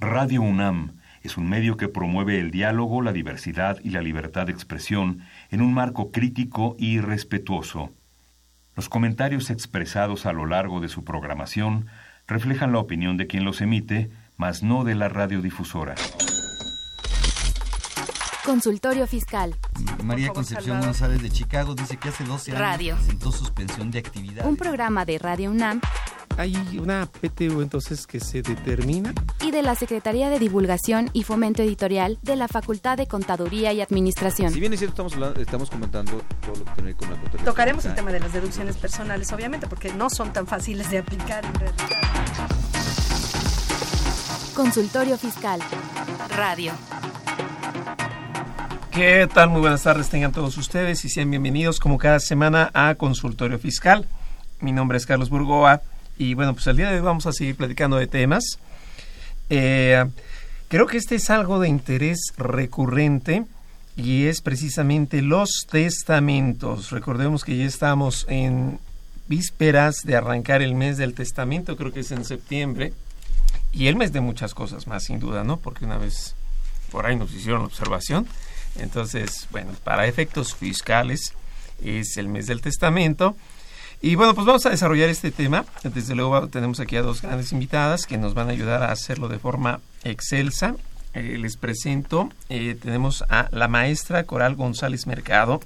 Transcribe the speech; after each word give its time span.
Radio 0.00 0.42
UNAM 0.42 0.92
es 1.22 1.36
un 1.36 1.48
medio 1.48 1.76
que 1.76 1.88
promueve 1.88 2.38
el 2.38 2.52
diálogo, 2.52 3.02
la 3.02 3.12
diversidad 3.12 3.78
y 3.82 3.90
la 3.90 4.00
libertad 4.00 4.46
de 4.46 4.52
expresión 4.52 5.22
en 5.50 5.60
un 5.60 5.74
marco 5.74 6.12
crítico 6.12 6.76
y 6.78 7.00
respetuoso. 7.00 7.90
Los 8.76 8.88
comentarios 8.88 9.50
expresados 9.50 10.24
a 10.24 10.32
lo 10.32 10.46
largo 10.46 10.80
de 10.80 10.88
su 10.88 11.02
programación 11.02 11.86
reflejan 12.28 12.70
la 12.70 12.78
opinión 12.78 13.16
de 13.16 13.26
quien 13.26 13.44
los 13.44 13.60
emite, 13.60 14.08
mas 14.36 14.62
no 14.62 14.84
de 14.84 14.94
la 14.94 15.08
radiodifusora. 15.08 15.96
Consultorio 18.44 19.06
Fiscal. 19.08 19.56
María 20.04 20.28
Concepción 20.30 20.80
González 20.80 21.20
de 21.20 21.28
Chicago 21.28 21.74
dice 21.74 21.96
que 21.96 22.08
hace 22.08 22.24
12 22.24 22.52
años 22.52 22.60
Radio. 22.60 22.94
presentó 22.94 23.32
suspensión 23.32 23.90
de 23.90 23.98
actividad. 23.98 24.46
Un 24.46 24.56
programa 24.56 25.04
de 25.04 25.18
Radio 25.18 25.50
UNAM 25.50 25.80
Hay 26.38 26.54
una 26.80 27.06
PTU 27.06 27.62
entonces 27.62 28.06
que 28.06 28.20
se 28.20 28.42
determina. 28.42 29.12
y 29.44 29.50
de 29.50 29.60
la 29.62 29.74
Secretaría 29.74 30.30
de 30.30 30.38
Divulgación 30.38 31.10
y 31.12 31.24
Fomento 31.24 31.62
Editorial 31.62 32.16
de 32.22 32.36
la 32.36 32.46
Facultad 32.46 32.96
de 32.96 33.08
Contaduría 33.08 33.72
y 33.72 33.80
Administración. 33.80 34.52
Si 34.52 34.60
bien 34.60 34.72
es 34.72 34.78
cierto, 34.78 34.92
estamos, 34.92 35.14
hablando- 35.14 35.40
estamos 35.40 35.68
comentando 35.70 36.12
todo 36.40 36.54
lo 36.56 36.64
que 36.64 36.70
tiene 36.72 36.76
que 36.76 36.84
ver 36.84 36.94
con 36.96 37.10
la 37.10 37.16
contabilidad. 37.16 37.44
Tocaremos 37.44 37.84
el 37.86 37.94
tema 37.96 38.12
de 38.12 38.20
las 38.20 38.32
deducciones 38.32 38.76
personales, 38.76 39.32
obviamente, 39.32 39.66
porque 39.66 39.92
no 39.92 40.08
son 40.10 40.32
tan 40.32 40.46
fáciles 40.46 40.88
de 40.90 40.98
aplicar 40.98 41.44
en 41.44 41.54
realidad. 41.54 41.86
Consultorio 44.54 45.18
Fiscal. 45.18 45.60
Radio. 46.36 46.72
¿Qué 48.92 49.28
tal? 49.32 49.50
Muy 49.50 49.60
buenas 49.60 49.82
tardes 49.82 50.08
tengan 50.08 50.30
todos 50.32 50.56
ustedes 50.56 51.04
y 51.04 51.08
sean 51.08 51.30
bienvenidos 51.30 51.80
como 51.80 51.98
cada 51.98 52.20
semana 52.20 52.70
a 52.74 52.94
Consultorio 52.94 53.58
Fiscal. 53.58 54.06
Mi 54.60 54.70
nombre 54.72 54.98
es 54.98 55.06
Carlos 55.06 55.30
Burgoa 55.30 55.82
y 56.18 56.34
bueno, 56.34 56.54
pues 56.54 56.66
el 56.66 56.76
día 56.76 56.90
de 56.90 56.96
hoy 56.96 57.02
vamos 57.02 57.26
a 57.26 57.32
seguir 57.32 57.56
platicando 57.56 57.96
de 57.96 58.08
temas. 58.08 58.58
Eh, 59.48 60.04
creo 60.68 60.86
que 60.86 60.96
este 60.96 61.14
es 61.14 61.30
algo 61.30 61.60
de 61.60 61.68
interés 61.68 62.18
recurrente 62.36 63.44
y 63.96 64.26
es 64.26 64.40
precisamente 64.42 65.22
los 65.22 65.66
testamentos. 65.70 66.90
Recordemos 66.90 67.44
que 67.44 67.56
ya 67.56 67.64
estamos 67.64 68.26
en 68.28 68.78
vísperas 69.28 70.02
de 70.04 70.16
arrancar 70.16 70.60
el 70.60 70.74
mes 70.74 70.96
del 70.96 71.14
testamento, 71.14 71.76
creo 71.76 71.92
que 71.92 72.00
es 72.00 72.10
en 72.10 72.24
septiembre, 72.24 72.92
y 73.72 73.86
el 73.86 73.96
mes 73.96 74.12
de 74.12 74.20
muchas 74.20 74.54
cosas 74.54 74.86
más, 74.86 75.04
sin 75.04 75.20
duda, 75.20 75.44
¿no? 75.44 75.58
Porque 75.58 75.84
una 75.84 75.98
vez 75.98 76.34
por 76.90 77.06
ahí 77.06 77.16
nos 77.16 77.32
hicieron 77.32 77.62
observación. 77.62 78.26
Entonces, 78.78 79.46
bueno, 79.50 79.72
para 79.84 80.06
efectos 80.06 80.54
fiscales 80.54 81.34
es 81.82 82.16
el 82.16 82.28
mes 82.28 82.46
del 82.46 82.60
testamento. 82.60 83.36
Y 84.00 84.14
bueno, 84.14 84.34
pues 84.34 84.46
vamos 84.46 84.64
a 84.64 84.70
desarrollar 84.70 85.08
este 85.08 85.32
tema. 85.32 85.64
Desde 85.82 86.14
luego 86.14 86.46
tenemos 86.48 86.78
aquí 86.78 86.96
a 86.96 87.02
dos 87.02 87.20
grandes 87.20 87.50
invitadas 87.52 88.06
que 88.06 88.16
nos 88.16 88.32
van 88.32 88.48
a 88.48 88.52
ayudar 88.52 88.84
a 88.84 88.92
hacerlo 88.92 89.28
de 89.28 89.40
forma 89.40 89.80
excelsa. 90.04 90.76
Eh, 91.14 91.36
les 91.38 91.56
presento, 91.56 92.28
eh, 92.48 92.76
tenemos 92.80 93.24
a 93.28 93.48
la 93.50 93.66
maestra 93.66 94.22
Coral 94.22 94.54
González 94.54 95.08
Mercado. 95.08 95.60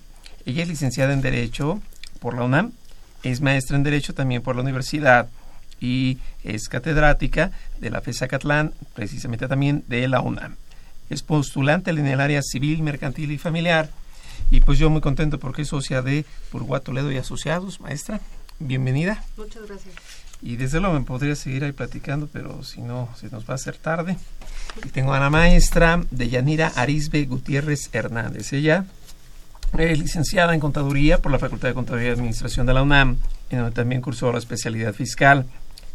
Ella 0.46 0.62
es 0.62 0.68
licenciada 0.68 1.12
en 1.12 1.20
Derecho 1.20 1.82
por 2.20 2.34
la 2.34 2.44
UNAM, 2.44 2.72
es 3.22 3.42
maestra 3.42 3.76
en 3.76 3.82
Derecho 3.82 4.14
también 4.14 4.40
por 4.40 4.56
la 4.56 4.62
universidad 4.62 5.28
y 5.78 6.18
es 6.42 6.68
catedrática 6.68 7.50
de 7.80 7.90
la 7.90 8.00
FESA 8.00 8.28
Catlán, 8.28 8.72
precisamente 8.94 9.46
también 9.46 9.84
de 9.88 10.08
la 10.08 10.20
UNAM. 10.20 10.56
Es 11.10 11.22
postulante 11.22 11.90
en 11.90 12.06
el 12.06 12.20
área 12.20 12.40
civil, 12.40 12.82
mercantil 12.82 13.30
y 13.32 13.38
familiar. 13.38 13.90
Y 14.52 14.60
pues 14.60 14.78
yo 14.78 14.90
muy 14.90 15.00
contento 15.00 15.38
porque 15.38 15.62
es 15.62 15.68
socia 15.68 16.02
de 16.02 16.26
Burguá 16.52 16.80
Toledo 16.80 17.10
y 17.10 17.16
Asociados, 17.16 17.80
maestra. 17.80 18.20
Bienvenida. 18.58 19.24
Muchas 19.38 19.66
gracias. 19.66 19.94
Y 20.42 20.56
desde 20.56 20.78
luego 20.78 20.94
me 20.98 21.06
podría 21.06 21.34
seguir 21.36 21.64
ahí 21.64 21.72
platicando, 21.72 22.28
pero 22.30 22.62
si 22.62 22.82
no, 22.82 23.08
se 23.18 23.30
nos 23.30 23.48
va 23.48 23.52
a 23.52 23.54
hacer 23.54 23.78
tarde. 23.78 24.18
Y 24.84 24.90
tengo 24.90 25.14
a 25.14 25.20
la 25.20 25.30
maestra 25.30 26.04
de 26.10 26.28
Yanira 26.28 26.70
Arisbe 26.76 27.24
Gutiérrez 27.24 27.88
Hernández. 27.94 28.52
Ella 28.52 28.84
es 29.78 29.98
licenciada 29.98 30.52
en 30.52 30.60
Contaduría 30.60 31.16
por 31.16 31.32
la 31.32 31.38
Facultad 31.38 31.68
de 31.68 31.74
Contaduría 31.74 32.10
y 32.10 32.12
Administración 32.12 32.66
de 32.66 32.74
la 32.74 32.82
UNAM, 32.82 33.16
en 33.48 33.58
donde 33.58 33.74
también 33.74 34.02
cursó 34.02 34.30
la 34.32 34.38
especialidad 34.38 34.92
fiscal. 34.92 35.46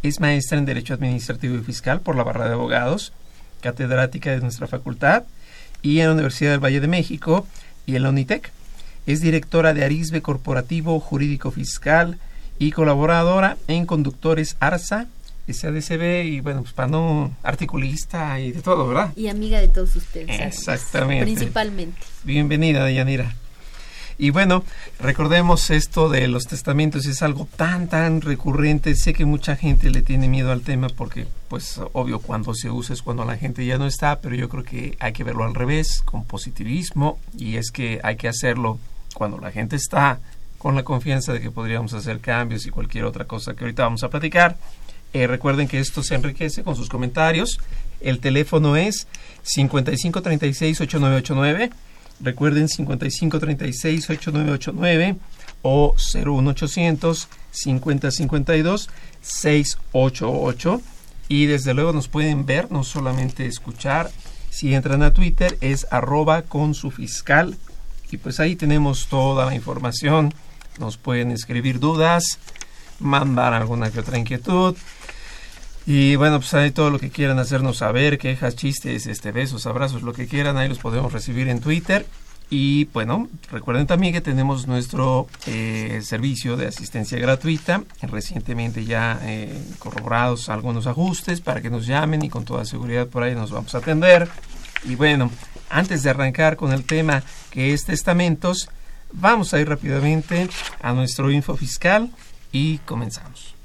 Es 0.01 0.19
maestra 0.19 0.57
en 0.57 0.65
Derecho 0.65 0.95
Administrativo 0.95 1.55
y 1.57 1.63
Fiscal 1.63 2.01
por 2.01 2.15
la 2.15 2.23
Barra 2.23 2.47
de 2.47 2.53
Abogados, 2.53 3.13
catedrática 3.61 4.31
de 4.31 4.41
nuestra 4.41 4.65
facultad 4.65 5.25
y 5.83 5.99
en 5.99 6.07
la 6.07 6.13
Universidad 6.13 6.51
del 6.51 6.63
Valle 6.63 6.79
de 6.79 6.87
México 6.87 7.45
y 7.87 7.95
en 7.95 8.03
la 8.03 8.09
UNITEC. 8.09 8.51
Es 9.07 9.21
directora 9.21 9.73
de 9.73 9.83
Arisbe 9.83 10.21
Corporativo 10.21 10.99
Jurídico 10.99 11.49
Fiscal 11.49 12.19
y 12.59 12.71
colaboradora 12.71 13.57
en 13.67 13.87
Conductores 13.87 14.57
ARSA, 14.59 15.07
SADCB 15.47 16.25
y 16.25 16.41
bueno, 16.41 16.61
pues 16.61 16.73
para 16.73 16.89
no 16.89 17.31
articulista 17.41 18.39
y 18.39 18.51
de 18.51 18.61
todo, 18.61 18.89
¿verdad? 18.89 19.13
Y 19.15 19.29
amiga 19.29 19.59
de 19.59 19.69
todos 19.69 19.95
ustedes. 19.95 20.39
Exactamente. 20.41 21.23
Principalmente. 21.23 21.97
Bienvenida, 22.23 22.83
Deyanira. 22.83 23.33
Y 24.19 24.31
bueno, 24.31 24.63
recordemos 24.99 25.69
esto 25.69 26.09
de 26.09 26.27
los 26.27 26.47
testamentos, 26.47 27.05
es 27.05 27.21
algo 27.21 27.47
tan, 27.55 27.87
tan 27.87 28.21
recurrente. 28.21 28.95
Sé 28.95 29.13
que 29.13 29.25
mucha 29.25 29.55
gente 29.55 29.91
le 29.91 30.01
tiene 30.01 30.27
miedo 30.27 30.51
al 30.51 30.61
tema 30.61 30.87
porque, 30.89 31.27
pues, 31.49 31.79
obvio, 31.93 32.19
cuando 32.19 32.55
se 32.55 32.71
usa 32.71 32.95
es 32.95 33.03
cuando 33.03 33.25
la 33.25 33.37
gente 33.37 33.63
ya 33.63 33.77
no 33.77 33.85
está, 33.85 34.19
pero 34.19 34.35
yo 34.35 34.49
creo 34.49 34.63
que 34.63 34.97
hay 34.99 35.13
que 35.13 35.23
verlo 35.23 35.43
al 35.43 35.53
revés, 35.53 36.01
con 36.03 36.25
positivismo, 36.25 37.19
y 37.37 37.57
es 37.57 37.69
que 37.69 37.99
hay 38.03 38.15
que 38.15 38.27
hacerlo 38.27 38.79
cuando 39.13 39.37
la 39.37 39.51
gente 39.51 39.75
está 39.75 40.19
con 40.57 40.75
la 40.75 40.81
confianza 40.83 41.33
de 41.33 41.39
que 41.39 41.51
podríamos 41.51 41.93
hacer 41.93 42.19
cambios 42.19 42.65
y 42.65 42.71
cualquier 42.71 43.05
otra 43.05 43.25
cosa 43.25 43.53
que 43.53 43.65
ahorita 43.65 43.83
vamos 43.83 44.03
a 44.03 44.09
platicar. 44.09 44.57
Eh, 45.13 45.27
recuerden 45.27 45.67
que 45.67 45.77
esto 45.79 46.01
se 46.01 46.15
enriquece 46.15 46.63
con 46.63 46.75
sus 46.75 46.89
comentarios. 46.89 47.59
El 48.01 48.19
teléfono 48.19 48.75
es 48.75 49.07
5536-8989. 49.45 51.69
Recuerden 52.19 52.67
5536-8989 52.67 55.17
o 55.61 55.95
01800 55.95 57.29
5052 57.51 58.89
688. 59.21 60.81
Y 61.29 61.45
desde 61.45 61.73
luego 61.73 61.93
nos 61.93 62.07
pueden 62.07 62.45
ver, 62.45 62.71
no 62.71 62.83
solamente 62.83 63.45
escuchar. 63.45 64.09
Si 64.49 64.73
entran 64.73 65.03
a 65.03 65.13
Twitter 65.13 65.57
es 65.61 65.85
arroba 65.91 66.41
con 66.43 66.73
su 66.73 66.91
fiscal. 66.91 67.57
Y 68.09 68.15
pues 68.17 68.39
ahí 68.39 68.55
tenemos 68.55 69.07
toda 69.07 69.45
la 69.45 69.53
información. 69.53 70.33
Nos 70.79 70.97
pueden 70.97 71.31
escribir 71.31 71.79
dudas, 71.79 72.39
mandar 72.99 73.53
alguna 73.53 73.91
que 73.91 73.99
otra 73.99 74.17
inquietud. 74.17 74.75
Y 75.89 76.17
bueno, 76.17 76.41
pues 76.41 76.53
ahí 76.53 76.71
todo 76.71 76.89
lo 76.89 76.99
que 76.99 77.09
quieran 77.09 77.39
hacernos 77.39 77.77
saber, 77.77 78.17
quejas, 78.17 78.57
chistes, 78.57 79.07
este, 79.07 79.31
besos, 79.31 79.65
abrazos, 79.65 80.03
lo 80.03 80.11
que 80.11 80.27
quieran, 80.27 80.57
ahí 80.57 80.67
los 80.67 80.79
podemos 80.79 81.13
recibir 81.13 81.47
en 81.47 81.61
Twitter. 81.61 82.05
Y 82.49 82.85
bueno, 82.85 83.29
recuerden 83.49 83.87
también 83.87 84.11
que 84.11 84.19
tenemos 84.19 84.67
nuestro 84.67 85.27
eh, 85.45 86.01
servicio 86.03 86.57
de 86.57 86.67
asistencia 86.67 87.17
gratuita, 87.19 87.83
recientemente 88.01 88.83
ya 88.83 89.17
eh, 89.23 89.57
corroborados 89.79 90.49
algunos 90.49 90.87
ajustes 90.87 91.39
para 91.39 91.61
que 91.61 91.69
nos 91.69 91.87
llamen 91.87 92.21
y 92.21 92.29
con 92.29 92.43
toda 92.43 92.65
seguridad 92.65 93.07
por 93.07 93.23
ahí 93.23 93.33
nos 93.33 93.51
vamos 93.51 93.73
a 93.73 93.77
atender. 93.77 94.27
Y 94.83 94.95
bueno, 94.95 95.31
antes 95.69 96.03
de 96.03 96.09
arrancar 96.09 96.57
con 96.57 96.73
el 96.73 96.83
tema 96.83 97.23
que 97.49 97.73
es 97.73 97.85
testamentos, 97.85 98.69
vamos 99.13 99.53
a 99.53 99.59
ir 99.61 99.69
rápidamente 99.69 100.49
a 100.81 100.91
nuestro 100.91 101.31
info 101.31 101.55
fiscal 101.55 102.11
y 102.51 102.79
comenzamos. 102.79 103.56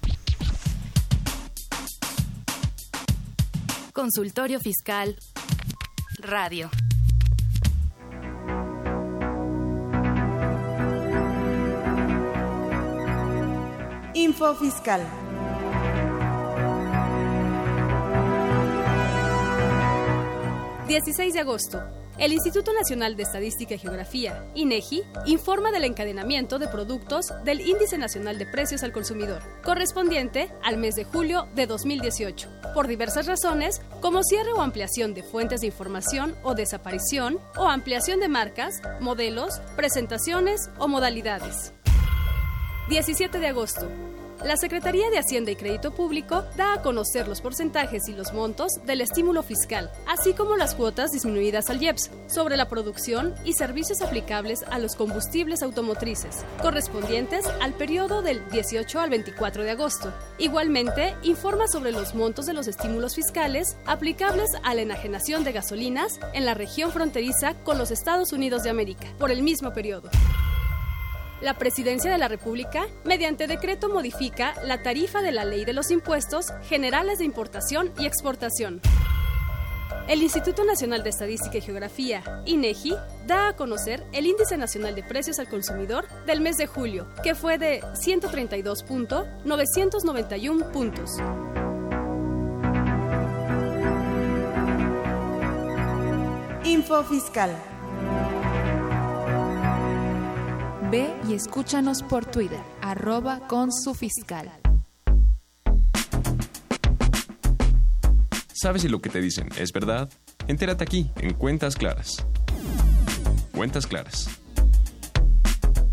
Consultorio 4.02 4.58
Fiscal. 4.58 5.16
Radio. 6.18 6.68
Info 14.14 14.56
Fiscal. 14.56 15.06
...16 20.88 21.32
de 21.32 21.38
agosto... 21.38 22.01
El 22.22 22.32
Instituto 22.32 22.72
Nacional 22.72 23.16
de 23.16 23.24
Estadística 23.24 23.74
y 23.74 23.78
Geografía, 23.78 24.46
INEGI, 24.54 25.02
informa 25.26 25.72
del 25.72 25.82
encadenamiento 25.82 26.60
de 26.60 26.68
productos 26.68 27.32
del 27.44 27.60
Índice 27.60 27.98
Nacional 27.98 28.38
de 28.38 28.46
Precios 28.46 28.84
al 28.84 28.92
Consumidor, 28.92 29.42
correspondiente 29.64 30.48
al 30.62 30.76
mes 30.76 30.94
de 30.94 31.02
julio 31.02 31.48
de 31.56 31.66
2018, 31.66 32.48
por 32.74 32.86
diversas 32.86 33.26
razones, 33.26 33.82
como 34.00 34.22
cierre 34.22 34.52
o 34.52 34.62
ampliación 34.62 35.14
de 35.14 35.24
fuentes 35.24 35.62
de 35.62 35.66
información 35.66 36.36
o 36.44 36.54
desaparición, 36.54 37.40
o 37.56 37.68
ampliación 37.68 38.20
de 38.20 38.28
marcas, 38.28 38.80
modelos, 39.00 39.60
presentaciones 39.74 40.70
o 40.78 40.86
modalidades. 40.86 41.74
17 42.88 43.40
de 43.40 43.48
agosto. 43.48 43.90
La 44.44 44.56
Secretaría 44.56 45.08
de 45.08 45.18
Hacienda 45.18 45.52
y 45.52 45.56
Crédito 45.56 45.92
Público 45.92 46.44
da 46.56 46.74
a 46.74 46.82
conocer 46.82 47.28
los 47.28 47.40
porcentajes 47.40 48.08
y 48.08 48.12
los 48.12 48.32
montos 48.32 48.72
del 48.84 49.00
estímulo 49.00 49.44
fiscal, 49.44 49.92
así 50.08 50.32
como 50.32 50.56
las 50.56 50.74
cuotas 50.74 51.12
disminuidas 51.12 51.70
al 51.70 51.80
IEPS, 51.80 52.10
sobre 52.26 52.56
la 52.56 52.68
producción 52.68 53.36
y 53.44 53.52
servicios 53.52 54.02
aplicables 54.02 54.64
a 54.68 54.80
los 54.80 54.96
combustibles 54.96 55.62
automotrices, 55.62 56.44
correspondientes 56.60 57.46
al 57.60 57.74
periodo 57.74 58.20
del 58.20 58.42
18 58.50 58.98
al 58.98 59.10
24 59.10 59.62
de 59.62 59.70
agosto. 59.70 60.12
Igualmente, 60.38 61.14
informa 61.22 61.68
sobre 61.68 61.92
los 61.92 62.16
montos 62.16 62.44
de 62.46 62.52
los 62.52 62.66
estímulos 62.66 63.14
fiscales 63.14 63.76
aplicables 63.86 64.50
a 64.64 64.74
la 64.74 64.82
enajenación 64.82 65.44
de 65.44 65.52
gasolinas 65.52 66.18
en 66.32 66.46
la 66.46 66.54
región 66.54 66.90
fronteriza 66.90 67.54
con 67.62 67.78
los 67.78 67.92
Estados 67.92 68.32
Unidos 68.32 68.64
de 68.64 68.70
América, 68.70 69.06
por 69.18 69.30
el 69.30 69.44
mismo 69.44 69.72
periodo 69.72 70.10
la 71.42 71.54
Presidencia 71.54 72.10
de 72.10 72.18
la 72.18 72.28
República, 72.28 72.86
mediante 73.04 73.46
decreto, 73.46 73.88
modifica 73.88 74.54
la 74.64 74.82
tarifa 74.82 75.22
de 75.22 75.32
la 75.32 75.44
Ley 75.44 75.64
de 75.64 75.72
los 75.72 75.90
Impuestos 75.90 76.52
Generales 76.68 77.18
de 77.18 77.24
Importación 77.24 77.92
y 77.98 78.06
Exportación. 78.06 78.80
El 80.08 80.22
Instituto 80.22 80.64
Nacional 80.64 81.02
de 81.02 81.10
Estadística 81.10 81.58
y 81.58 81.60
Geografía, 81.60 82.22
INEGI, 82.44 82.94
da 83.26 83.48
a 83.48 83.56
conocer 83.56 84.04
el 84.12 84.26
Índice 84.26 84.56
Nacional 84.56 84.94
de 84.94 85.02
Precios 85.02 85.38
al 85.38 85.48
Consumidor 85.48 86.06
del 86.26 86.40
mes 86.40 86.56
de 86.56 86.66
julio, 86.66 87.08
que 87.22 87.34
fue 87.34 87.58
de 87.58 87.82
132.991 87.82 90.72
puntos. 90.72 91.10
Info 96.64 97.02
Fiscal. 97.04 97.71
Ve 100.92 101.10
y 101.26 101.32
escúchanos 101.32 102.02
por 102.02 102.26
Twitter, 102.26 102.60
arroba 102.82 103.48
con 103.48 103.72
su 103.72 103.94
fiscal. 103.94 104.52
¿Sabes 108.52 108.82
si 108.82 108.90
lo 108.90 109.00
que 109.00 109.08
te 109.08 109.22
dicen 109.22 109.48
es 109.56 109.72
verdad? 109.72 110.10
Entérate 110.48 110.84
aquí, 110.84 111.10
en 111.16 111.32
Cuentas 111.32 111.76
Claras. 111.76 112.22
Cuentas 113.54 113.86
Claras. 113.86 114.28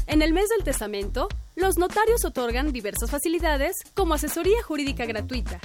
En 0.06 0.22
el 0.22 0.34
mes 0.34 0.50
del 0.50 0.66
testamento, 0.66 1.30
los 1.56 1.78
notarios 1.78 2.26
otorgan 2.26 2.74
diversas 2.74 3.10
facilidades 3.10 3.78
como 3.94 4.16
asesoría 4.16 4.62
jurídica 4.64 5.06
gratuita, 5.06 5.62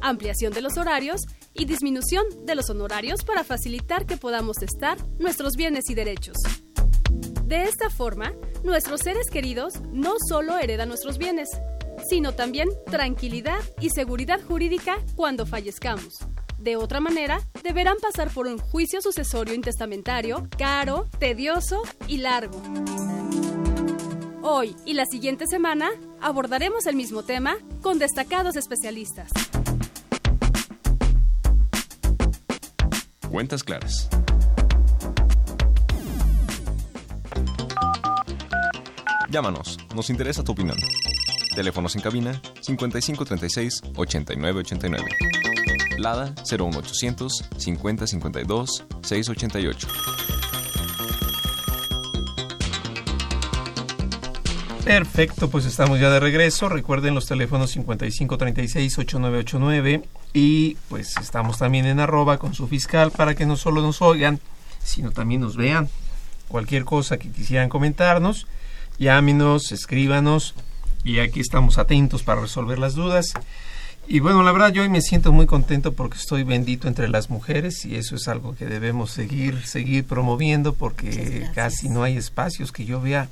ampliación 0.00 0.52
de 0.52 0.62
los 0.62 0.76
horarios 0.76 1.22
y 1.54 1.64
disminución 1.64 2.24
de 2.44 2.54
los 2.54 2.70
honorarios 2.70 3.24
para 3.24 3.42
facilitar 3.42 4.06
que 4.06 4.16
podamos 4.16 4.58
testar 4.58 4.96
nuestros 5.18 5.54
bienes 5.56 5.90
y 5.90 5.94
derechos. 5.94 6.36
De 7.46 7.62
esta 7.62 7.90
forma, 7.90 8.32
nuestros 8.66 9.00
seres 9.00 9.30
queridos 9.30 9.80
no 9.92 10.16
solo 10.28 10.58
heredan 10.58 10.88
nuestros 10.88 11.16
bienes, 11.18 11.48
sino 12.10 12.32
también 12.32 12.68
tranquilidad 12.90 13.60
y 13.80 13.90
seguridad 13.90 14.40
jurídica 14.42 14.98
cuando 15.14 15.46
fallezcamos. 15.46 16.18
De 16.58 16.76
otra 16.76 17.00
manera, 17.00 17.40
deberán 17.62 17.96
pasar 17.98 18.28
por 18.30 18.46
un 18.48 18.58
juicio 18.58 19.00
sucesorio 19.00 19.54
intestamentario 19.54 20.48
caro, 20.58 21.06
tedioso 21.18 21.82
y 22.08 22.18
largo. 22.18 22.60
Hoy 24.42 24.76
y 24.84 24.94
la 24.94 25.06
siguiente 25.06 25.46
semana 25.46 25.90
abordaremos 26.20 26.86
el 26.86 26.96
mismo 26.96 27.22
tema 27.22 27.56
con 27.82 27.98
destacados 27.98 28.56
especialistas. 28.56 29.30
Cuentas 33.30 33.62
claras. 33.62 34.08
Llámanos, 39.36 39.76
nos 39.94 40.08
interesa 40.08 40.42
tu 40.42 40.52
opinión. 40.52 40.78
Teléfonos 41.54 41.94
en 41.94 42.00
cabina 42.00 42.40
5536 42.62 43.82
8989. 43.94 45.04
Lada 45.98 46.34
01800 46.50 47.44
5052 47.58 48.84
688. 49.02 49.88
Perfecto, 54.82 55.50
pues 55.50 55.66
estamos 55.66 56.00
ya 56.00 56.08
de 56.08 56.18
regreso. 56.18 56.70
Recuerden 56.70 57.14
los 57.14 57.26
teléfonos 57.26 57.76
5536-8989 57.76 60.02
y 60.32 60.76
pues 60.88 61.14
estamos 61.18 61.58
también 61.58 61.84
en 61.84 62.00
arroba 62.00 62.38
con 62.38 62.54
su 62.54 62.66
fiscal 62.68 63.10
para 63.10 63.34
que 63.34 63.44
no 63.44 63.58
solo 63.58 63.82
nos 63.82 64.00
oigan, 64.00 64.40
sino 64.82 65.10
también 65.10 65.42
nos 65.42 65.58
vean. 65.58 65.90
Cualquier 66.48 66.86
cosa 66.86 67.18
que 67.18 67.30
quisieran 67.30 67.68
comentarnos, 67.68 68.46
llámenos, 68.98 69.72
escríbanos 69.72 70.54
y 71.04 71.20
aquí 71.20 71.40
estamos 71.40 71.78
atentos 71.78 72.22
para 72.22 72.40
resolver 72.40 72.78
las 72.78 72.94
dudas. 72.94 73.32
Y 74.08 74.20
bueno, 74.20 74.42
la 74.42 74.52
verdad 74.52 74.72
yo 74.72 74.82
hoy 74.82 74.88
me 74.88 75.00
siento 75.00 75.32
muy 75.32 75.46
contento 75.46 75.92
porque 75.92 76.16
estoy 76.16 76.44
bendito 76.44 76.86
entre 76.86 77.08
las 77.08 77.28
mujeres 77.28 77.84
y 77.84 77.96
eso 77.96 78.14
es 78.14 78.28
algo 78.28 78.54
que 78.54 78.66
debemos 78.66 79.10
seguir, 79.10 79.66
seguir 79.66 80.04
promoviendo 80.04 80.74
porque 80.74 81.48
casi 81.54 81.88
no 81.88 82.04
hay 82.04 82.16
espacios 82.16 82.70
que 82.70 82.84
yo 82.84 83.00
vea, 83.00 83.28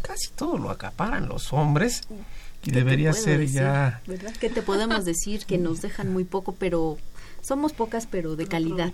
casi 0.00 0.30
todo 0.30 0.56
lo 0.56 0.70
acaparan 0.70 1.28
los 1.28 1.52
hombres 1.52 2.02
y 2.64 2.70
debería 2.70 3.12
ser 3.12 3.46
ya... 3.46 4.00
¿Verdad? 4.06 4.32
¿Qué 4.40 4.48
te 4.48 4.62
podemos 4.62 5.04
decir? 5.04 5.44
Que 5.44 5.58
nos 5.58 5.82
dejan 5.82 6.10
muy 6.10 6.24
poco, 6.24 6.54
pero 6.54 6.96
somos 7.46 7.72
pocas, 7.72 8.06
pero 8.10 8.36
de 8.36 8.46
calidad. 8.46 8.92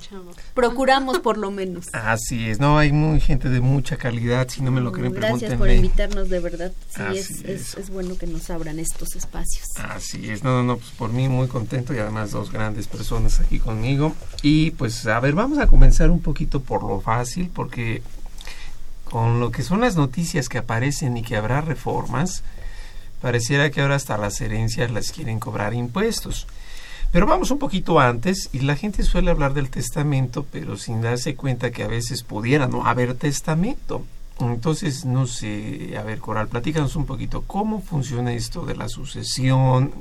Procuramos 0.55 1.19
por 1.21 1.39
lo 1.39 1.51
menos. 1.51 1.87
Así 1.93 2.49
es, 2.49 2.61
no, 2.61 2.79
hay 2.79 2.93
muy 2.93 3.21
gente 3.21 3.49
de 3.49 3.61
mucha 3.61 3.97
calidad, 3.97 4.49
si 4.49 4.63
no 4.63 4.71
me 4.71 4.81
lo 4.81 4.93
creen, 4.93 5.13
Gracias 5.13 5.55
por 5.55 5.71
invitarnos, 5.71 6.29
de 6.29 6.41
verdad. 6.41 6.73
Sí, 6.89 7.03
es, 7.17 7.31
es, 7.45 7.75
es, 7.77 7.91
bueno 7.91 8.17
que 8.17 8.27
nos 8.27 8.51
abran 8.51 8.79
estos 8.79 9.15
espacios. 9.17 9.67
Así 9.79 10.31
es, 10.31 10.43
no, 10.43 10.51
no, 10.51 10.63
no, 10.63 10.77
pues 10.79 10.91
por 10.91 11.13
mí 11.13 11.29
muy 11.29 11.49
contento 11.49 11.95
y 11.95 11.99
además 11.99 12.31
dos 12.31 12.51
grandes 12.51 12.87
personas 12.87 13.41
aquí 13.41 13.59
conmigo. 13.59 14.15
Y 14.43 14.73
pues, 14.73 15.07
a 15.07 15.21
ver, 15.21 15.35
vamos 15.35 15.59
a 15.59 15.67
comenzar 15.67 16.11
un 16.11 16.21
poquito 16.21 16.61
por 16.61 16.83
lo 16.83 17.01
fácil, 17.01 17.51
porque 17.53 18.03
con 19.05 19.41
lo 19.41 19.51
que 19.51 19.63
son 19.63 19.81
las 19.81 19.97
noticias 19.97 20.49
que 20.49 20.59
aparecen 20.59 21.17
y 21.17 21.23
que 21.23 21.37
habrá 21.37 21.61
reformas, 21.61 22.43
pareciera 23.21 23.71
que 23.71 23.81
ahora 23.81 23.97
hasta 23.97 24.17
las 24.17 24.41
herencias 24.41 24.91
las 24.91 25.13
quieren 25.13 25.41
cobrar 25.41 25.75
impuestos. 25.75 26.47
Pero 27.13 27.27
vamos 27.27 27.51
un 27.51 27.59
poquito 27.59 27.99
antes 27.99 28.51
y 28.53 28.61
la 28.61 28.77
gente 28.77 29.03
suele 29.03 29.33
hablar 29.33 29.53
del 29.53 29.69
testamento, 29.69 30.47
pero 30.51 30.77
sin 30.77 31.03
darse 31.03 31.35
cuenta 31.35 31.73
que 31.73 31.83
a 31.83 31.89
veces 31.89 32.23
pudiera 32.23 32.69
no 32.69 32.87
haber 32.87 33.15
testamento. 33.15 34.05
Entonces, 34.39 35.05
no 35.05 35.27
sé, 35.27 35.97
a 35.99 36.03
ver, 36.03 36.21
Coral, 36.21 36.49
platícanos 36.49 36.97
un 36.97 37.07
poquito 37.07 37.43
cómo 37.47 37.83
funciona 37.83 38.33
esto 38.33 38.65
de 38.65 38.77
la 38.77 38.89
sucesión, 38.89 39.93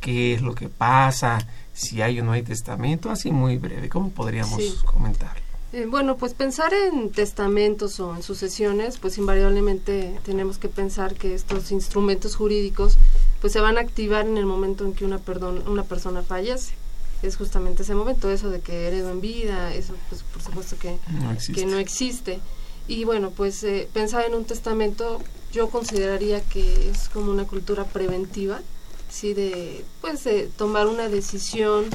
qué 0.00 0.34
es 0.34 0.42
lo 0.42 0.54
que 0.54 0.68
pasa, 0.68 1.44
si 1.72 2.00
hay 2.02 2.20
o 2.20 2.24
no 2.24 2.32
hay 2.32 2.42
testamento, 2.42 3.10
así 3.10 3.30
muy 3.30 3.58
breve, 3.58 3.88
¿cómo 3.88 4.10
podríamos 4.10 4.84
comentar? 4.84 5.44
Eh, 5.72 5.86
bueno, 5.90 6.16
pues 6.16 6.34
pensar 6.34 6.72
en 6.72 7.10
testamentos 7.10 7.98
o 7.98 8.14
en 8.14 8.22
sucesiones, 8.22 8.98
pues 8.98 9.18
invariablemente 9.18 10.20
tenemos 10.24 10.56
que 10.56 10.68
pensar 10.68 11.14
que 11.14 11.34
estos 11.34 11.72
instrumentos 11.72 12.36
jurídicos 12.36 12.96
pues 13.40 13.52
se 13.52 13.60
van 13.60 13.78
a 13.78 13.80
activar 13.80 14.26
en 14.26 14.38
el 14.38 14.46
momento 14.46 14.84
en 14.84 14.94
que 14.94 15.04
una, 15.04 15.18
perdón, 15.18 15.64
una 15.66 15.84
persona 15.84 16.22
fallece. 16.22 16.74
Es 17.22 17.36
justamente 17.36 17.82
ese 17.82 17.94
momento, 17.94 18.30
eso 18.30 18.50
de 18.50 18.60
que 18.60 18.86
heredo 18.86 19.10
en 19.10 19.20
vida, 19.20 19.74
eso 19.74 19.94
pues 20.10 20.22
por 20.22 20.42
supuesto 20.42 20.76
que 20.78 20.98
no 21.10 21.32
existe. 21.32 21.60
Que 21.60 21.66
no 21.66 21.78
existe. 21.78 22.40
Y 22.86 23.04
bueno, 23.04 23.30
pues 23.30 23.64
eh, 23.64 23.88
pensar 23.92 24.26
en 24.26 24.34
un 24.34 24.44
testamento 24.44 25.22
yo 25.52 25.70
consideraría 25.70 26.42
que 26.42 26.90
es 26.90 27.08
como 27.08 27.30
una 27.30 27.46
cultura 27.46 27.84
preventiva, 27.84 28.60
¿sí? 29.08 29.32
De, 29.32 29.84
pues, 30.00 30.24
de 30.24 30.48
tomar 30.48 30.86
una 30.86 31.08
decisión, 31.08 31.86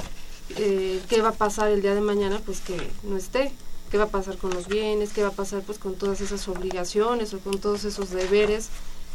eh, 0.58 1.00
qué 1.10 1.22
va 1.22 1.30
a 1.30 1.34
pasar 1.34 1.70
el 1.70 1.82
día 1.82 1.94
de 1.94 2.02
mañana, 2.02 2.42
pues 2.44 2.62
que 2.62 2.76
no 3.04 3.18
esté, 3.18 3.52
qué 3.92 3.98
va 3.98 4.06
a 4.06 4.10
pasar 4.10 4.38
con 4.38 4.52
los 4.52 4.68
bienes, 4.68 5.12
qué 5.12 5.22
va 5.22 5.30
a 5.30 5.34
pasar 5.34 5.62
pues 5.62 5.78
con 5.78 5.96
todas 5.96 6.22
esas 6.22 6.48
obligaciones 6.48 7.34
o 7.34 7.40
con 7.40 7.60
todos 7.60 7.84
esos 7.86 8.12
deberes 8.12 8.70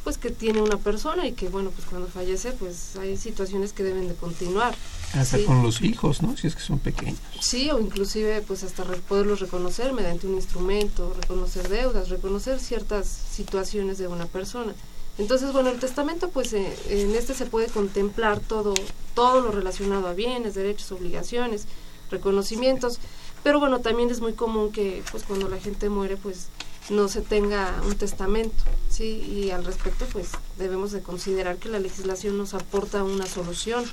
pues 0.05 0.19
que 0.19 0.31
tiene 0.31 0.61
una 0.61 0.77
persona 0.77 1.27
y 1.27 1.33
que 1.33 1.49
bueno 1.49 1.71
pues 1.71 1.89
cuando 1.89 2.07
fallece 2.07 2.53
pues 2.53 2.95
hay 2.97 3.17
situaciones 3.17 3.73
que 3.73 3.83
deben 3.83 4.07
de 4.07 4.15
continuar 4.15 4.75
hasta 5.15 5.43
con 5.45 5.63
los 5.63 5.81
hijos 5.81 6.23
no 6.23 6.37
si 6.37 6.47
es 6.47 6.55
que 6.55 6.61
son 6.61 6.79
pequeños. 6.79 7.19
Sí 7.41 7.71
o 7.71 7.81
inclusive 7.81 8.43
pues 8.43 8.63
hasta 8.63 8.85
poderlos 8.85 9.41
reconocer 9.41 9.93
mediante 9.95 10.27
un 10.27 10.35
instrumento 10.35 11.17
reconocer 11.21 11.69
deudas 11.69 12.11
reconocer 12.11 12.61
ciertas 12.61 13.07
situaciones 13.09 13.99
de 13.99 14.07
una 14.07 14.27
persona. 14.27 14.75
Entonces 15.17 15.53
bueno 15.53 15.71
el 15.71 15.81
testamento 15.81 16.29
pues 16.29 16.53
eh, 16.53 16.77
en 16.91 17.15
este 17.15 17.35
se 17.35 17.47
puede 17.47 17.69
contemplar 17.69 18.41
todo 18.41 18.75
todo 19.15 19.41
lo 19.41 19.51
relacionado 19.51 20.07
a 20.07 20.13
bienes 20.13 20.55
derechos 20.55 20.93
obligaciones 20.93 21.67
reconocimientos 22.11 22.99
pero 23.43 23.59
bueno 23.59 23.81
también 23.81 24.11
es 24.11 24.21
muy 24.21 24.35
común 24.35 24.71
que 24.71 25.03
pues 25.11 25.23
cuando 25.23 25.49
la 25.49 25.59
gente 25.59 25.89
muere 25.89 26.17
pues 26.19 26.49
no 26.91 27.09
se 27.09 27.21
tenga 27.21 27.81
un 27.87 27.95
testamento, 27.97 28.62
¿sí? 28.91 29.05
Y 29.05 29.50
al 29.50 29.64
respecto, 29.64 30.07
pues 30.12 30.29
debemos 30.59 30.93
de 30.93 31.03
considerar 31.03 31.57
que 31.57 31.69
la 31.69 31.79
legislación 31.79 32.37
nos 32.37 32.55
aporta 32.55 33.05
una 33.05 33.26
solución 33.26 33.85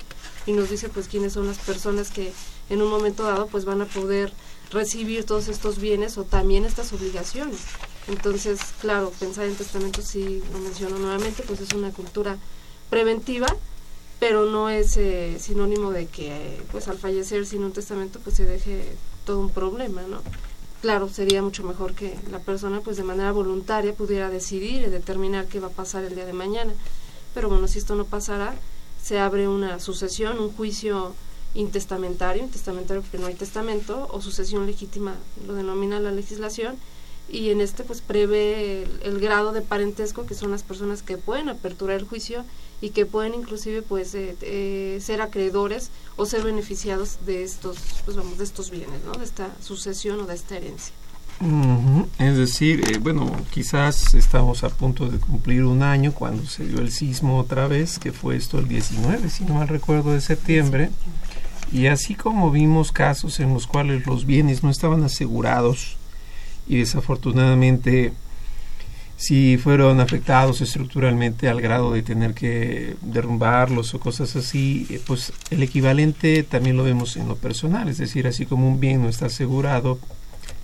y 0.45 0.53
nos 0.53 0.69
dice, 0.69 0.89
pues, 0.89 1.07
quiénes 1.07 1.33
son 1.33 1.48
las 1.48 1.57
personas 1.60 2.12
que 2.12 2.33
en 2.69 2.81
un 2.81 2.89
momento 2.89 3.24
dado, 3.24 3.48
pues, 3.48 3.65
van 3.65 3.81
a 3.81 3.86
poder 3.86 4.33
recibir 4.71 5.25
todos 5.25 5.48
estos 5.48 5.79
bienes 5.79 6.17
o 6.17 6.24
también 6.24 6.65
estas 6.65 6.93
obligaciones. 6.93 7.60
Entonces, 8.07 8.60
claro, 8.81 9.12
pensar 9.19 9.45
en 9.45 9.55
testamento, 9.55 10.01
si 10.01 10.41
lo 10.51 10.60
menciono 10.60 10.98
nuevamente, 10.98 11.43
pues 11.43 11.62
es 11.62 11.74
una 11.74 11.91
cultura 11.91 12.38
preventiva 12.89 13.48
pero 14.21 14.45
no 14.45 14.69
es 14.69 14.98
eh, 14.98 15.38
sinónimo 15.39 15.89
de 15.89 16.05
que 16.05 16.62
pues 16.71 16.88
al 16.88 17.00
fallecer 17.00 17.43
sin 17.48 17.63
un 17.63 17.71
testamento 17.71 18.19
pues 18.19 18.36
se 18.36 18.45
deje 18.45 18.93
todo 19.25 19.39
un 19.39 19.50
problema, 19.50 20.03
¿no? 20.03 20.21
Claro, 20.81 21.09
sería 21.09 21.43
mucho 21.43 21.63
mejor 21.63 21.93
que 21.93 22.17
la 22.31 22.39
persona 22.39 22.81
pues 22.81 22.97
de 22.97 23.03
manera 23.03 23.31
voluntaria 23.31 23.93
pudiera 23.93 24.31
decidir 24.31 24.81
y 24.81 24.89
determinar 24.89 25.45
qué 25.45 25.59
va 25.59 25.67
a 25.67 25.71
pasar 25.71 26.03
el 26.03 26.15
día 26.15 26.25
de 26.25 26.33
mañana. 26.33 26.73
Pero 27.35 27.50
bueno, 27.50 27.67
si 27.67 27.77
esto 27.77 27.93
no 27.93 28.05
pasará, 28.05 28.55
se 29.01 29.19
abre 29.19 29.47
una 29.47 29.79
sucesión, 29.79 30.39
un 30.39 30.51
juicio 30.51 31.13
intestamentario, 31.53 32.43
intestamentario 32.43 33.03
porque 33.03 33.19
no 33.19 33.27
hay 33.27 33.35
testamento, 33.35 34.07
o 34.11 34.21
sucesión 34.21 34.65
legítima, 34.65 35.15
lo 35.45 35.53
denomina 35.53 36.00
la 36.00 36.11
legislación, 36.11 36.77
y 37.31 37.50
en 37.50 37.61
este 37.61 37.83
pues 37.83 38.01
prevé 38.01 38.83
el, 39.03 39.19
grado 39.19 39.53
de 39.53 39.61
parentesco 39.61 40.25
que 40.25 40.35
son 40.35 40.51
las 40.51 40.63
personas 40.63 41.01
que 41.01 41.17
pueden 41.17 41.50
aperturar 41.50 41.97
el 41.97 42.05
juicio 42.05 42.43
y 42.81 42.89
que 42.89 43.05
pueden 43.05 43.33
inclusive 43.33 43.81
pues 43.81 44.13
eh, 44.15 44.35
eh, 44.41 45.00
ser 45.01 45.21
acreedores 45.21 45.91
o 46.17 46.25
ser 46.25 46.43
beneficiados 46.43 47.19
de 47.25 47.43
estos 47.43 47.77
pues 48.05 48.17
vamos 48.17 48.38
de 48.38 48.43
estos 48.43 48.69
bienes 48.69 49.03
no 49.05 49.13
de 49.13 49.23
esta 49.23 49.50
sucesión 49.61 50.19
o 50.19 50.25
de 50.25 50.35
esta 50.35 50.57
herencia. 50.57 50.93
Es 52.19 52.38
decir 52.38 52.83
eh, 52.91 52.97
bueno 53.00 53.31
quizás 53.51 54.13
estamos 54.13 54.63
a 54.63 54.69
punto 54.69 55.07
de 55.07 55.17
cumplir 55.17 55.63
un 55.63 55.83
año 55.83 56.13
cuando 56.13 56.45
se 56.45 56.65
dio 56.65 56.79
el 56.79 56.91
sismo 56.91 57.39
otra 57.39 57.67
vez 57.67 57.97
que 57.97 58.11
fue 58.11 58.35
esto 58.35 58.59
el 58.59 58.67
19 58.67 59.29
si 59.29 59.45
no 59.45 59.55
mal 59.55 59.67
recuerdo 59.67 60.11
de 60.11 60.21
septiembre. 60.21 60.91
Y 61.71 61.88
así 61.88 62.15
como 62.15 62.51
vimos 62.51 62.91
casos 62.91 63.39
en 63.39 63.53
los 63.53 63.65
cuales 63.65 64.05
los 64.05 64.25
bienes 64.25 64.61
no 64.61 64.69
estaban 64.69 65.05
asegurados 65.05 65.95
y 66.68 66.77
desafortunadamente 66.77 68.13
si 69.22 69.58
fueron 69.58 70.00
afectados 70.00 70.62
estructuralmente 70.62 71.48
al 71.48 71.62
grado 71.62 71.94
de 71.94 72.01
tener 72.01 72.34
que 72.34 72.96
derrumbarlos 73.01 73.94
o 73.94 74.00
cosas 74.00 74.36
así, 74.36 74.88
eh, 74.89 75.00
pues 75.06 75.32
el 75.51 75.62
equivalente 75.62 76.41
también 76.41 76.75
lo 76.75 76.84
vemos 76.84 77.18
en 77.18 77.27
lo 77.27 77.36
personal, 77.36 77.88
es 77.88 78.00
decir, 78.00 78.25
así 78.25 78.48
como 78.48 78.68
un 78.68 78.80
bien 78.80 79.03
no 79.03 79.10
está 79.10 79.27
asegurado, 79.27 80.00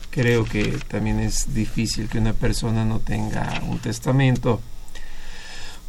creo 0.10 0.44
que 0.44 0.80
también 0.88 1.20
es 1.20 1.54
difícil 1.54 2.10
que 2.10 2.18
una 2.18 2.34
persona 2.34 2.84
no 2.84 2.98
tenga 2.98 3.62
un 3.70 3.78
testamento, 3.78 4.60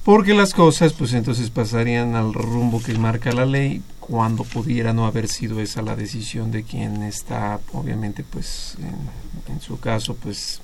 porque 0.05 0.35
las 0.35 0.55
cosas 0.55 0.93
pues 0.93 1.12
entonces 1.12 1.50
pasarían 1.50 2.14
al 2.14 2.33
rumbo 2.33 2.83
que 2.83 2.95
marca 2.95 3.33
la 3.33 3.47
ley 3.47 3.83
cuando 4.00 4.45
pudiera 4.45 4.93
no 4.93 5.07
haber 5.07 5.28
sido 5.28 5.61
esa 5.61 5.83
la 5.83 5.95
decisión 5.95 6.50
de 6.50 6.62
quien 6.64 7.02
está 7.02 7.61
obviamente 7.73 8.25
pues 8.25 8.76
en, 9.49 9.61
su 9.61 9.78
caso 9.78 10.14
pues 10.14 10.62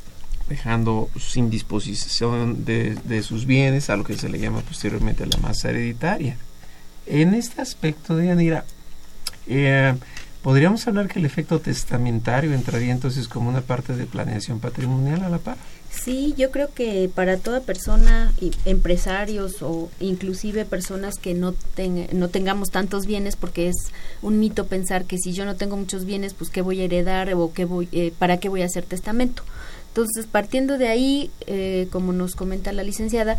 dejando 0.48 1.10
sin 1.18 1.50
disposición 1.50 2.64
de, 2.64 3.22
sus 3.22 3.44
bienes 3.46 3.90
a 3.90 3.96
lo 3.96 4.04
que 4.04 4.16
se 4.16 4.28
le 4.28 4.38
llama 4.38 4.60
posteriormente 4.60 5.26
la 5.26 5.38
masa 5.38 5.70
hereditaria. 5.70 6.36
En 7.06 7.34
este 7.34 7.60
aspecto, 7.60 8.16
de 8.16 8.26
Yanira, 8.26 8.64
eh, 9.46 9.94
¿podríamos 10.42 10.86
hablar 10.86 11.08
que 11.08 11.18
el 11.18 11.26
efecto 11.26 11.60
testamentario 11.60 12.52
entraría 12.52 12.92
entonces 12.92 13.28
como 13.28 13.48
una 13.48 13.62
parte 13.62 13.94
de 13.96 14.06
planeación 14.06 14.60
patrimonial 14.60 15.22
a 15.22 15.28
la 15.28 15.38
par? 15.38 15.56
Sí, 16.02 16.34
yo 16.36 16.50
creo 16.50 16.68
que 16.74 17.10
para 17.14 17.38
toda 17.38 17.60
persona, 17.60 18.32
empresarios 18.66 19.62
o 19.62 19.88
inclusive 20.00 20.64
personas 20.64 21.14
que 21.16 21.34
no, 21.34 21.54
no 22.12 22.28
tengamos 22.28 22.70
tantos 22.70 23.06
bienes, 23.06 23.36
porque 23.36 23.68
es 23.68 23.76
un 24.20 24.38
mito 24.38 24.66
pensar 24.66 25.04
que 25.04 25.18
si 25.18 25.32
yo 25.32 25.44
no 25.46 25.56
tengo 25.56 25.76
muchos 25.76 26.04
bienes, 26.04 26.34
pues 26.34 26.50
qué 26.50 26.60
voy 26.60 26.80
a 26.80 26.84
heredar 26.84 27.32
o 27.34 27.52
qué 27.54 27.64
voy, 27.64 27.88
eh, 27.92 28.12
para 28.18 28.38
qué 28.38 28.48
voy 28.48 28.62
a 28.62 28.66
hacer 28.66 28.84
testamento. 28.84 29.44
Entonces, 29.94 30.26
partiendo 30.26 30.76
de 30.76 30.88
ahí, 30.88 31.30
eh, 31.46 31.86
como 31.92 32.12
nos 32.12 32.34
comenta 32.34 32.72
la 32.72 32.82
licenciada, 32.82 33.36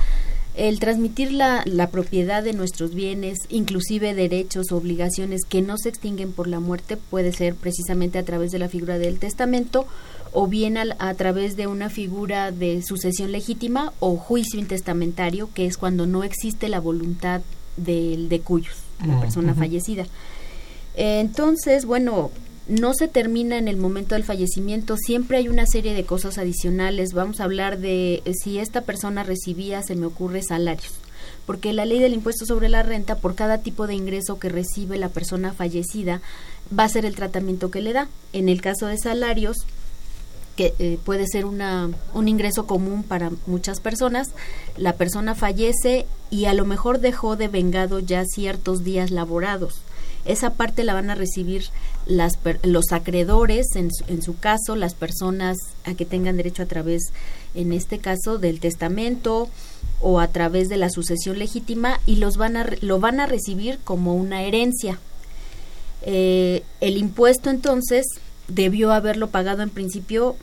el 0.56 0.80
transmitir 0.80 1.34
la, 1.34 1.64
la, 1.66 1.90
propiedad 1.90 2.42
de 2.42 2.54
nuestros 2.54 2.96
bienes, 2.96 3.40
inclusive 3.50 4.14
derechos 4.14 4.72
o 4.72 4.78
obligaciones 4.78 5.42
que 5.44 5.62
no 5.62 5.78
se 5.78 5.90
extinguen 5.90 6.32
por 6.32 6.48
la 6.48 6.62
muerte, 6.62 6.96
puede 6.96 7.34
ser 7.34 7.56
precisamente 7.56 8.20
a 8.20 8.24
través 8.24 8.54
de 8.54 8.60
la 8.60 8.70
figura 8.70 8.98
del 8.98 9.20
testamento 9.20 9.86
o 10.32 10.48
bien 10.48 10.78
a, 10.78 11.14
través 11.16 11.58
de 11.58 11.68
una 11.68 11.90
figura 11.90 12.52
de 12.52 12.82
sucesión 12.84 13.34
legítima 13.34 13.92
o 14.00 14.16
juicio 14.16 14.58
intestamentario, 14.58 15.50
que 15.54 15.66
es 15.66 15.76
cuando 15.78 16.08
no 16.08 16.24
existe 16.24 16.70
la 16.70 16.80
voluntad 16.80 17.42
del 17.76 18.30
de 18.30 18.40
cuyos, 18.40 18.76
la 19.06 19.20
persona 19.20 19.54
fallecida. 19.56 20.06
entonces, 20.96 21.86
bueno, 21.86 22.32
no 22.68 22.94
se 22.94 23.08
termina 23.08 23.58
en 23.58 23.68
el 23.68 23.78
momento 23.78 24.16
del 24.16 24.24
fallecimiento, 24.24 24.98
siempre 24.98 25.38
hay 25.38 25.50
una 25.50 25.66
serie 25.68 25.94
de 25.94 26.06
cosas 26.06 26.38
adicionales. 26.38 27.14
Vamos 27.14 27.40
a 27.40 27.44
hablar 27.44 27.78
de 27.78 28.24
eh, 28.26 28.34
si 28.34 28.60
esta 28.60 28.82
persona 28.82 29.24
recibía, 29.24 29.84
se 29.84 29.96
me 29.96 30.08
ocurre, 30.08 30.42
salarios. 30.42 30.94
Porque 31.46 31.74
la 31.74 31.86
ley 31.86 32.00
del 32.00 32.14
impuesto 32.14 32.46
sobre 32.46 32.70
la 32.70 32.82
renta, 32.82 33.18
por 33.18 33.36
cada 33.36 33.60
tipo 33.60 33.86
de 33.86 33.94
ingreso 33.94 34.40
que 34.40 34.50
recibe 34.50 34.98
la 34.98 35.10
persona 35.10 35.54
fallecida, 35.54 36.22
va 36.78 36.86
a 36.86 36.90
ser 36.90 37.06
el 37.06 37.16
tratamiento 37.16 37.70
que 37.70 37.82
le 37.82 37.94
da. 37.94 38.08
En 38.34 38.50
el 38.50 38.62
caso 38.62 38.88
de 38.88 38.98
salarios, 38.98 39.58
que 40.56 40.74
eh, 40.80 40.98
puede 41.04 41.28
ser 41.28 41.46
una, 41.46 41.92
un 42.16 42.28
ingreso 42.28 42.66
común 42.66 43.04
para 43.04 43.32
muchas 43.46 43.80
personas, 43.80 44.32
la 44.76 44.94
persona 44.94 45.36
fallece 45.36 46.08
y 46.32 46.46
a 46.46 46.54
lo 46.54 46.66
mejor 46.66 47.00
dejó 47.00 47.36
de 47.36 47.48
vengado 47.48 48.00
ya 48.00 48.24
ciertos 48.26 48.84
días 48.84 49.12
laborados 49.12 49.82
esa 50.26 50.54
parte 50.54 50.84
la 50.84 50.94
van 50.94 51.10
a 51.10 51.16
recibir 51.16 51.66
las, 52.06 52.34
los 52.64 52.92
acreedores, 52.92 53.68
en, 53.76 53.90
en 54.08 54.22
su 54.22 54.38
caso, 54.38 54.76
las 54.76 54.94
personas 54.94 55.58
a 55.84 55.94
que 55.96 56.06
tengan 56.06 56.38
derecho 56.38 56.64
a 56.64 56.68
través, 56.68 57.12
en 57.54 57.74
este 57.74 58.00
caso, 58.00 58.38
del 58.38 58.60
testamento 58.60 59.50
o 60.02 60.20
a 60.20 60.28
través 60.28 60.70
de 60.70 60.78
la 60.78 60.90
sucesión 60.90 61.40
legítima 61.40 62.00
y 62.06 62.18
los 62.18 62.38
van 62.38 62.58
a, 62.58 62.68
lo 62.82 63.00
van 63.00 63.20
a 63.20 63.28
recibir 63.28 63.80
como 63.84 64.16
una 64.16 64.44
herencia. 64.44 65.00
Eh, 66.04 66.64
el 66.82 66.98
impuesto 66.98 67.50
entonces 67.50 68.06
debió 68.48 68.92
haberlo 68.92 69.30
pagado 69.30 69.64
en 69.64 69.70
principio 69.70 70.36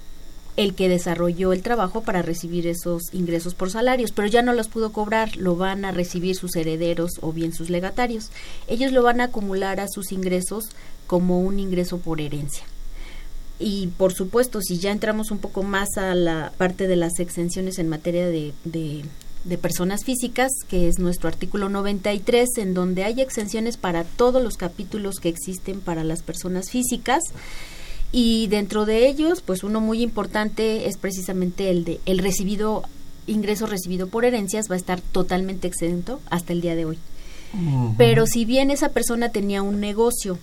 el 0.57 0.75
que 0.75 0.88
desarrolló 0.88 1.52
el 1.52 1.62
trabajo 1.62 2.02
para 2.02 2.21
recibir 2.21 2.66
esos 2.66 3.02
ingresos 3.12 3.54
por 3.54 3.71
salarios, 3.71 4.12
pero 4.12 4.28
ya 4.28 4.42
no 4.42 4.52
los 4.52 4.69
pudo 4.69 4.92
cobrar, 4.92 5.37
lo 5.37 5.57
van 5.57 5.85
a 5.85 5.92
recibir 5.92 6.37
sus 6.37 6.57
herederos 6.57 7.12
o 7.23 7.33
bien 7.33 7.54
sus 7.54 7.71
legatarios. 7.71 8.31
Ellos 8.69 8.92
lo 8.92 9.02
van 9.02 9.21
a 9.21 9.25
acumular 9.25 9.81
a 9.81 9.88
sus 9.88 10.12
ingresos 10.12 10.64
como 11.12 11.42
un 11.42 11.61
ingreso 11.61 11.99
por 11.99 12.23
herencia. 12.23 12.64
Y 13.59 13.88
por 13.99 14.14
supuesto, 14.14 14.62
si 14.62 14.78
ya 14.78 14.92
entramos 14.92 15.31
un 15.31 15.37
poco 15.37 15.62
más 15.62 15.99
a 15.99 16.14
la 16.14 16.54
parte 16.57 16.87
de 16.87 16.97
las 16.97 17.21
exenciones 17.21 17.78
en 17.78 17.90
materia 17.90 18.26
de, 18.28 18.54
de, 18.64 19.04
de 19.45 19.59
personas 19.59 20.04
físicas, 20.04 20.50
que 20.71 20.88
es 20.88 20.99
nuestro 20.99 21.28
artículo 21.28 21.69
93, 21.69 22.49
en 22.57 22.73
donde 22.73 23.04
hay 23.04 23.21
exenciones 23.21 23.76
para 23.76 24.04
todos 24.04 24.42
los 24.42 24.57
capítulos 24.57 25.16
que 25.21 25.28
existen 25.28 25.83
para 25.83 26.02
las 26.02 26.23
personas 26.23 26.71
físicas, 26.71 27.23
y 28.11 28.47
dentro 28.47 28.87
de 28.87 29.07
ellos, 29.07 29.42
pues 29.42 29.64
uno 29.64 29.83
muy 29.83 30.00
importante 30.00 30.88
es 30.88 30.97
precisamente 30.97 31.69
el 31.69 31.85
de 31.85 32.00
el 32.07 32.21
recibido 32.21 32.85
ingreso 33.26 33.66
recibido 33.66 34.07
por 34.07 34.25
herencias 34.25 34.71
va 34.71 34.76
a 34.76 34.78
estar 34.78 35.02
totalmente 35.02 35.69
exento 35.69 36.21
hasta 36.31 36.54
el 36.54 36.62
día 36.62 36.75
de 36.75 36.87
hoy. 36.87 36.99
Pero 37.99 38.26
si 38.26 38.47
bien 38.47 38.71
esa 38.71 38.88
persona 38.88 39.28
tenía 39.28 39.61
un 39.61 39.78
negocio, 39.78 40.38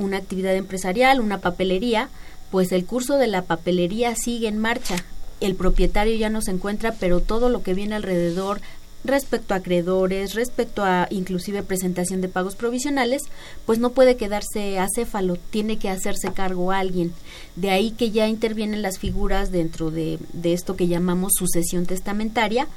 una 0.00 0.16
actividad 0.16 0.54
empresarial, 0.54 1.20
una 1.20 1.38
papelería, 1.38 2.08
pues 2.50 2.72
el 2.72 2.84
curso 2.84 3.16
de 3.16 3.28
la 3.28 3.42
papelería 3.42 4.16
sigue 4.16 4.48
en 4.48 4.58
marcha. 4.58 4.96
El 5.40 5.54
propietario 5.54 6.16
ya 6.16 6.28
no 6.28 6.42
se 6.42 6.50
encuentra, 6.50 6.94
pero 6.98 7.20
todo 7.20 7.48
lo 7.48 7.62
que 7.62 7.74
viene 7.74 7.94
alrededor, 7.94 8.60
respecto 9.04 9.54
a 9.54 9.58
acreedores, 9.58 10.34
respecto 10.34 10.84
a 10.84 11.06
inclusive 11.10 11.62
presentación 11.62 12.20
de 12.20 12.28
pagos 12.28 12.54
provisionales, 12.54 13.22
pues 13.64 13.78
no 13.78 13.90
puede 13.90 14.16
quedarse 14.16 14.78
acéfalo, 14.78 15.36
tiene 15.36 15.78
que 15.78 15.88
hacerse 15.88 16.32
cargo 16.32 16.72
alguien. 16.72 17.12
De 17.56 17.70
ahí 17.70 17.92
que 17.92 18.10
ya 18.10 18.28
intervienen 18.28 18.82
las 18.82 18.98
figuras 18.98 19.50
dentro 19.50 19.90
de, 19.90 20.18
de 20.32 20.52
esto 20.52 20.76
que 20.76 20.88
llamamos 20.88 21.32
sucesión 21.38 21.86
testamentaria, 21.86 22.68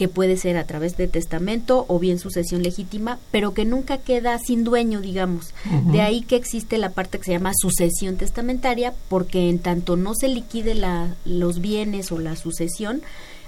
que 0.00 0.08
puede 0.08 0.38
ser 0.38 0.56
a 0.56 0.64
través 0.64 0.96
de 0.96 1.08
testamento 1.08 1.84
o 1.86 1.98
bien 1.98 2.18
sucesión 2.18 2.62
legítima, 2.62 3.18
pero 3.30 3.52
que 3.52 3.66
nunca 3.66 3.98
queda 3.98 4.38
sin 4.38 4.64
dueño, 4.64 5.02
digamos. 5.02 5.52
De 5.92 6.00
ahí 6.00 6.22
que 6.22 6.36
existe 6.36 6.78
la 6.78 6.88
parte 6.88 7.18
que 7.18 7.24
se 7.24 7.32
llama 7.32 7.52
sucesión 7.54 8.16
testamentaria, 8.16 8.94
porque 9.10 9.50
en 9.50 9.58
tanto 9.58 9.96
no 9.96 10.14
se 10.14 10.28
liquide 10.28 10.74
la, 10.74 11.16
los 11.26 11.60
bienes 11.60 12.12
o 12.12 12.18
la 12.18 12.34
sucesión, 12.34 13.02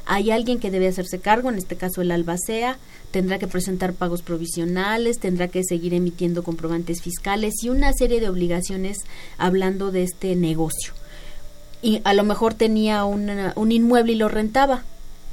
hay 0.04 0.30
alguien 0.30 0.58
que 0.58 0.70
debe 0.70 0.88
hacerse 0.88 1.20
cargo, 1.20 1.48
en 1.48 1.56
este 1.56 1.76
caso 1.76 2.02
el 2.02 2.10
albacea, 2.10 2.76
tendrá 3.12 3.38
que 3.38 3.46
presentar 3.46 3.94
pagos 3.94 4.20
provisionales, 4.20 5.20
tendrá 5.20 5.48
que 5.48 5.64
seguir 5.64 5.94
emitiendo 5.94 6.42
comprobantes 6.42 7.00
fiscales 7.00 7.54
y 7.62 7.70
una 7.70 7.94
serie 7.94 8.20
de 8.20 8.28
obligaciones 8.28 8.98
hablando 9.38 9.90
de 9.90 10.02
este 10.02 10.36
negocio. 10.36 10.92
Y 11.80 12.02
a 12.04 12.12
lo 12.12 12.24
mejor 12.24 12.52
tenía 12.52 13.06
un 13.06 13.72
inmueble 13.72 14.12
y 14.12 14.16
lo 14.16 14.28
rentaba. 14.28 14.84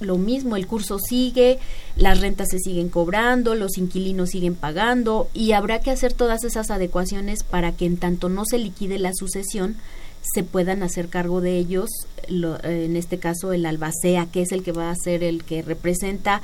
Lo 0.01 0.17
mismo, 0.17 0.55
el 0.55 0.67
curso 0.67 0.97
sigue, 0.99 1.59
las 1.95 2.21
rentas 2.21 2.49
se 2.49 2.59
siguen 2.59 2.89
cobrando, 2.89 3.55
los 3.55 3.77
inquilinos 3.77 4.29
siguen 4.29 4.55
pagando 4.55 5.29
y 5.33 5.51
habrá 5.51 5.79
que 5.79 5.91
hacer 5.91 6.13
todas 6.13 6.43
esas 6.43 6.71
adecuaciones 6.71 7.43
para 7.43 7.71
que 7.71 7.85
en 7.85 7.97
tanto 7.97 8.29
no 8.29 8.45
se 8.45 8.57
liquide 8.57 8.99
la 8.99 9.13
sucesión, 9.13 9.75
se 10.33 10.43
puedan 10.43 10.83
hacer 10.83 11.09
cargo 11.09 11.41
de 11.41 11.57
ellos, 11.57 11.89
en 12.27 12.95
este 12.95 13.19
caso 13.19 13.53
el 13.53 13.65
albacea, 13.65 14.27
que 14.31 14.41
es 14.41 14.51
el 14.51 14.63
que 14.63 14.71
va 14.71 14.91
a 14.91 14.95
ser 14.95 15.23
el 15.23 15.43
que 15.43 15.61
representa 15.61 16.41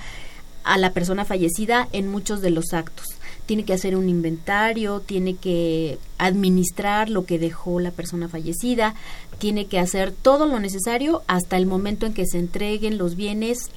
a 0.64 0.78
la 0.78 0.94
persona 0.94 1.26
fallecida 1.26 1.88
en 1.92 2.08
muchos 2.10 2.42
de 2.42 2.50
los 2.50 2.74
actos. 2.74 3.06
Tiene 3.46 3.64
que 3.64 3.74
hacer 3.74 3.96
un 3.96 4.10
inventario, 4.10 5.00
tiene 5.00 5.36
que 5.36 5.98
administrar 6.18 7.10
lo 7.10 7.26
que 7.26 7.40
dejó 7.40 7.80
la 7.80 7.92
persona 7.92 8.28
fallecida, 8.28 8.96
tiene 9.38 9.68
que 9.68 9.80
hacer 9.80 10.12
todo 10.12 10.48
lo 10.48 10.60
necesario 10.60 11.22
hasta 11.28 11.58
el 11.58 11.66
momento 11.66 12.06
en 12.06 12.14
que 12.14 12.26
se 12.26 12.40
entreguen 12.40 12.98
los 12.98 13.16
bienes 13.16 13.70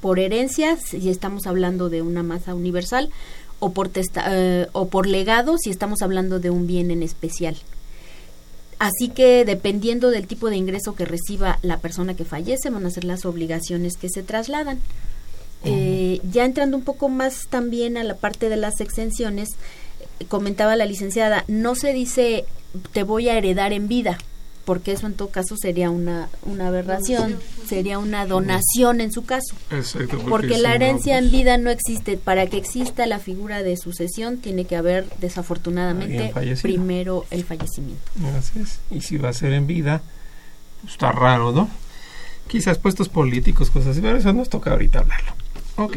por 0.00 0.18
herencia, 0.18 0.76
si 0.76 1.08
estamos 1.08 1.46
hablando 1.46 1.88
de 1.88 2.02
una 2.02 2.22
masa 2.22 2.54
universal, 2.54 3.10
o 3.58 3.70
por, 3.70 3.90
eh, 3.94 4.66
o 4.72 4.88
por 4.88 5.06
legado, 5.06 5.56
si 5.58 5.70
estamos 5.70 6.02
hablando 6.02 6.40
de 6.40 6.50
un 6.50 6.66
bien 6.66 6.90
en 6.90 7.02
especial. 7.02 7.56
Así 8.78 9.08
que 9.08 9.46
dependiendo 9.46 10.10
del 10.10 10.26
tipo 10.26 10.50
de 10.50 10.56
ingreso 10.56 10.94
que 10.94 11.06
reciba 11.06 11.58
la 11.62 11.78
persona 11.78 12.14
que 12.14 12.26
fallece, 12.26 12.68
van 12.68 12.84
a 12.84 12.90
ser 12.90 13.04
las 13.04 13.24
obligaciones 13.24 13.96
que 13.96 14.10
se 14.10 14.22
trasladan. 14.22 14.80
Eh, 15.66 16.20
ya 16.30 16.44
entrando 16.44 16.76
un 16.76 16.84
poco 16.84 17.08
más 17.08 17.48
también 17.50 17.96
a 17.96 18.04
la 18.04 18.14
parte 18.14 18.48
de 18.48 18.56
las 18.56 18.80
exenciones, 18.80 19.50
comentaba 20.28 20.76
la 20.76 20.86
licenciada, 20.86 21.44
no 21.48 21.74
se 21.74 21.92
dice 21.92 22.46
te 22.92 23.02
voy 23.02 23.28
a 23.28 23.36
heredar 23.36 23.72
en 23.72 23.88
vida, 23.88 24.18
porque 24.64 24.92
eso 24.92 25.06
en 25.06 25.14
todo 25.14 25.28
caso 25.28 25.56
sería 25.56 25.90
una, 25.90 26.28
una 26.42 26.68
aberración, 26.68 27.38
sería 27.66 27.98
una 27.98 28.26
donación 28.26 29.00
en 29.00 29.12
su 29.12 29.24
caso. 29.24 29.54
porque, 30.28 30.58
la 30.58 30.74
herencia 30.74 31.18
en 31.18 31.30
vida 31.30 31.56
no 31.56 31.70
existe. 31.70 32.16
Para 32.16 32.46
que 32.48 32.56
exista 32.56 33.06
la 33.06 33.18
figura 33.18 33.62
de 33.62 33.76
sucesión 33.76 34.38
tiene 34.38 34.64
que 34.64 34.76
haber 34.76 35.08
desafortunadamente 35.20 36.32
primero 36.62 37.26
el 37.30 37.44
fallecimiento. 37.44 38.10
Gracias. 38.16 38.80
Y 38.90 39.02
si 39.02 39.18
va 39.18 39.28
a 39.28 39.32
ser 39.32 39.52
en 39.52 39.66
vida, 39.66 40.02
pues 40.82 40.94
está 40.94 41.12
raro, 41.12 41.52
¿no? 41.52 41.70
Quizás 42.48 42.78
puestos 42.78 43.08
políticos, 43.08 43.70
cosas 43.70 43.90
así, 43.90 44.00
pero 44.00 44.18
eso 44.18 44.32
nos 44.32 44.48
toca 44.48 44.72
ahorita 44.72 45.00
hablarlo. 45.00 45.45
Ok. 45.76 45.96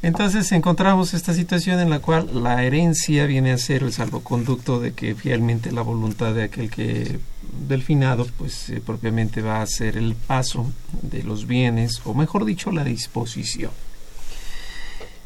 Entonces 0.00 0.52
encontramos 0.52 1.12
esta 1.12 1.34
situación 1.34 1.80
en 1.80 1.90
la 1.90 1.98
cual 1.98 2.42
la 2.42 2.62
herencia 2.62 3.26
viene 3.26 3.50
a 3.50 3.58
ser 3.58 3.82
el 3.82 3.92
salvoconducto 3.92 4.78
de 4.78 4.92
que 4.92 5.16
fielmente 5.16 5.72
la 5.72 5.82
voluntad 5.82 6.34
de 6.34 6.44
aquel 6.44 6.70
que 6.70 7.18
del 7.66 7.82
finado 7.82 8.26
pues 8.38 8.70
eh, 8.70 8.80
propiamente 8.84 9.42
va 9.42 9.60
a 9.60 9.66
ser 9.66 9.96
el 9.96 10.14
paso 10.14 10.70
de 11.02 11.24
los 11.24 11.48
bienes 11.48 12.00
o 12.04 12.14
mejor 12.14 12.44
dicho 12.44 12.70
la 12.70 12.84
disposición. 12.84 13.72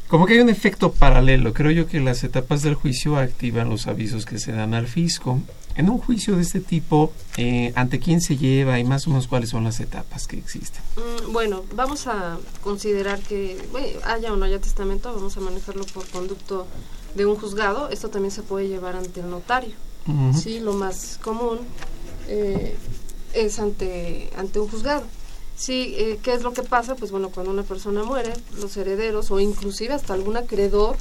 Como 0.07 0.25
que 0.25 0.33
hay 0.33 0.39
un 0.39 0.49
efecto 0.49 0.91
paralelo, 0.91 1.53
creo 1.53 1.71
yo 1.71 1.87
que 1.87 1.99
las 1.99 2.23
etapas 2.23 2.63
del 2.63 2.73
juicio 2.75 3.17
activan 3.17 3.69
los 3.69 3.85
avisos 3.85 4.25
que 4.25 4.39
se 4.39 4.51
dan 4.51 4.73
al 4.73 4.87
fisco 4.87 5.39
en 5.75 5.89
un 5.89 5.97
juicio 5.97 6.35
de 6.35 6.41
este 6.41 6.59
tipo, 6.59 7.11
eh, 7.37 7.73
¿ante 7.75 7.99
quién 7.99 8.21
se 8.21 8.37
lleva 8.37 8.79
y 8.79 8.83
más 8.83 9.07
o 9.07 9.09
menos 9.09 9.27
cuáles 9.27 9.49
son 9.49 9.63
las 9.63 9.79
etapas 9.79 10.27
que 10.27 10.37
existen? 10.37 10.81
Mm, 10.97 11.31
bueno, 11.31 11.63
vamos 11.75 12.07
a 12.07 12.37
considerar 12.63 13.19
que 13.21 13.57
haya 14.05 14.33
o 14.33 14.35
no 14.35 14.45
haya 14.45 14.59
testamento, 14.59 15.13
vamos 15.13 15.35
a 15.37 15.39
manejarlo 15.39 15.85
por 15.85 16.07
conducto 16.07 16.67
de 17.15 17.25
un 17.25 17.35
juzgado. 17.35 17.89
Esto 17.89 18.09
también 18.09 18.31
se 18.31 18.43
puede 18.43 18.67
llevar 18.67 18.95
ante 18.95 19.21
el 19.21 19.29
notario. 19.29 19.73
Sí, 20.35 20.59
lo 20.59 20.73
más 20.73 21.17
común 21.23 21.59
eh, 22.27 22.75
es 23.33 23.57
ante, 23.59 24.29
ante 24.35 24.59
un 24.59 24.67
juzgado. 24.67 25.03
Sí, 25.55 25.95
eh, 25.97 26.19
¿qué 26.21 26.33
es 26.33 26.41
lo 26.41 26.51
que 26.51 26.63
pasa? 26.63 26.95
Pues 26.95 27.11
bueno, 27.11 27.29
cuando 27.29 27.51
una 27.51 27.63
persona 27.63 28.03
muere, 28.03 28.33
los 28.59 28.75
herederos 28.75 29.31
o 29.31 29.39
inclusive 29.39 29.93
hasta 29.93 30.13
algún 30.13 30.35
acreedor 30.35 30.97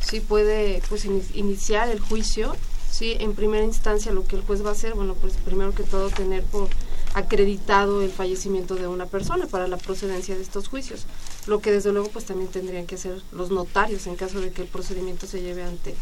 sí 0.00 0.20
puede 0.20 0.82
pues 0.88 1.04
iniciar 1.04 1.90
el 1.90 2.00
juicio 2.00 2.56
¿sí? 2.90 3.16
En 3.20 3.34
primera 3.34 3.64
instancia 3.64 4.12
lo 4.12 4.24
que 4.24 4.36
el 4.36 4.42
juez 4.42 4.64
va 4.64 4.70
a 4.70 4.72
hacer, 4.72 4.94
bueno, 4.94 5.14
pues 5.14 5.34
primero 5.44 5.74
que 5.74 5.82
todo 5.82 6.10
tener 6.10 6.42
por 6.44 6.68
acreditado 7.14 8.02
el 8.02 8.10
fallecimiento 8.10 8.76
de 8.76 8.86
una 8.86 9.06
persona 9.06 9.46
para 9.46 9.66
la 9.66 9.76
procedencia 9.76 10.36
de 10.36 10.42
estos 10.42 10.68
juicios, 10.68 11.06
lo 11.46 11.60
que 11.60 11.72
desde 11.72 11.92
luego 11.92 12.08
pues 12.08 12.24
también 12.24 12.50
tendrían 12.50 12.86
que 12.86 12.94
hacer 12.94 13.20
los 13.32 13.50
notarios 13.50 14.06
en 14.06 14.16
caso 14.16 14.40
de 14.40 14.52
que 14.52 14.62
el 14.62 14.68
procedimiento 14.68 15.26
se 15.26 15.42
lleve 15.42 15.62
ante, 15.62 15.94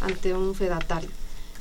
ante 0.00 0.34
un 0.34 0.54
fedatario. 0.54 1.08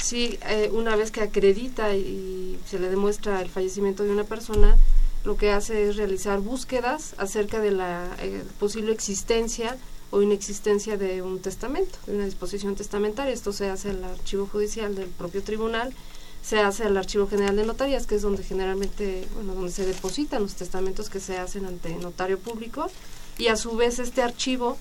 Sí, 0.02 0.40
eh, 0.48 0.70
una 0.74 0.96
vez 0.96 1.12
que 1.12 1.22
acredita 1.22 1.94
y 1.94 2.58
se 2.66 2.80
le 2.80 2.90
demuestra 2.90 3.42
el 3.42 3.50
fallecimiento 3.50 4.04
de 4.04 4.12
una 4.12 4.24
persona, 4.24 4.78
lo 5.26 5.36
que 5.36 5.52
hace 5.52 5.90
es 5.90 5.98
realizar 5.98 6.40
búsquedas 6.40 7.14
acerca 7.18 7.60
de 7.60 7.72
la 7.72 8.08
eh, 8.20 8.44
posible 8.60 8.94
existencia 8.94 9.78
o 10.12 10.22
inexistencia 10.22 10.98
de 10.98 11.22
un 11.22 11.40
testamento, 11.40 11.98
de 12.08 12.16
una 12.16 12.26
disposición 12.26 12.76
testamentaria. 12.76 13.34
Esto 13.34 13.54
se 13.54 13.70
hace 13.70 13.92
al 13.92 14.04
archivo 14.04 14.48
judicial 14.52 14.96
del 14.96 15.08
propio 15.08 15.44
tribunal, 15.44 15.94
se 16.42 16.60
hace 16.60 16.84
al 16.84 16.98
archivo 16.98 17.28
general 17.28 17.56
de 17.56 17.66
notarías, 17.66 18.08
que 18.08 18.16
es 18.16 18.22
donde 18.22 18.44
generalmente, 18.44 19.28
bueno, 19.36 19.54
donde 19.54 19.72
se 19.72 19.86
depositan 19.86 20.42
los 20.42 20.56
testamentos 20.56 21.10
que 21.10 21.20
se 21.20 21.38
hacen 21.38 21.66
ante 21.66 21.94
notario 21.96 22.40
público, 22.40 22.90
y 23.38 23.48
a 23.48 23.56
su 23.56 23.76
vez 23.76 24.00
este 24.00 24.22
archivo 24.22 24.78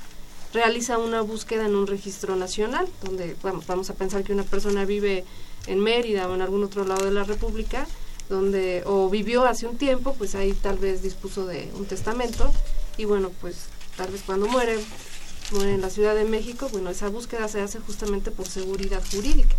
realiza 0.52 0.98
una 0.98 1.20
búsqueda 1.20 1.66
en 1.66 1.76
un 1.76 1.86
registro 1.86 2.36
nacional, 2.36 2.88
donde 3.02 3.36
bueno, 3.42 3.62
vamos 3.66 3.90
a 3.90 3.94
pensar 3.94 4.24
que 4.24 4.32
una 4.32 4.44
persona 4.44 4.84
vive 4.84 5.24
en 5.66 5.80
Mérida 5.80 6.28
o 6.28 6.34
en 6.34 6.42
algún 6.42 6.64
otro 6.64 6.84
lado 6.84 7.04
de 7.04 7.12
la 7.12 7.24
República, 7.24 7.86
donde 8.28 8.82
o 8.86 9.08
vivió 9.08 9.44
hace 9.44 9.66
un 9.66 9.76
tiempo, 9.76 10.14
pues 10.14 10.34
ahí 10.34 10.52
tal 10.52 10.78
vez 10.78 11.02
dispuso 11.02 11.46
de 11.46 11.70
un 11.76 11.86
testamento 11.86 12.50
y 12.96 13.04
bueno, 13.04 13.30
pues 13.40 13.56
tal 13.96 14.10
vez 14.10 14.22
cuando 14.24 14.46
muere 14.46 14.78
en 15.52 15.80
la 15.80 15.90
Ciudad 15.90 16.14
de 16.14 16.24
México, 16.24 16.68
bueno, 16.70 16.90
esa 16.90 17.08
búsqueda 17.08 17.48
se 17.48 17.60
hace 17.60 17.78
justamente 17.80 18.30
por 18.30 18.46
seguridad 18.46 19.02
jurídica, 19.10 19.56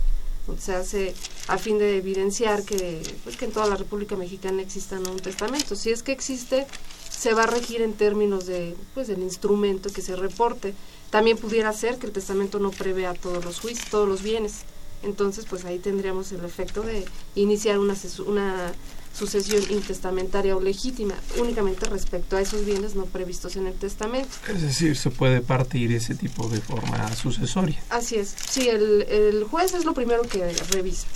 se 0.60 0.74
hace 0.74 1.16
a 1.48 1.58
fin 1.58 1.78
de 1.78 1.98
evidenciar 1.98 2.64
que, 2.64 3.02
pues, 3.24 3.38
que 3.38 3.46
en 3.46 3.52
toda 3.52 3.68
la 3.68 3.76
República 3.76 4.16
Mexicana 4.16 4.62
exista 4.62 5.00
un 5.00 5.18
testamento. 5.18 5.76
Si 5.76 5.92
es 5.92 6.02
que 6.02 6.12
existe, 6.12 6.66
se 7.10 7.34
va 7.34 7.44
a 7.44 7.48
regir 7.48 7.82
en 7.82 7.94
términos 7.94 8.46
de, 8.46 8.76
pues, 8.94 9.08
del 9.08 9.20
instrumento 9.20 9.92
que 9.92 10.02
se 10.02 10.16
reporte. 10.16 10.74
También 11.10 11.38
pudiera 11.38 11.74
ser 11.74 11.98
que 11.98 12.08
el 12.08 12.14
testamento 12.14 12.60
no 12.60 12.72
prevea 12.72 13.14
todos 13.14 13.44
los 13.44 13.60
juicios, 13.60 13.90
todos 13.90 14.08
los 14.08 14.22
bienes. 14.22 14.62
Entonces, 15.04 15.46
pues 15.50 15.66
ahí 15.66 15.80
tendríamos 15.80 16.32
el 16.32 16.44
efecto 16.44 16.82
de 16.82 17.06
iniciar 17.36 17.80
una, 17.80 17.96
una 18.26 18.74
sucesión 19.14 19.62
intestamentaria 19.70 20.56
o 20.56 20.62
legítima 20.62 21.16
únicamente 21.38 21.86
respecto 21.88 22.38
a 22.38 22.42
esos 22.42 22.66
bienes 22.66 22.96
no 22.96 23.06
previstos 23.06 23.56
en 23.56 23.68
el 23.68 23.74
testamento. 23.74 24.30
Es 24.48 24.62
decir, 24.62 24.96
se 24.96 25.10
puede 25.10 25.42
partir 25.42 25.92
ese 25.92 26.16
tipo 26.16 26.48
de 26.48 26.62
forma 26.62 27.14
sucesoria. 27.16 27.82
Así 27.90 28.16
es. 28.16 28.36
Sí, 28.50 28.70
el, 28.70 29.04
el 29.04 29.44
juez 29.44 29.74
es 29.74 29.86
lo 29.86 29.94
primero 29.94 30.24
que 30.24 30.54
revisa. 30.72 31.08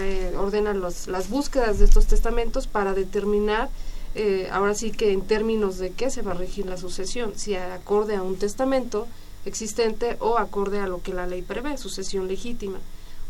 Eh, 0.00 0.34
ordena 0.36 0.74
los, 0.74 1.08
las 1.08 1.28
búsquedas 1.28 1.78
de 1.78 1.84
estos 1.84 2.06
testamentos 2.06 2.66
para 2.66 2.94
determinar, 2.94 3.70
eh, 4.14 4.48
ahora 4.52 4.74
sí 4.74 4.90
que 4.90 5.12
en 5.12 5.22
términos 5.22 5.78
de 5.78 5.90
qué 5.92 6.10
se 6.10 6.22
va 6.22 6.32
a 6.32 6.34
regir 6.34 6.66
la 6.66 6.76
sucesión, 6.76 7.32
si 7.36 7.54
acorde 7.54 8.14
a 8.16 8.22
un 8.22 8.36
testamento 8.36 9.06
existente 9.44 10.16
o 10.20 10.38
acorde 10.38 10.80
a 10.80 10.86
lo 10.86 11.02
que 11.02 11.14
la 11.14 11.26
ley 11.26 11.42
prevé, 11.42 11.78
sucesión 11.78 12.28
legítima. 12.28 12.78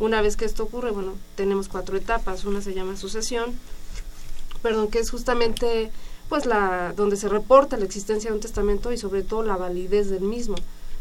Una 0.00 0.22
vez 0.22 0.36
que 0.36 0.44
esto 0.44 0.62
ocurre, 0.62 0.92
bueno, 0.92 1.14
tenemos 1.34 1.68
cuatro 1.68 1.96
etapas. 1.96 2.44
Una 2.44 2.60
se 2.62 2.72
llama 2.72 2.96
sucesión, 2.96 3.58
perdón, 4.62 4.88
que 4.88 4.98
es 4.98 5.10
justamente 5.10 5.90
pues 6.28 6.46
la 6.46 6.92
donde 6.94 7.16
se 7.16 7.28
reporta 7.28 7.76
la 7.76 7.84
existencia 7.84 8.30
de 8.30 8.36
un 8.36 8.42
testamento 8.42 8.92
y 8.92 8.98
sobre 8.98 9.22
todo 9.22 9.42
la 9.42 9.56
validez 9.56 10.10
del 10.10 10.22
mismo. 10.22 10.56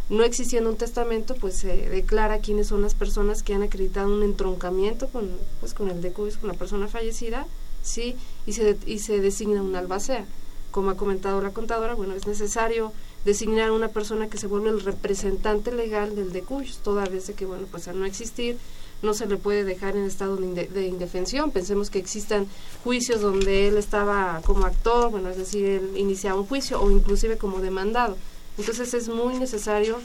No 0.10 0.24
existiendo 0.24 0.70
un 0.70 0.78
testamento, 0.78 1.36
pues 1.36 1.56
se 1.56 1.90
declara 1.90 2.40
quiénes 2.40 2.68
son 2.68 2.82
las 2.82 2.96
personas 2.96 3.44
que 3.44 3.54
han 3.54 3.64
acreditado 3.64 4.14
un 4.14 4.24
entroncamiento 4.24 5.10
con 5.10 5.30
pues 5.60 5.74
con 5.74 5.90
el 5.90 6.02
DECUIS, 6.02 6.38
con 6.38 6.48
la 6.48 6.56
persona 6.56 6.88
fallecida, 6.88 7.46
sí, 7.84 8.16
y 8.46 8.54
se 8.54 8.78
y 8.86 9.00
se 9.00 9.20
designa 9.20 9.62
un 9.62 9.76
albacea. 9.76 10.26
Como 10.72 10.92
ha 10.92 10.98
comentado 10.98 11.42
la 11.42 11.52
contadora, 11.52 11.96
bueno, 11.96 12.14
es 12.14 12.26
necesario 12.26 12.94
designar 13.26 13.72
una 13.72 13.90
persona 13.90 14.30
que 14.30 14.38
se 14.38 14.48
vuelve 14.48 14.70
el 14.70 14.80
representante 14.80 15.74
legal 15.74 16.16
del 16.16 16.32
DECUIS, 16.32 16.78
toda 16.78 17.06
vez 17.06 17.28
de 17.28 17.34
que 17.34 17.46
bueno, 17.46 17.68
pues 17.70 17.90
al 17.90 18.00
no 18.00 18.06
existir 18.06 18.58
no 19.02 19.14
se 19.14 19.28
le 19.28 19.38
puede 19.38 19.64
dejar 19.64 19.96
en 19.96 20.06
estado 20.06 20.38
de, 20.38 20.88
indefensión. 20.88 21.52
Pensemos 21.52 21.90
que 21.90 22.00
existan 22.00 22.48
juicios 22.84 23.22
donde 23.22 23.68
él 23.68 23.78
estaba 23.78 24.42
como 24.46 24.66
actor, 24.66 25.12
bueno, 25.12 25.30
es 25.30 25.38
decir, 25.38 25.66
él 25.66 25.92
iniciaba 25.96 26.40
un 26.40 26.48
juicio 26.48 26.82
o 26.82 26.90
inclusive 26.92 27.38
como 27.38 27.60
demandado. 27.60 28.18
Entonces 28.58 28.94
es 28.94 29.08
muy 29.10 29.38
necesario 29.38 30.00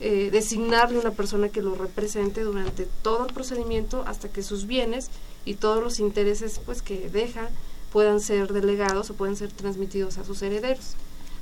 eh, 0.00 0.30
designarle 0.32 0.98
una 0.98 1.10
persona 1.10 1.50
que 1.50 1.60
lo 1.60 1.74
represente 1.74 2.42
durante 2.42 2.86
todo 3.02 3.26
el 3.26 3.34
procedimiento 3.34 4.04
hasta 4.06 4.30
que 4.30 4.42
sus 4.42 4.66
bienes 4.66 5.10
y 5.44 5.54
todos 5.54 5.82
los 5.82 6.00
intereses 6.00 6.60
pues 6.64 6.80
que 6.80 7.10
deja 7.10 7.50
puedan 7.92 8.20
ser 8.20 8.52
delegados 8.52 9.10
o 9.10 9.14
puedan 9.14 9.36
ser 9.36 9.52
transmitidos 9.52 10.16
a 10.16 10.24
sus 10.24 10.40
herederos. 10.42 10.94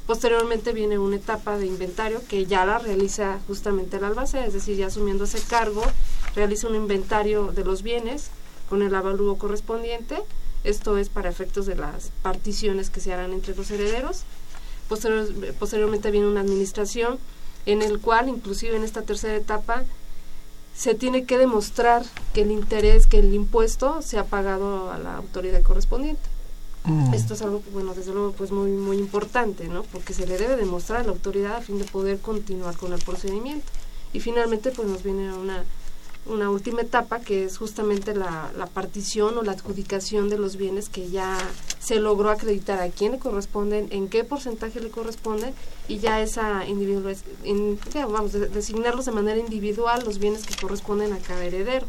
Posteriormente 0.09 0.73
viene 0.73 0.99
una 0.99 1.17
etapa 1.17 1.59
de 1.59 1.67
inventario 1.67 2.23
que 2.27 2.47
ya 2.47 2.65
la 2.65 2.79
realiza 2.79 3.41
justamente 3.47 3.99
el 3.99 4.05
albacea, 4.05 4.47
es 4.47 4.55
decir, 4.55 4.75
ya 4.75 4.87
asumiendo 4.87 5.25
ese 5.25 5.41
cargo, 5.43 5.83
realiza 6.39 6.69
un 6.69 6.77
inventario 6.77 7.53
de 7.53 7.65
los 7.65 7.83
bienes 7.83 8.31
con 8.71 8.83
el 8.83 8.95
avalúo 8.95 9.37
correspondiente. 9.39 10.17
Esto 10.63 10.97
es 10.97 11.09
para 11.09 11.29
efectos 11.29 11.67
de 11.67 11.75
las 11.75 12.11
particiones 12.23 12.91
que 12.91 13.01
se 13.01 13.13
harán 13.13 13.33
entre 13.33 13.57
los 13.57 13.71
herederos. 13.71 14.23
posteriormente 14.89 16.11
viene 16.11 16.29
una 16.29 16.41
administración 16.41 17.19
en 17.67 17.83
el 17.83 17.99
cual, 17.99 18.29
inclusive 18.29 18.77
en 18.77 18.85
esta 18.85 19.03
tercera 19.03 19.37
etapa, 19.37 19.85
se 20.77 20.95
tiene 20.95 21.25
que 21.25 21.39
demostrar 21.39 22.05
que 22.33 22.43
el 22.43 22.53
interés, 22.53 23.09
que 23.09 23.19
el 23.19 23.35
impuesto 23.35 24.01
se 24.01 24.17
ha 24.17 24.25
pagado 24.25 24.93
a 24.93 24.99
la 24.99 25.17
autoridad 25.17 25.63
correspondiente. 25.63 26.23
Mm. 26.85 27.15
Esto 27.15 27.35
es 27.35 27.43
algo, 27.43 27.63
bueno, 27.73 27.95
desde 27.95 28.13
luego, 28.13 28.33
pues 28.33 28.53
muy, 28.53 28.71
muy 28.71 28.97
importante, 28.97 29.67
¿no? 29.67 29.83
Porque 29.83 30.15
se 30.15 30.25
le 30.25 30.39
debe 30.39 30.57
demostrar 30.57 31.01
a 31.01 31.03
la 31.03 31.11
autoridad 31.11 31.57
a 31.57 31.61
fin 31.61 31.79
de 31.79 31.85
poder 31.85 32.21
continuar 32.21 32.77
con 32.77 32.93
el 32.93 33.03
procedimiento. 33.03 33.67
y 34.15 34.21
finalmente 34.21 34.71
pues 34.71 34.89
nos 34.89 35.03
viene 35.03 35.31
una 35.35 35.65
una 36.27 36.51
última 36.51 36.83
etapa 36.83 37.21
que 37.21 37.45
es 37.45 37.57
justamente 37.57 38.15
la, 38.15 38.51
la, 38.57 38.67
partición 38.67 39.39
o 39.39 39.43
la 39.43 39.53
adjudicación 39.53 40.29
de 40.29 40.39
los 40.39 40.57
bienes 40.57 40.89
que 40.89 41.09
ya 41.09 41.39
se 41.79 42.01
logró 42.01 42.31
acreditar 42.31 42.81
a 42.81 42.91
quién 42.91 43.13
le 43.13 43.19
corresponden, 43.19 43.89
en 43.91 44.09
qué 44.09 44.25
porcentaje 44.25 44.81
le 44.81 44.91
corresponden 44.91 45.55
y 45.89 45.99
ya 45.99 46.21
esa 46.21 46.67
individual, 46.67 47.17
vamos, 48.11 48.33
designarlos 48.33 49.07
de 49.07 49.13
manera 49.13 49.39
individual 49.39 50.03
los 50.05 50.19
bienes 50.19 50.45
que 50.45 50.55
corresponden 50.55 51.13
a 51.13 51.19
cada 51.19 51.45
heredero. 51.45 51.87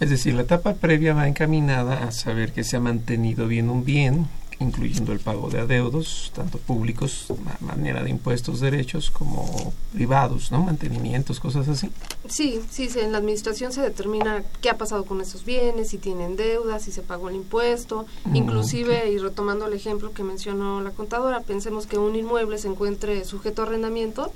Es 0.00 0.10
decir, 0.10 0.34
la 0.34 0.42
etapa 0.42 0.74
previa 0.74 1.14
va 1.14 1.28
encaminada 1.28 2.04
a 2.04 2.12
saber 2.12 2.52
que 2.52 2.64
se 2.64 2.76
ha 2.76 2.80
mantenido 2.80 3.46
bien 3.46 3.70
un 3.70 3.84
bien, 3.84 4.28
incluyendo 4.58 5.12
el 5.12 5.20
pago 5.20 5.50
de 5.50 5.60
adeudos, 5.60 6.32
tanto 6.34 6.58
públicos, 6.58 7.26
manera 7.60 8.02
de 8.02 8.10
impuestos, 8.10 8.60
derechos, 8.60 9.10
como 9.10 9.72
privados, 9.92 10.50
¿no? 10.50 10.62
Mantenimientos, 10.62 11.40
cosas 11.40 11.68
así. 11.68 11.90
Sí, 12.28 12.60
sí, 12.70 12.88
en 12.96 13.12
la 13.12 13.18
administración 13.18 13.72
se 13.72 13.82
determina 13.82 14.44
qué 14.62 14.70
ha 14.70 14.78
pasado 14.78 15.04
con 15.04 15.20
esos 15.20 15.44
bienes, 15.44 15.90
si 15.90 15.98
tienen 15.98 16.36
deudas, 16.36 16.82
si 16.84 16.92
se 16.92 17.02
pagó 17.02 17.28
el 17.28 17.36
impuesto, 17.36 18.06
mm, 18.24 18.36
inclusive, 18.36 19.10
y 19.10 19.18
retomando 19.18 19.66
el 19.66 19.74
ejemplo 19.74 20.12
que 20.12 20.22
mencionó 20.22 20.80
la 20.80 20.90
contadora, 20.90 21.40
pensemos 21.40 21.86
que 21.86 21.98
un 21.98 22.16
inmueble 22.16 22.58
se 22.58 22.68
encuentre 22.68 23.24
sujeto 23.24 23.62
a 23.62 23.66
arrendamiento, 23.66 24.32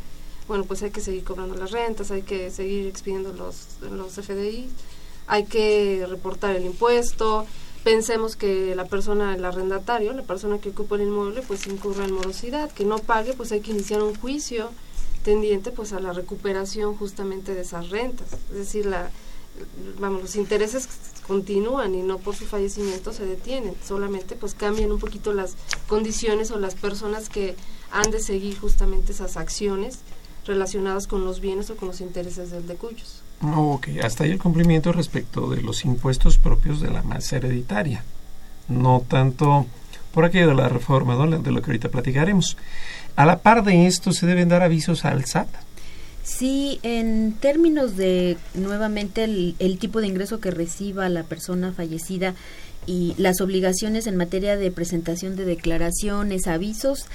bueno, 0.48 0.64
pues 0.64 0.82
hay 0.82 0.90
que 0.90 1.00
seguir 1.00 1.24
cobrando 1.24 1.54
las 1.54 1.70
rentas, 1.70 2.10
hay 2.10 2.22
que 2.22 2.50
seguir 2.50 2.86
expidiendo 2.86 3.32
los, 3.32 3.78
los 3.90 4.14
FDI, 4.14 4.68
hay 5.28 5.44
que 5.44 6.04
reportar 6.08 6.56
el 6.56 6.64
impuesto, 6.66 7.46
pensemos 7.84 8.36
que 8.36 8.74
la 8.74 8.84
persona, 8.84 9.34
el 9.34 9.44
arrendatario, 9.44 10.12
la 10.12 10.22
persona 10.22 10.58
que 10.58 10.70
ocupa 10.70 10.96
el 10.96 11.02
inmueble, 11.02 11.42
pues 11.42 11.66
incurra 11.66 12.04
en 12.04 12.12
morosidad, 12.12 12.70
que 12.70 12.84
no 12.84 12.98
pague, 12.98 13.32
pues 13.32 13.52
hay 13.52 13.60
que 13.60 13.70
iniciar 13.70 14.02
un 14.02 14.14
juicio 14.14 14.70
tendiente 15.24 15.70
pues 15.70 15.92
a 15.92 16.00
la 16.00 16.12
recuperación 16.12 16.96
justamente 16.96 17.54
de 17.54 17.62
esas 17.62 17.90
rentas. 17.90 18.28
Es 18.50 18.56
decir, 18.56 18.86
la, 18.86 19.10
vamos, 19.98 20.22
los 20.22 20.36
intereses 20.36 20.88
continúan 21.26 21.94
y 21.94 22.02
no 22.02 22.18
por 22.18 22.34
su 22.34 22.46
fallecimiento 22.46 23.12
se 23.12 23.24
detienen, 23.24 23.74
solamente 23.86 24.34
pues 24.36 24.54
cambian 24.54 24.92
un 24.92 24.98
poquito 24.98 25.32
las 25.32 25.54
condiciones 25.88 26.50
o 26.50 26.58
las 26.58 26.74
personas 26.74 27.28
que 27.28 27.54
han 27.90 28.10
de 28.10 28.20
seguir 28.20 28.58
justamente 28.58 29.12
esas 29.12 29.36
acciones 29.36 30.00
relacionadas 30.46 31.06
con 31.06 31.24
los 31.24 31.40
bienes 31.40 31.70
o 31.70 31.76
con 31.76 31.88
los 31.88 32.00
intereses 32.00 32.50
del 32.50 32.66
de 32.66 32.74
cuyos. 32.74 33.19
Ok, 33.42 33.88
hasta 34.02 34.24
ahí 34.24 34.30
el 34.30 34.38
cumplimiento 34.38 34.92
respecto 34.92 35.48
de 35.48 35.62
los 35.62 35.84
impuestos 35.84 36.36
propios 36.36 36.80
de 36.80 36.90
la 36.90 37.02
masa 37.02 37.36
hereditaria. 37.36 38.04
No 38.68 39.02
tanto 39.06 39.66
por 40.12 40.24
aquello 40.24 40.48
de 40.48 40.54
la 40.54 40.68
reforma, 40.68 41.14
de 41.26 41.50
lo 41.50 41.62
que 41.62 41.70
ahorita 41.70 41.88
platicaremos. 41.88 42.56
A 43.16 43.24
la 43.24 43.38
par 43.38 43.64
de 43.64 43.86
esto, 43.86 44.12
¿se 44.12 44.26
deben 44.26 44.48
dar 44.48 44.62
avisos 44.62 45.04
al 45.04 45.24
SAT? 45.24 45.48
Sí, 46.22 46.78
en 46.82 47.32
términos 47.32 47.96
de 47.96 48.36
nuevamente 48.54 49.24
el, 49.24 49.78
tipo 49.78 50.00
de 50.00 50.06
ingreso 50.06 50.38
que 50.38 50.50
reciba 50.50 51.08
la 51.08 51.24
persona 51.24 51.72
fallecida 51.72 52.34
y 52.86 53.14
las 53.16 53.40
obligaciones 53.40 54.06
en 54.06 54.16
materia 54.16 54.56
de 54.56 54.70
presentación 54.70 55.34
de 55.36 55.44
declaraciones, 55.44 56.46
avisos, 56.46 57.06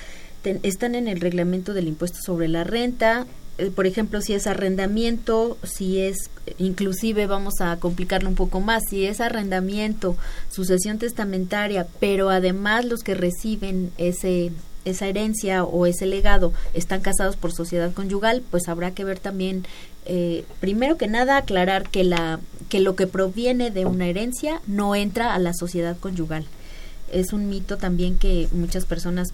están 0.63 0.95
en 0.95 1.07
el 1.07 1.21
reglamento 1.21 1.73
del 1.73 1.87
impuesto 1.87 2.19
sobre 2.21 2.47
la 2.47 2.63
renta, 2.63 3.25
eh, 3.57 3.71
por 3.71 3.87
ejemplo, 3.87 4.21
si 4.21 4.33
es 4.33 4.47
arrendamiento, 4.47 5.57
si 5.63 5.99
es, 5.99 6.29
inclusive 6.57 7.27
vamos 7.27 7.61
a 7.61 7.77
complicarlo 7.77 8.29
un 8.29 8.35
poco 8.35 8.59
más, 8.59 8.83
si 8.89 9.05
es 9.05 9.21
arrendamiento, 9.21 10.17
sucesión 10.49 10.97
testamentaria, 10.99 11.87
pero 11.99 12.29
además 12.29 12.85
los 12.85 13.01
que 13.01 13.15
reciben 13.15 13.91
ese 13.97 14.51
esa 14.85 15.07
herencia 15.07 15.63
o 15.63 15.87
ese 15.87 16.05
legado 16.05 16.53
están 16.73 17.01
casados 17.01 17.35
por 17.35 17.51
sociedad 17.51 17.91
conyugal, 17.91 18.43
pues 18.51 18.69
habrá 18.69 18.91
que 18.91 19.03
ver 19.03 19.19
también, 19.19 19.65
eh, 20.05 20.45
primero 20.59 20.95
que 20.97 21.07
nada, 21.07 21.37
aclarar 21.37 21.89
que, 21.89 22.03
la, 22.03 22.39
que 22.69 22.79
lo 22.79 22.95
que 22.95 23.07
proviene 23.07 23.71
de 23.71 23.85
una 23.85 24.07
herencia 24.07 24.61
no 24.67 24.95
entra 24.95 25.33
a 25.33 25.39
la 25.39 25.53
sociedad 25.53 25.97
conyugal. 25.97 26.45
Es 27.11 27.33
un 27.33 27.49
mito 27.49 27.77
también 27.77 28.17
que 28.17 28.47
muchas 28.51 28.85
personas 28.85 29.29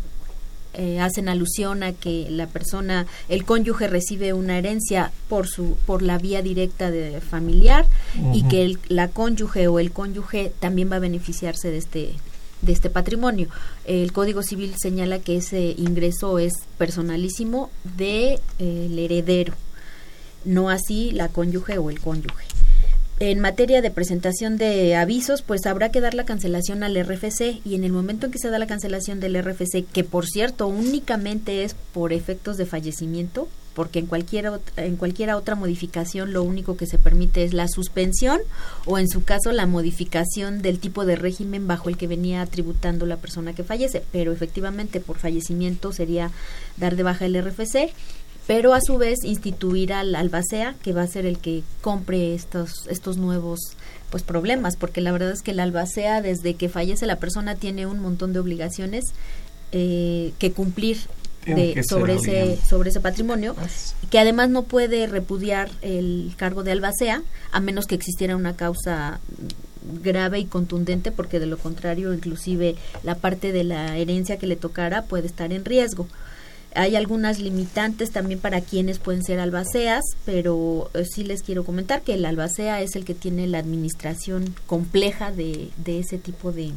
eh, 0.74 1.00
hacen 1.00 1.28
alusión 1.30 1.84
a 1.84 1.94
que 1.94 2.28
la 2.30 2.48
persona, 2.48 3.06
el 3.30 3.46
cónyuge 3.46 3.88
recibe 3.88 4.34
una 4.34 4.58
herencia 4.58 5.12
por 5.28 5.48
su, 5.48 5.78
por 5.86 6.02
la 6.02 6.18
vía 6.18 6.42
directa 6.42 6.92
de 6.92 7.20
familiar 7.22 7.86
y 8.34 8.44
que 8.44 8.64
el, 8.64 8.80
la 8.88 9.10
cónyuge 9.10 9.68
o 9.68 9.80
el 9.80 9.92
cónyuge 9.92 10.52
también 10.60 10.92
va 10.92 10.98
a 10.98 11.00
beneficiarse 11.00 11.70
de 11.70 11.78
este 11.78 12.16
de 12.62 12.72
este 12.72 12.90
patrimonio. 12.90 13.48
El 13.86 14.12
Código 14.14 14.44
Civil 14.44 14.76
señala 14.78 15.20
que 15.20 15.38
ese 15.38 15.74
ingreso 15.78 16.40
es 16.40 16.54
personalísimo 16.78 17.72
del 17.84 18.40
de, 18.60 19.06
heredero, 19.06 19.54
no 20.46 20.70
así 20.70 21.12
la 21.12 21.28
cónyuge 21.28 21.78
o 21.78 21.90
el 21.90 22.00
cónyuge. 22.00 22.46
En 23.24 23.40
materia 23.40 23.84
de 23.84 23.92
presentación 23.92 24.58
de 24.58 24.96
avisos, 24.96 25.44
pues 25.44 25.68
habrá 25.68 25.92
que 25.92 26.02
dar 26.02 26.16
la 26.16 26.26
cancelación 26.26 26.82
al 26.82 26.96
RFC 26.96 27.62
y 27.64 27.76
en 27.76 27.84
el 27.84 27.92
momento 27.92 28.26
en 28.26 28.32
que 28.32 28.40
se 28.40 28.50
da 28.50 28.58
la 28.58 28.66
cancelación 28.66 29.20
del 29.20 29.40
RFC, 29.40 29.86
que 29.94 30.04
por 30.04 30.26
cierto 30.26 30.66
únicamente 30.66 31.64
es 31.64 31.76
por 31.94 32.14
efectos 32.14 32.58
de 32.58 32.66
fallecimiento, 32.66 33.48
porque 33.76 34.00
en 34.00 34.08
cualquier, 34.08 34.52
en 34.76 34.96
cualquier 34.96 35.30
otra 35.34 35.54
modificación 35.54 36.34
lo 36.34 36.42
único 36.42 36.78
que 36.78 36.88
se 36.88 36.98
permite 36.98 37.44
es 37.44 37.54
la 37.54 37.68
suspensión 37.68 38.42
o 38.88 38.98
en 38.98 39.08
su 39.08 39.24
caso 39.24 39.52
la 39.52 39.68
modificación 39.68 40.64
del 40.64 40.80
tipo 40.80 41.06
de 41.06 41.16
régimen 41.16 41.68
bajo 41.68 41.90
el 41.90 41.98
que 41.98 42.08
venía 42.08 42.44
tributando 42.48 43.06
la 43.06 43.18
persona 43.18 43.54
que 43.54 43.64
fallece, 43.64 44.02
pero 44.12 44.32
efectivamente 44.32 45.00
por 45.00 45.20
fallecimiento 45.20 45.94
sería 45.94 46.32
dar 46.78 46.96
de 46.96 47.04
baja 47.04 47.26
el 47.26 47.40
RFC 47.40 47.94
pero 48.48 48.74
a 48.74 48.82
su 48.82 48.98
vez 48.98 49.24
instituir 49.24 49.94
al 49.94 50.16
albacea 50.16 50.76
que 50.84 50.94
va 50.94 51.04
a 51.04 51.08
ser 51.08 51.26
el 51.26 51.38
que 51.38 51.64
compre 51.82 52.34
estos 52.34 52.88
estos 52.88 53.18
nuevos 53.18 53.60
pues 54.10 54.24
problemas 54.24 54.76
porque 54.76 55.02
la 55.02 55.12
verdad 55.12 55.32
es 55.32 55.42
que 55.42 55.52
el 55.52 55.60
albacea 55.60 56.22
desde 56.22 56.56
que 56.56 56.70
fallece 56.70 57.06
la 57.06 57.18
persona 57.18 57.56
tiene 57.56 57.86
un 57.86 58.00
montón 58.00 58.34
de 58.34 58.40
obligaciones 58.40 59.06
eh, 59.72 60.34
que 60.40 60.52
cumplir 60.52 60.98
sobre 61.88 62.16
ese 62.16 62.58
sobre 62.68 62.92
ese 62.92 63.00
patrimonio 63.00 63.56
que 64.12 64.20
además 64.20 64.50
no 64.50 64.64
puede 64.64 65.08
repudiar 65.08 65.72
el 65.82 66.34
cargo 66.38 66.64
de 66.64 66.72
albacea 66.72 67.24
a 67.52 67.60
menos 67.60 67.86
que 67.86 67.96
existiera 67.96 68.36
una 68.36 68.56
causa 68.56 69.20
grave 70.04 70.40
y 70.40 70.46
contundente 70.46 71.12
porque 71.12 71.40
de 71.40 71.48
lo 71.48 71.58
contrario 71.58 72.14
inclusive 72.14 72.76
la 73.04 73.16
parte 73.16 73.52
de 73.52 73.64
la 73.64 73.98
herencia 73.98 74.38
que 74.38 74.46
le 74.46 74.56
tocara 74.56 75.04
puede 75.04 75.26
estar 75.26 75.52
en 75.52 75.66
riesgo 75.66 76.08
hay 76.76 76.96
algunas 76.96 77.40
limitantes 77.40 78.12
también 78.12 78.40
para 78.40 78.62
quienes 78.62 79.00
pueden 79.00 79.24
ser 79.24 79.40
albaceas, 79.40 80.04
pero 80.26 80.90
eh, 80.94 81.06
sí 81.06 81.24
les 81.24 81.44
quiero 81.44 81.64
comentar 81.64 82.02
que 82.02 82.14
el 82.14 82.26
albacea 82.26 82.82
es 82.82 82.96
el 82.96 83.06
que 83.06 83.14
tiene 83.14 83.48
la 83.48 83.60
administración 83.60 84.56
compleja 84.68 85.32
de, 85.32 85.70
de 85.78 86.00
ese 86.00 86.18
tipo 86.18 86.52
de, 86.52 86.72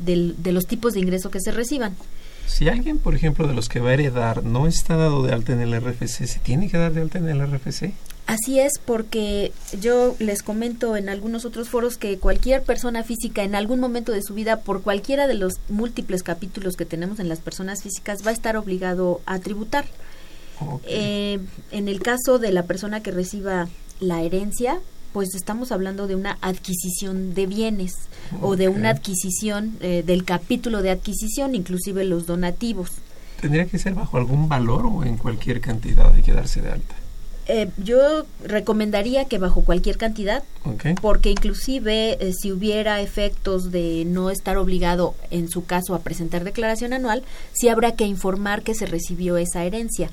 de 0.00 0.52
los 0.52 0.66
tipos 0.66 0.94
de 0.94 1.00
ingreso 1.00 1.30
que 1.30 1.40
se 1.40 1.50
reciban. 1.50 1.96
Si 2.46 2.68
alguien, 2.68 2.98
por 2.98 3.14
ejemplo, 3.14 3.46
de 3.46 3.54
los 3.54 3.68
que 3.68 3.80
va 3.80 3.90
a 3.90 3.94
heredar 3.94 4.42
no 4.42 4.66
está 4.66 4.96
dado 4.96 5.22
de 5.22 5.32
alta 5.32 5.52
en 5.52 5.60
el 5.60 5.78
RFC, 5.80 6.26
¿se 6.26 6.38
tiene 6.40 6.70
que 6.70 6.78
dar 6.78 6.92
de 6.92 7.02
alta 7.02 7.18
en 7.18 7.28
el 7.28 7.46
RFC? 7.46 7.92
Así 8.28 8.60
es, 8.60 8.74
porque 8.84 9.52
yo 9.80 10.14
les 10.18 10.42
comento 10.42 10.98
en 10.98 11.08
algunos 11.08 11.46
otros 11.46 11.70
foros 11.70 11.96
que 11.96 12.18
cualquier 12.18 12.62
persona 12.62 13.02
física 13.02 13.42
en 13.42 13.54
algún 13.54 13.80
momento 13.80 14.12
de 14.12 14.20
su 14.20 14.34
vida, 14.34 14.60
por 14.60 14.82
cualquiera 14.82 15.26
de 15.26 15.32
los 15.32 15.54
múltiples 15.70 16.22
capítulos 16.22 16.76
que 16.76 16.84
tenemos 16.84 17.20
en 17.20 17.30
las 17.30 17.40
personas 17.40 17.82
físicas, 17.82 18.26
va 18.26 18.28
a 18.28 18.34
estar 18.34 18.58
obligado 18.58 19.22
a 19.24 19.38
tributar. 19.38 19.86
Eh, 20.86 21.38
en 21.70 21.88
el 21.88 22.02
caso 22.02 22.38
de 22.38 22.52
la 22.52 22.64
persona 22.64 23.02
que 23.02 23.12
reciba 23.12 23.66
la 23.98 24.20
herencia, 24.20 24.78
pues 25.14 25.34
estamos 25.34 25.72
hablando 25.72 26.06
de 26.06 26.14
una 26.14 26.36
adquisición 26.42 27.32
de 27.32 27.46
bienes 27.46 27.94
o 28.42 28.56
de 28.56 28.68
una 28.68 28.90
adquisición 28.90 29.78
eh, 29.80 30.02
del 30.04 30.26
capítulo 30.26 30.82
de 30.82 30.90
adquisición, 30.90 31.54
inclusive 31.54 32.04
los 32.04 32.26
donativos. 32.26 32.90
¿Tendría 33.40 33.64
que 33.64 33.78
ser 33.78 33.94
bajo 33.94 34.18
algún 34.18 34.50
valor 34.50 34.84
o 34.84 35.02
en 35.02 35.16
cualquier 35.16 35.62
cantidad 35.62 36.12
de 36.12 36.22
quedarse 36.22 36.60
de 36.60 36.72
alta? 36.72 36.94
Eh, 37.50 37.70
yo 37.78 38.26
recomendaría 38.44 39.24
que 39.24 39.38
bajo 39.38 39.62
cualquier 39.62 39.96
cantidad, 39.96 40.44
porque 41.00 41.30
inclusive 41.30 42.18
eh, 42.20 42.32
si 42.38 42.52
hubiera 42.52 43.00
efectos 43.00 43.72
de 43.72 44.04
no 44.06 44.28
estar 44.28 44.58
obligado 44.58 45.14
en 45.30 45.48
su 45.48 45.64
caso 45.64 45.94
a 45.94 46.00
presentar 46.00 46.44
declaración 46.44 46.92
anual, 46.92 47.22
sí 47.52 47.68
habrá 47.68 47.92
que 47.92 48.04
informar 48.04 48.62
que 48.62 48.74
se 48.74 48.84
recibió 48.84 49.38
esa 49.38 49.64
herencia. 49.64 50.10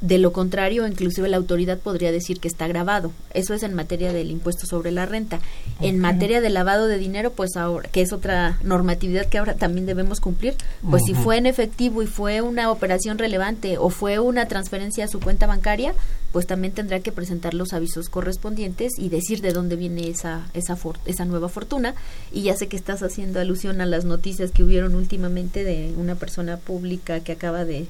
De 0.00 0.18
lo 0.18 0.32
contrario, 0.32 0.86
inclusive 0.86 1.28
la 1.28 1.36
autoridad 1.36 1.78
podría 1.78 2.12
decir 2.12 2.40
que 2.40 2.48
está 2.48 2.66
grabado. 2.68 3.12
Eso 3.34 3.54
es 3.54 3.62
en 3.62 3.74
materia 3.74 4.12
del 4.12 4.30
impuesto 4.30 4.66
sobre 4.66 4.90
la 4.90 5.06
renta. 5.06 5.40
En 5.80 5.98
materia 5.98 6.40
de 6.40 6.50
lavado 6.50 6.86
de 6.86 6.98
dinero, 6.98 7.32
pues 7.32 7.56
ahora, 7.56 7.88
que 7.90 8.02
es 8.02 8.12
otra 8.12 8.58
normatividad 8.62 9.26
que 9.26 9.38
ahora 9.38 9.54
también 9.54 9.86
debemos 9.86 10.20
cumplir, 10.20 10.54
pues 10.88 11.02
si 11.06 11.14
fue 11.14 11.38
en 11.38 11.46
efectivo 11.46 12.02
y 12.02 12.06
fue 12.06 12.40
una 12.40 12.70
operación 12.70 13.18
relevante 13.18 13.78
o 13.78 13.90
fue 13.90 14.18
una 14.18 14.46
transferencia 14.46 15.04
a 15.04 15.08
su 15.08 15.20
cuenta 15.20 15.46
bancaria, 15.46 15.94
pues 16.32 16.46
también 16.46 16.72
tendrá 16.72 17.00
que 17.00 17.12
presentar 17.12 17.54
los 17.54 17.72
avisos 17.72 18.08
correspondientes 18.08 18.92
y 18.98 19.08
decir 19.08 19.40
de 19.40 19.52
dónde 19.52 19.76
viene 19.76 20.08
esa 20.08 20.46
esa 20.54 20.76
esa 21.06 21.24
nueva 21.24 21.48
fortuna 21.48 21.94
y 22.32 22.42
ya 22.42 22.56
sé 22.56 22.68
que 22.68 22.76
estás 22.76 23.02
haciendo 23.02 23.40
alusión 23.40 23.80
a 23.80 23.86
las 23.86 24.04
noticias 24.04 24.50
que 24.50 24.64
hubieron 24.64 24.94
últimamente 24.94 25.64
de 25.64 25.92
una 25.96 26.14
persona 26.14 26.56
pública 26.56 27.20
que 27.20 27.32
acaba 27.32 27.64
de, 27.64 27.86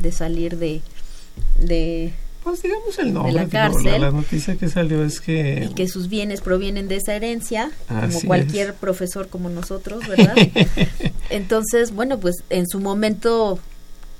de 0.00 0.12
salir 0.12 0.58
de 0.58 0.82
de 1.58 2.12
pues 2.44 2.60
digamos 2.60 2.98
el 2.98 3.14
nombre. 3.14 3.32
de 3.32 3.38
la 3.40 3.48
cárcel. 3.48 4.02
la, 4.02 4.10
noticia 4.10 4.56
que 4.56 4.68
salió 4.68 5.02
es 5.02 5.18
que... 5.18 5.66
Y 5.70 5.74
que 5.74 5.88
sus 5.88 6.10
bienes 6.10 6.42
provienen 6.42 6.88
de 6.88 6.96
esa 6.96 7.14
herencia, 7.14 7.70
como 7.88 8.20
cualquier 8.20 8.68
es. 8.68 8.74
profesor 8.74 9.28
como 9.28 9.48
nosotros, 9.48 10.06
¿verdad? 10.06 10.36
Entonces, 11.30 11.92
bueno, 11.92 12.20
pues 12.20 12.36
en 12.50 12.68
su 12.68 12.80
momento, 12.80 13.58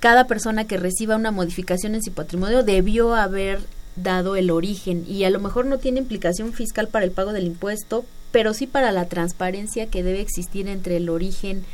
cada 0.01 0.27
persona 0.27 0.67
que 0.67 0.79
reciba 0.79 1.17
una 1.17 1.33
modificación 1.33 1.95
en 1.95 2.03
su 2.03 2.13
patrimonio 2.13 2.63
debió 2.63 3.15
haber 3.15 3.61
dado 3.95 4.37
el 4.37 4.51
origen 4.51 5.05
y 5.07 5.25
a 5.25 5.31
lo 5.31 5.39
mejor 5.39 5.67
no 5.67 5.79
tiene 5.79 6.01
implicación 6.01 6.55
fiscal 6.55 6.89
para 6.89 7.05
el 7.05 7.11
pago 7.11 7.35
del 7.35 7.45
impuesto, 7.45 8.07
pero 8.33 8.55
sí 8.55 8.67
para 8.67 8.91
la 8.91 9.05
transparencia 9.05 9.91
que 9.91 10.03
debe 10.03 10.23
existir 10.23 10.67
entre 10.69 10.97
el 10.97 11.11
origen 11.11 11.65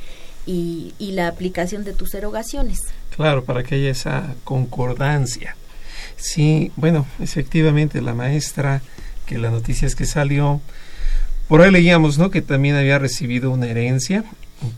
y, 0.46 0.94
y 0.98 1.12
la 1.12 1.28
aplicación 1.28 1.84
de 1.84 1.92
tus 1.92 2.12
erogaciones. 2.14 2.80
Claro, 3.20 3.44
para 3.44 3.62
que 3.64 3.74
haya 3.74 3.90
esa 3.90 4.34
concordancia. 4.44 5.54
Sí, 6.16 6.72
bueno, 6.76 7.04
efectivamente 7.18 8.00
la 8.00 8.14
maestra, 8.14 8.80
que 9.26 9.36
la 9.36 9.50
noticia 9.50 9.86
es 9.86 9.94
que 9.94 10.06
salió, 10.06 10.62
por 11.46 11.60
ahí 11.60 11.70
leíamos, 11.70 12.16
¿no? 12.16 12.30
Que 12.30 12.40
también 12.40 12.76
había 12.76 12.98
recibido 12.98 13.50
una 13.50 13.66
herencia, 13.66 14.24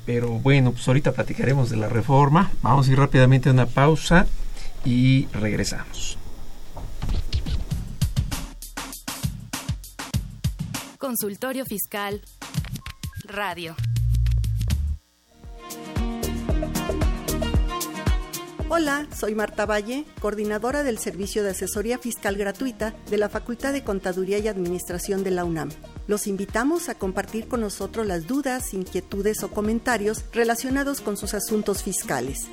pero 0.07 0.41
bueno, 0.41 0.73
pues 0.73 0.89
ahorita 0.89 1.13
platicaremos 1.13 1.71
de 1.71 1.77
la 1.77 1.89
reforma. 1.89 2.51
Vamos 2.63 2.89
a 2.89 2.91
ir 2.91 2.99
rápidamente 2.99 3.49
a 3.49 3.53
una 3.53 3.67
pausa 3.67 4.27
y 4.85 5.29
regresamos. 5.33 6.19
Consultorio 10.99 11.65
Fiscal 11.65 12.23
Radio. 13.23 13.77
Hola, 18.75 19.07
soy 19.15 19.35
Marta 19.35 19.67
Valle, 19.67 20.07
coordinadora 20.19 20.83
del 20.83 20.97
Servicio 20.97 21.45
de 21.45 21.51
Asesoría 21.51 21.99
Fiscal 21.99 22.37
Gratuita 22.37 22.95
de 23.11 23.19
la 23.19 23.29
Facultad 23.29 23.75
de 23.75 23.85
Contaduría 23.85 24.39
y 24.39 24.49
Administración 24.49 25.23
de 25.23 25.31
la 25.31 25.45
UNAM. 25.45 25.69
Los 26.07 26.27
invitamos 26.27 26.89
a 26.89 26.95
compartir 26.95 27.49
con 27.49 27.61
nosotros 27.61 28.07
las 28.07 28.27
dudas, 28.27 28.73
inquietudes 28.73 29.43
o 29.43 29.51
comentarios 29.51 30.25
relacionados 30.33 31.03
con 31.03 31.19
sus 31.19 31.35
asuntos 31.35 31.83
fiscales. 31.83 32.47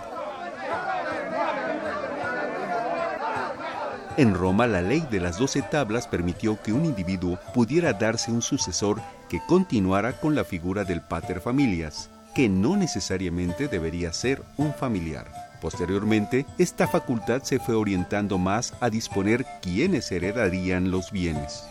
En 4.16 4.34
Roma, 4.34 4.66
la 4.66 4.82
ley 4.82 5.06
de 5.08 5.20
las 5.20 5.38
doce 5.38 5.62
tablas 5.62 6.08
permitió 6.08 6.60
que 6.60 6.72
un 6.72 6.84
individuo 6.84 7.38
pudiera 7.54 7.92
darse 7.92 8.32
un 8.32 8.42
sucesor 8.42 9.00
que 9.28 9.40
continuara 9.46 10.18
con 10.18 10.34
la 10.34 10.42
figura 10.42 10.82
del 10.82 11.00
pater 11.00 11.40
familias, 11.40 12.10
que 12.34 12.48
no 12.48 12.76
necesariamente 12.76 13.68
debería 13.68 14.12
ser 14.12 14.42
un 14.56 14.74
familiar. 14.74 15.45
Posteriormente, 15.60 16.46
esta 16.58 16.86
facultad 16.86 17.42
se 17.42 17.58
fue 17.58 17.74
orientando 17.74 18.38
más 18.38 18.74
a 18.80 18.90
disponer 18.90 19.46
quiénes 19.62 20.10
heredarían 20.12 20.90
los 20.90 21.10
bienes. 21.10 21.64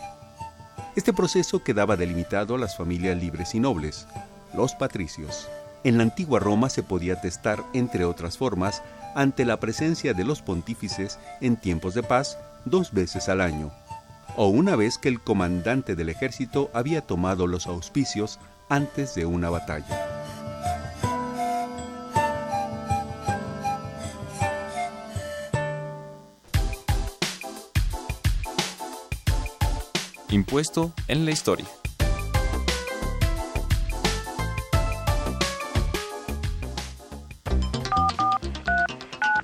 Este 0.96 1.12
proceso 1.12 1.62
quedaba 1.62 1.96
delimitado 1.96 2.54
a 2.54 2.58
las 2.58 2.76
familias 2.76 3.16
libres 3.18 3.54
y 3.54 3.60
nobles, 3.60 4.06
los 4.54 4.74
patricios. 4.74 5.48
En 5.84 5.98
la 5.98 6.02
antigua 6.02 6.40
Roma 6.40 6.68
se 6.68 6.82
podía 6.82 7.20
testar, 7.20 7.62
entre 7.74 8.04
otras 8.04 8.38
formas, 8.38 8.82
ante 9.14 9.44
la 9.44 9.60
presencia 9.60 10.14
de 10.14 10.24
los 10.24 10.42
pontífices 10.42 11.18
en 11.40 11.56
tiempos 11.56 11.94
de 11.94 12.02
paz 12.02 12.38
dos 12.64 12.92
veces 12.92 13.28
al 13.28 13.40
año, 13.40 13.70
o 14.36 14.48
una 14.48 14.74
vez 14.74 14.98
que 14.98 15.08
el 15.08 15.20
comandante 15.20 15.94
del 15.94 16.08
ejército 16.08 16.70
había 16.74 17.02
tomado 17.02 17.46
los 17.46 17.66
auspicios 17.66 18.38
antes 18.68 19.14
de 19.14 19.26
una 19.26 19.48
batalla. 19.48 20.15
Impuesto 30.36 30.92
en 31.08 31.24
la 31.24 31.30
historia. 31.30 31.64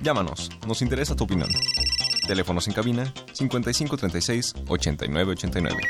Llámanos, 0.03 0.51
nos 0.67 0.83
interesa 0.83 1.15
tu 1.15 1.23
opinión. 1.23 1.49
Teléfonos 2.27 2.67
en 2.67 2.75
cabina 2.75 3.11
5536 3.33 4.53
8989. 4.67 5.81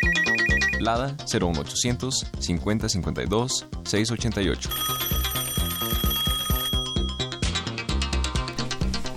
Lada 0.79 1.17
01800 1.29 2.25
5052 2.39 3.67
688. 3.83 4.69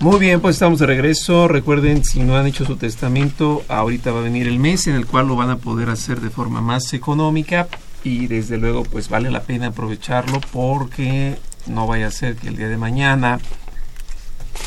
Muy 0.07 0.19
bien, 0.19 0.39
pues 0.39 0.55
estamos 0.55 0.79
de 0.79 0.85
regreso. 0.85 1.49
Recuerden, 1.49 2.05
si 2.05 2.21
no 2.21 2.37
han 2.37 2.47
hecho 2.47 2.63
su 2.63 2.77
testamento, 2.77 3.65
ahorita 3.67 4.13
va 4.13 4.21
a 4.21 4.23
venir 4.23 4.47
el 4.47 4.57
mes 4.57 4.87
en 4.87 4.95
el 4.95 5.05
cual 5.05 5.27
lo 5.27 5.35
van 5.35 5.49
a 5.49 5.57
poder 5.57 5.89
hacer 5.89 6.21
de 6.21 6.29
forma 6.29 6.61
más 6.61 6.93
económica 6.93 7.67
y 8.05 8.27
desde 8.27 8.57
luego 8.57 8.83
pues 8.83 9.09
vale 9.09 9.29
la 9.29 9.41
pena 9.41 9.67
aprovecharlo 9.67 10.39
porque 10.53 11.35
no 11.65 11.87
vaya 11.87 12.07
a 12.07 12.11
ser 12.11 12.37
que 12.37 12.47
el 12.47 12.55
día 12.55 12.69
de 12.69 12.77
mañana 12.77 13.39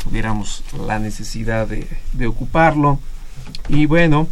tuviéramos 0.04 0.62
la 0.86 0.98
necesidad 0.98 1.66
de, 1.66 2.26
ocuparlo. 2.26 2.98
Y 3.70 3.86
bueno, 3.86 4.28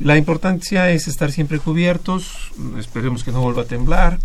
la 0.00 0.18
importancia 0.18 0.90
es 0.90 1.08
estar 1.08 1.32
siempre 1.32 1.60
cubiertos. 1.60 2.52
Esperemos 2.78 3.24
que 3.24 3.32
no 3.32 3.40
vuelva 3.40 3.62
a 3.62 3.68
temblar, 3.68 4.18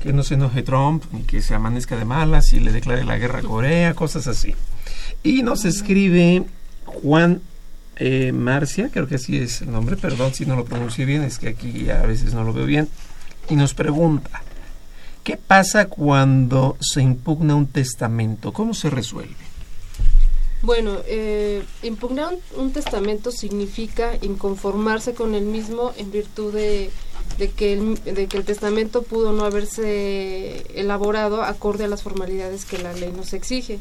que 0.00 0.14
no 0.14 0.22
se 0.22 0.32
enoje 0.32 0.62
Trump, 0.62 1.04
ni 1.12 1.24
que 1.24 1.42
se 1.42 1.54
amanezca 1.54 1.94
de 1.94 2.06
malas 2.06 2.54
y 2.54 2.60
le 2.60 2.72
declare 2.72 3.04
la 3.04 3.18
guerra 3.18 3.40
a 3.40 3.42
Corea, 3.42 3.92
cosas 3.92 4.28
así. 4.28 4.54
Y 5.22 5.42
nos 5.42 5.64
escribe 5.64 6.44
Juan 6.84 7.42
eh, 7.96 8.32
Marcia, 8.32 8.90
creo 8.92 9.08
que 9.08 9.16
así 9.16 9.38
es 9.38 9.62
el 9.62 9.72
nombre, 9.72 9.96
perdón 9.96 10.34
si 10.34 10.44
no 10.46 10.54
lo 10.54 10.64
pronuncio 10.64 11.06
bien, 11.06 11.22
es 11.22 11.38
que 11.38 11.48
aquí 11.48 11.90
a 11.90 12.02
veces 12.02 12.34
no 12.34 12.44
lo 12.44 12.52
veo 12.52 12.66
bien, 12.66 12.88
y 13.48 13.56
nos 13.56 13.74
pregunta, 13.74 14.42
¿qué 15.24 15.36
pasa 15.36 15.86
cuando 15.86 16.76
se 16.80 17.00
impugna 17.00 17.54
un 17.54 17.66
testamento? 17.66 18.52
¿Cómo 18.52 18.74
se 18.74 18.90
resuelve? 18.90 19.34
Bueno, 20.62 20.98
eh, 21.06 21.62
impugnar 21.82 22.34
un, 22.34 22.60
un, 22.60 22.72
testamento 22.72 23.30
significa 23.30 24.12
inconformarse 24.20 25.14
con 25.14 25.34
el 25.34 25.44
mismo 25.44 25.92
en 25.96 26.10
virtud 26.10 26.52
de, 26.52 26.90
que 27.56 27.74
el, 27.74 28.02
de 28.02 28.26
que 28.26 28.36
el 28.36 28.44
testamento 28.44 29.02
pudo 29.02 29.32
no 29.32 29.44
haberse 29.44 30.64
elaborado 30.74 31.42
acorde 31.42 31.84
a 31.84 31.88
las 31.88 32.02
formalidades 32.02 32.64
que 32.64 32.78
la 32.78 32.92
ley 32.94 33.12
nos 33.12 33.32
exige. 33.32 33.78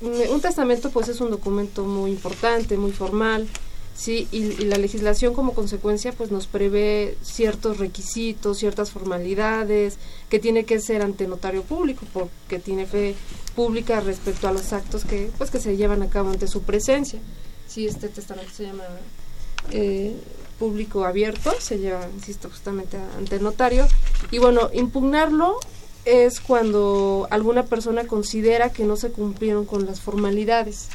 Un 0.00 0.40
testamento 0.40 0.90
pues 0.90 1.08
es 1.08 1.20
un 1.20 1.30
documento 1.30 1.84
muy 1.84 2.10
importante, 2.10 2.78
muy 2.78 2.92
formal, 2.92 3.46
sí, 3.94 4.28
y, 4.32 4.64
la 4.64 4.78
legislación 4.78 5.34
como 5.34 5.52
consecuencia 5.52 6.12
pues 6.12 6.30
nos 6.30 6.46
prevé 6.46 7.18
ciertos 7.22 7.78
requisitos, 7.78 8.58
ciertas 8.58 8.90
formalidades 8.90 9.98
que 10.30 10.38
tiene 10.38 10.64
que 10.64 10.80
ser 10.80 11.02
ante 11.02 11.26
notario 11.26 11.62
público 11.62 12.06
porque 12.14 12.58
tiene 12.58 12.86
fe 12.86 13.14
pública 13.54 14.00
respecto 14.00 14.48
a 14.48 14.52
los 14.52 14.72
actos 14.72 15.04
que 15.04 15.30
pues 15.36 15.50
que 15.50 15.60
se 15.60 15.76
llevan 15.76 16.02
a 16.02 16.08
cabo 16.08 16.30
ante 16.30 16.46
su 16.46 16.62
presencia. 16.62 17.20
Sí, 17.68 17.86
este 17.86 18.08
testamento 18.08 18.50
se 18.56 18.64
llama 18.64 18.84
eh, 19.70 20.16
público 20.58 21.04
abierto, 21.04 21.52
se 21.58 21.78
lleva, 21.78 22.06
insisto, 22.14 22.48
justamente 22.50 22.96
ante 23.18 23.38
notario. 23.38 23.86
Y 24.30 24.38
bueno, 24.38 24.70
impugnarlo 24.72 25.58
es 26.04 26.40
cuando 26.40 27.26
alguna 27.30 27.64
persona 27.64 28.06
considera 28.06 28.70
que 28.70 28.84
no 28.84 28.96
se 28.96 29.10
cumplieron 29.10 29.64
con 29.64 29.86
las 29.86 30.00
formalidades, 30.00 30.88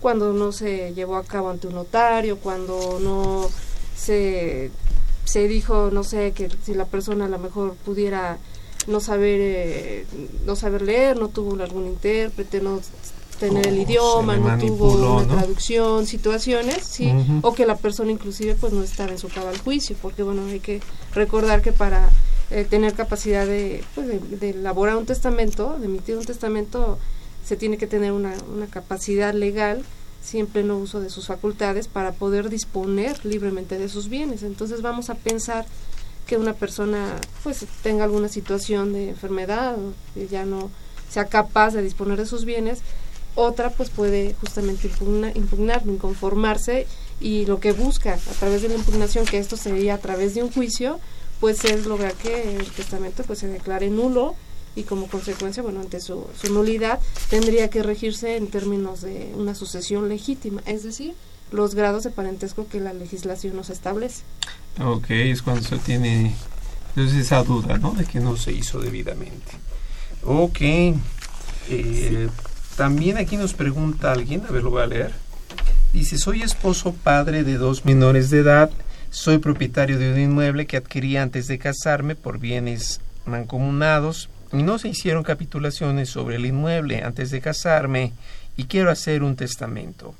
cuando 0.00 0.32
no 0.32 0.52
se 0.52 0.92
llevó 0.94 1.16
a 1.16 1.24
cabo 1.24 1.50
ante 1.50 1.66
un 1.66 1.74
notario, 1.74 2.38
cuando 2.38 2.98
no 3.00 3.48
se, 3.96 4.70
se 5.24 5.48
dijo, 5.48 5.90
no 5.90 6.04
sé, 6.04 6.32
que 6.32 6.50
si 6.62 6.74
la 6.74 6.84
persona 6.84 7.24
a 7.24 7.28
lo 7.28 7.38
mejor 7.38 7.74
pudiera 7.84 8.38
no 8.86 9.00
saber 9.00 9.38
eh, 9.40 10.06
no 10.44 10.56
saber 10.56 10.82
leer, 10.82 11.16
no 11.18 11.28
tuvo 11.28 11.60
algún 11.62 11.86
intérprete, 11.86 12.60
no 12.60 12.80
tener 13.40 13.66
el 13.66 13.80
idioma, 13.80 14.36
no 14.36 14.58
tuvo 14.58 15.16
una 15.16 15.26
traducción, 15.26 16.06
situaciones, 16.06 16.84
sí, 16.84 17.12
o 17.42 17.52
que 17.54 17.66
la 17.66 17.76
persona 17.76 18.12
inclusive 18.12 18.54
pues 18.54 18.72
no 18.72 18.82
estaba 18.82 19.12
en 19.12 19.18
su 19.18 19.28
cabal 19.28 19.58
juicio, 19.58 19.96
porque 20.00 20.22
bueno, 20.22 20.44
hay 20.46 20.60
que 20.60 20.80
recordar 21.14 21.62
que 21.62 21.72
para 21.72 22.10
eh, 22.50 22.64
tener 22.68 22.94
capacidad 22.94 23.46
pues, 23.94 24.06
de, 24.06 24.18
de, 24.18 24.50
elaborar 24.50 24.96
un 24.96 25.06
testamento, 25.06 25.78
de 25.78 25.86
emitir 25.86 26.16
un 26.16 26.24
testamento, 26.24 26.98
se 27.44 27.56
tiene 27.56 27.78
que 27.78 27.86
tener 27.86 28.12
una, 28.12 28.34
una 28.54 28.66
capacidad 28.66 29.34
legal 29.34 29.84
siempre 30.22 30.64
no 30.64 30.78
uso 30.78 31.00
de 31.00 31.10
sus 31.10 31.26
facultades 31.26 31.86
para 31.86 32.12
poder 32.12 32.48
disponer 32.48 33.24
libremente 33.26 33.78
de 33.78 33.90
sus 33.90 34.08
bienes. 34.08 34.42
Entonces 34.42 34.80
vamos 34.80 35.10
a 35.10 35.14
pensar 35.16 35.66
que 36.26 36.38
una 36.38 36.54
persona 36.54 37.16
pues 37.42 37.66
tenga 37.82 38.04
alguna 38.04 38.28
situación 38.28 38.94
de 38.94 39.10
enfermedad 39.10 39.76
que 40.14 40.26
ya 40.26 40.46
no 40.46 40.70
sea 41.10 41.26
capaz 41.26 41.74
de 41.74 41.82
disponer 41.82 42.18
de 42.18 42.24
sus 42.24 42.46
bienes 42.46 42.80
otra 43.34 43.70
pues 43.70 43.90
puede 43.90 44.34
justamente 44.40 44.88
impugnar, 45.34 45.82
inconformarse 45.86 46.86
y 47.20 47.46
lo 47.46 47.60
que 47.60 47.72
busca 47.72 48.14
a 48.14 48.34
través 48.38 48.62
de 48.62 48.68
la 48.68 48.74
impugnación, 48.74 49.24
que 49.24 49.38
esto 49.38 49.56
sería 49.56 49.94
a 49.94 49.98
través 49.98 50.34
de 50.34 50.42
un 50.42 50.52
juicio, 50.52 51.00
pues 51.44 51.62
es 51.66 51.84
lograr 51.84 52.14
que 52.14 52.56
el 52.56 52.64
testamento 52.70 53.22
pues 53.22 53.40
se 53.40 53.48
declare 53.48 53.90
nulo 53.90 54.34
y 54.74 54.84
como 54.84 55.08
consecuencia, 55.08 55.62
bueno, 55.62 55.82
ante 55.82 56.00
su, 56.00 56.26
su 56.40 56.50
nulidad 56.50 57.00
tendría 57.28 57.68
que 57.68 57.82
regirse 57.82 58.38
en 58.38 58.46
términos 58.46 59.02
de 59.02 59.30
una 59.36 59.54
sucesión 59.54 60.08
legítima, 60.08 60.62
es 60.64 60.84
decir, 60.84 61.14
los 61.52 61.74
grados 61.74 62.02
de 62.04 62.08
parentesco 62.08 62.66
que 62.66 62.80
la 62.80 62.94
legislación 62.94 63.56
nos 63.56 63.68
establece. 63.68 64.22
Ok, 64.82 65.10
es 65.10 65.42
cuando 65.42 65.62
se 65.62 65.76
tiene 65.76 66.34
entonces 66.96 67.26
esa 67.26 67.42
duda, 67.42 67.76
¿no? 67.76 67.92
De 67.92 68.06
que 68.06 68.20
no 68.20 68.38
se 68.38 68.50
hizo 68.50 68.80
debidamente. 68.80 69.52
Ok. 70.24 70.60
Eh, 71.68 72.28
también 72.78 73.18
aquí 73.18 73.36
nos 73.36 73.52
pregunta 73.52 74.12
alguien, 74.12 74.46
a 74.48 74.50
ver, 74.50 74.62
lo 74.62 74.70
voy 74.70 74.82
a 74.82 74.86
leer. 74.86 75.12
Dice, 75.92 76.16
soy 76.16 76.40
esposo 76.40 76.94
padre 76.94 77.44
de 77.44 77.58
dos 77.58 77.84
menores 77.84 78.30
de 78.30 78.38
edad, 78.38 78.70
soy 79.14 79.38
propietario 79.38 79.96
de 79.96 80.12
un 80.12 80.18
inmueble 80.18 80.66
que 80.66 80.76
adquirí 80.76 81.16
antes 81.16 81.46
de 81.46 81.56
casarme 81.56 82.16
por 82.16 82.40
bienes 82.40 83.00
mancomunados 83.26 84.28
y 84.52 84.64
no 84.64 84.76
se 84.80 84.88
hicieron 84.88 85.22
capitulaciones 85.22 86.08
sobre 86.08 86.34
el 86.34 86.46
inmueble 86.46 87.04
antes 87.04 87.30
de 87.30 87.40
casarme 87.40 88.12
y 88.56 88.64
quiero 88.64 88.90
hacer 88.90 89.22
un 89.22 89.36
testamento. 89.36 90.16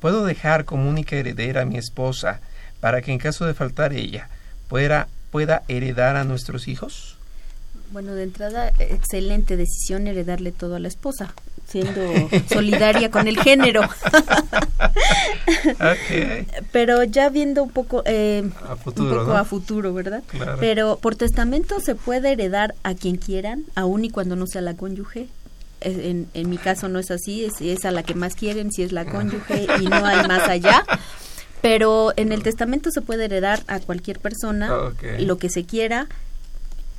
¿Puedo 0.00 0.24
dejar 0.24 0.64
como 0.64 0.88
única 0.88 1.14
heredera 1.14 1.60
a 1.60 1.66
mi 1.66 1.76
esposa 1.76 2.40
para 2.80 3.02
que 3.02 3.12
en 3.12 3.18
caso 3.18 3.44
de 3.44 3.52
faltar 3.52 3.92
ella 3.92 4.30
pueda, 4.66 5.08
pueda 5.30 5.62
heredar 5.68 6.16
a 6.16 6.24
nuestros 6.24 6.68
hijos? 6.68 7.18
Bueno, 7.92 8.14
de 8.14 8.22
entrada, 8.22 8.72
excelente 8.78 9.56
decisión 9.56 10.06
heredarle 10.06 10.50
todo 10.52 10.76
a 10.76 10.78
la 10.80 10.88
esposa 10.88 11.34
siendo 11.72 12.00
solidaria 12.48 13.10
con 13.10 13.26
el 13.28 13.38
género. 13.38 13.82
Pero 16.72 17.02
ya 17.04 17.28
viendo 17.30 17.62
un 17.62 17.70
poco, 17.70 18.02
eh, 18.04 18.48
a 18.68 18.76
futuro, 18.76 19.20
un 19.20 19.26
poco 19.26 19.36
a 19.36 19.44
futuro, 19.44 19.94
¿verdad? 19.94 20.22
Pero 20.60 20.98
por 20.98 21.16
testamento 21.16 21.80
se 21.80 21.94
puede 21.94 22.32
heredar 22.32 22.74
a 22.82 22.94
quien 22.94 23.16
quieran, 23.16 23.64
aun 23.74 24.04
y 24.04 24.10
cuando 24.10 24.36
no 24.36 24.46
sea 24.46 24.60
la 24.60 24.74
cónyuge. 24.74 25.28
En, 25.84 26.28
en 26.34 26.48
mi 26.48 26.58
caso 26.58 26.88
no 26.88 27.00
es 27.00 27.10
así, 27.10 27.44
es, 27.44 27.60
es 27.60 27.84
a 27.84 27.90
la 27.90 28.04
que 28.04 28.14
más 28.14 28.36
quieren, 28.36 28.70
si 28.70 28.84
es 28.84 28.92
la 28.92 29.04
cónyuge 29.04 29.66
y 29.80 29.86
no 29.86 30.06
hay 30.06 30.28
más 30.28 30.48
allá. 30.48 30.84
Pero 31.60 32.12
en 32.16 32.30
el 32.30 32.44
testamento 32.44 32.90
se 32.92 33.00
puede 33.00 33.24
heredar 33.24 33.62
a 33.66 33.80
cualquier 33.80 34.20
persona 34.20 34.92
lo 35.18 35.38
que 35.38 35.48
se 35.48 35.64
quiera 35.64 36.08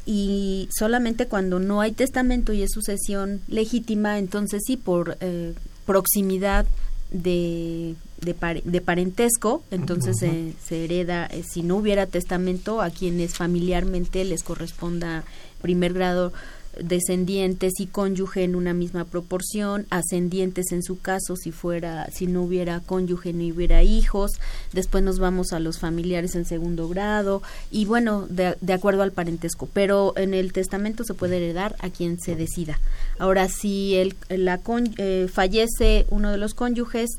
y 0.06 0.70
solamente 0.78 1.28
cuando 1.28 1.60
no 1.60 1.82
hay 1.82 1.92
testamento 1.92 2.54
y 2.54 2.63
es 2.63 2.72
sucesión 2.72 3.42
legítima, 3.48 4.20
entonces 4.20 4.62
sí, 4.66 4.78
por 4.78 5.18
eh, 5.22 5.54
proximidad 5.86 6.66
de, 7.12 7.96
de, 8.22 8.82
parentesco, 8.82 9.63
entonces 9.70 10.16
se 10.18 10.84
hereda, 10.84 11.28
eh, 11.28 11.44
si 11.48 11.62
no 11.62 11.78
hubiera 11.78 12.08
testamento, 12.08 12.82
a 12.82 12.89
quienes 12.89 13.36
familiarmente 13.36 14.26
les 14.26 14.44
corresponda 14.44 15.24
primer 15.62 15.94
grado 15.94 16.34
descendientes 16.80 17.74
y 17.80 17.88
cónyuge 17.88 18.44
en 18.44 18.56
una 18.56 18.74
misma 18.74 19.06
proporción, 19.06 19.86
ascendientes 19.90 20.72
en 20.72 20.84
su 20.84 21.00
caso 21.00 21.36
si 21.36 21.52
fuera, 21.52 22.10
si 22.12 22.28
no 22.28 22.44
hubiera 22.44 22.80
cónyuge 22.80 23.34
ni 23.34 23.52
hubiera 23.52 23.84
hijos, 23.84 24.32
después 24.72 25.04
nos 25.04 25.20
vamos 25.20 25.54
a 25.54 25.60
los 25.60 25.80
familiares 25.80 26.36
en 26.36 26.46
segundo 26.46 26.88
grado. 26.88 27.42
Y 27.72 27.86
bueno, 27.86 28.28
de, 28.28 28.74
acuerdo 28.74 29.04
al 29.04 29.12
parentesco, 29.12 29.70
pero 29.72 30.14
en 30.18 30.34
el 30.34 30.54
testamento 30.54 31.04
se 31.04 31.14
puede 31.14 31.38
heredar 31.38 31.76
a 31.80 31.90
quien 31.90 32.20
se 32.20 32.36
decida. 32.36 32.80
Ahora, 33.20 33.50
si 33.50 33.96
el, 33.96 34.16
la 34.30 34.60
eh, 34.98 35.28
fallece 35.32 36.06
uno 36.10 36.32
de 36.32 36.38
los 36.38 36.54
cónyuges, 36.54 37.10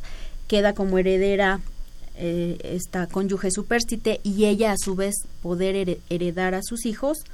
queda 0.48 0.74
como 0.74 0.98
heredera 0.98 1.60
eh, 2.16 2.58
esta 2.62 3.08
cónyuge 3.08 3.50
superstite 3.50 4.20
y 4.22 4.44
ella 4.44 4.72
a 4.72 4.78
su 4.78 4.94
vez 4.94 5.14
poder 5.42 5.98
heredar 6.08 6.54
a 6.54 6.62
sus 6.62 6.86
hijos, 6.86 7.24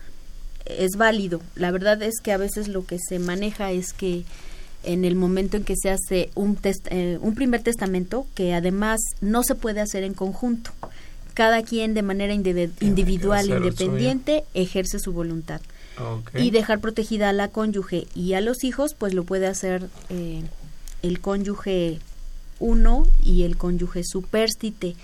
es 0.64 0.92
válido. 0.96 1.40
La 1.54 1.70
verdad 1.70 2.02
es 2.02 2.20
que 2.22 2.32
a 2.32 2.36
veces 2.36 2.68
lo 2.68 2.84
que 2.84 2.98
se 2.98 3.18
maneja 3.18 3.72
es 3.72 3.92
que 3.92 4.24
en 4.82 5.04
el 5.04 5.14
momento 5.14 5.56
en 5.56 5.64
que 5.64 5.76
se 5.76 5.90
hace 5.90 6.30
un, 6.34 6.58
eh, 6.90 7.18
un 7.20 7.34
primer 7.34 7.62
testamento, 7.62 8.26
que 8.34 8.54
además 8.54 9.00
no 9.20 9.42
se 9.42 9.54
puede 9.54 9.80
hacer 9.80 10.04
en 10.04 10.14
conjunto, 10.14 10.70
cada 11.34 11.62
quien 11.62 11.94
de 11.94 12.02
manera 12.02 12.32
individual, 12.34 13.48
independiente, 13.48 14.44
ejerce 14.54 14.98
su 14.98 15.12
voluntad. 15.12 15.60
Y 16.34 16.50
dejar 16.50 16.80
protegida 16.80 17.28
a 17.28 17.34
la 17.34 17.48
cónyuge 17.48 18.06
y 18.14 18.32
a 18.32 18.40
los 18.40 18.64
hijos, 18.64 18.94
pues 18.94 19.12
lo 19.12 19.24
puede 19.24 19.46
hacer 19.46 19.90
eh, 20.08 20.42
el 21.02 21.20
cónyuge 21.20 21.98
uno 22.58 23.06
y 23.22 23.42
el 23.42 23.58
cónyuge 23.58 24.02
superstite. 24.04 24.96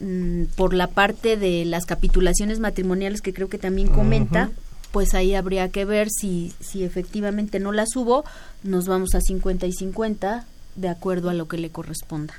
Mm, 0.00 0.44
por 0.56 0.74
la 0.74 0.88
parte 0.88 1.36
de 1.36 1.64
las 1.64 1.86
capitulaciones 1.86 2.60
matrimoniales 2.60 3.20
que 3.20 3.32
creo 3.32 3.48
que 3.48 3.58
también 3.58 3.88
comenta, 3.88 4.50
pues 4.90 5.14
ahí 5.14 5.34
habría 5.34 5.68
que 5.70 5.84
ver 5.84 6.08
si, 6.10 6.52
si 6.60 6.84
efectivamente 6.84 7.60
no 7.60 7.72
las 7.72 7.94
hubo, 7.96 8.24
nos 8.62 8.86
vamos 8.86 9.14
a 9.14 9.20
50 9.20 9.66
y 9.66 9.72
50 9.72 10.46
de 10.76 10.88
acuerdo 10.88 11.30
a 11.30 11.34
lo 11.34 11.48
que 11.48 11.58
le 11.58 11.70
corresponda. 11.70 12.34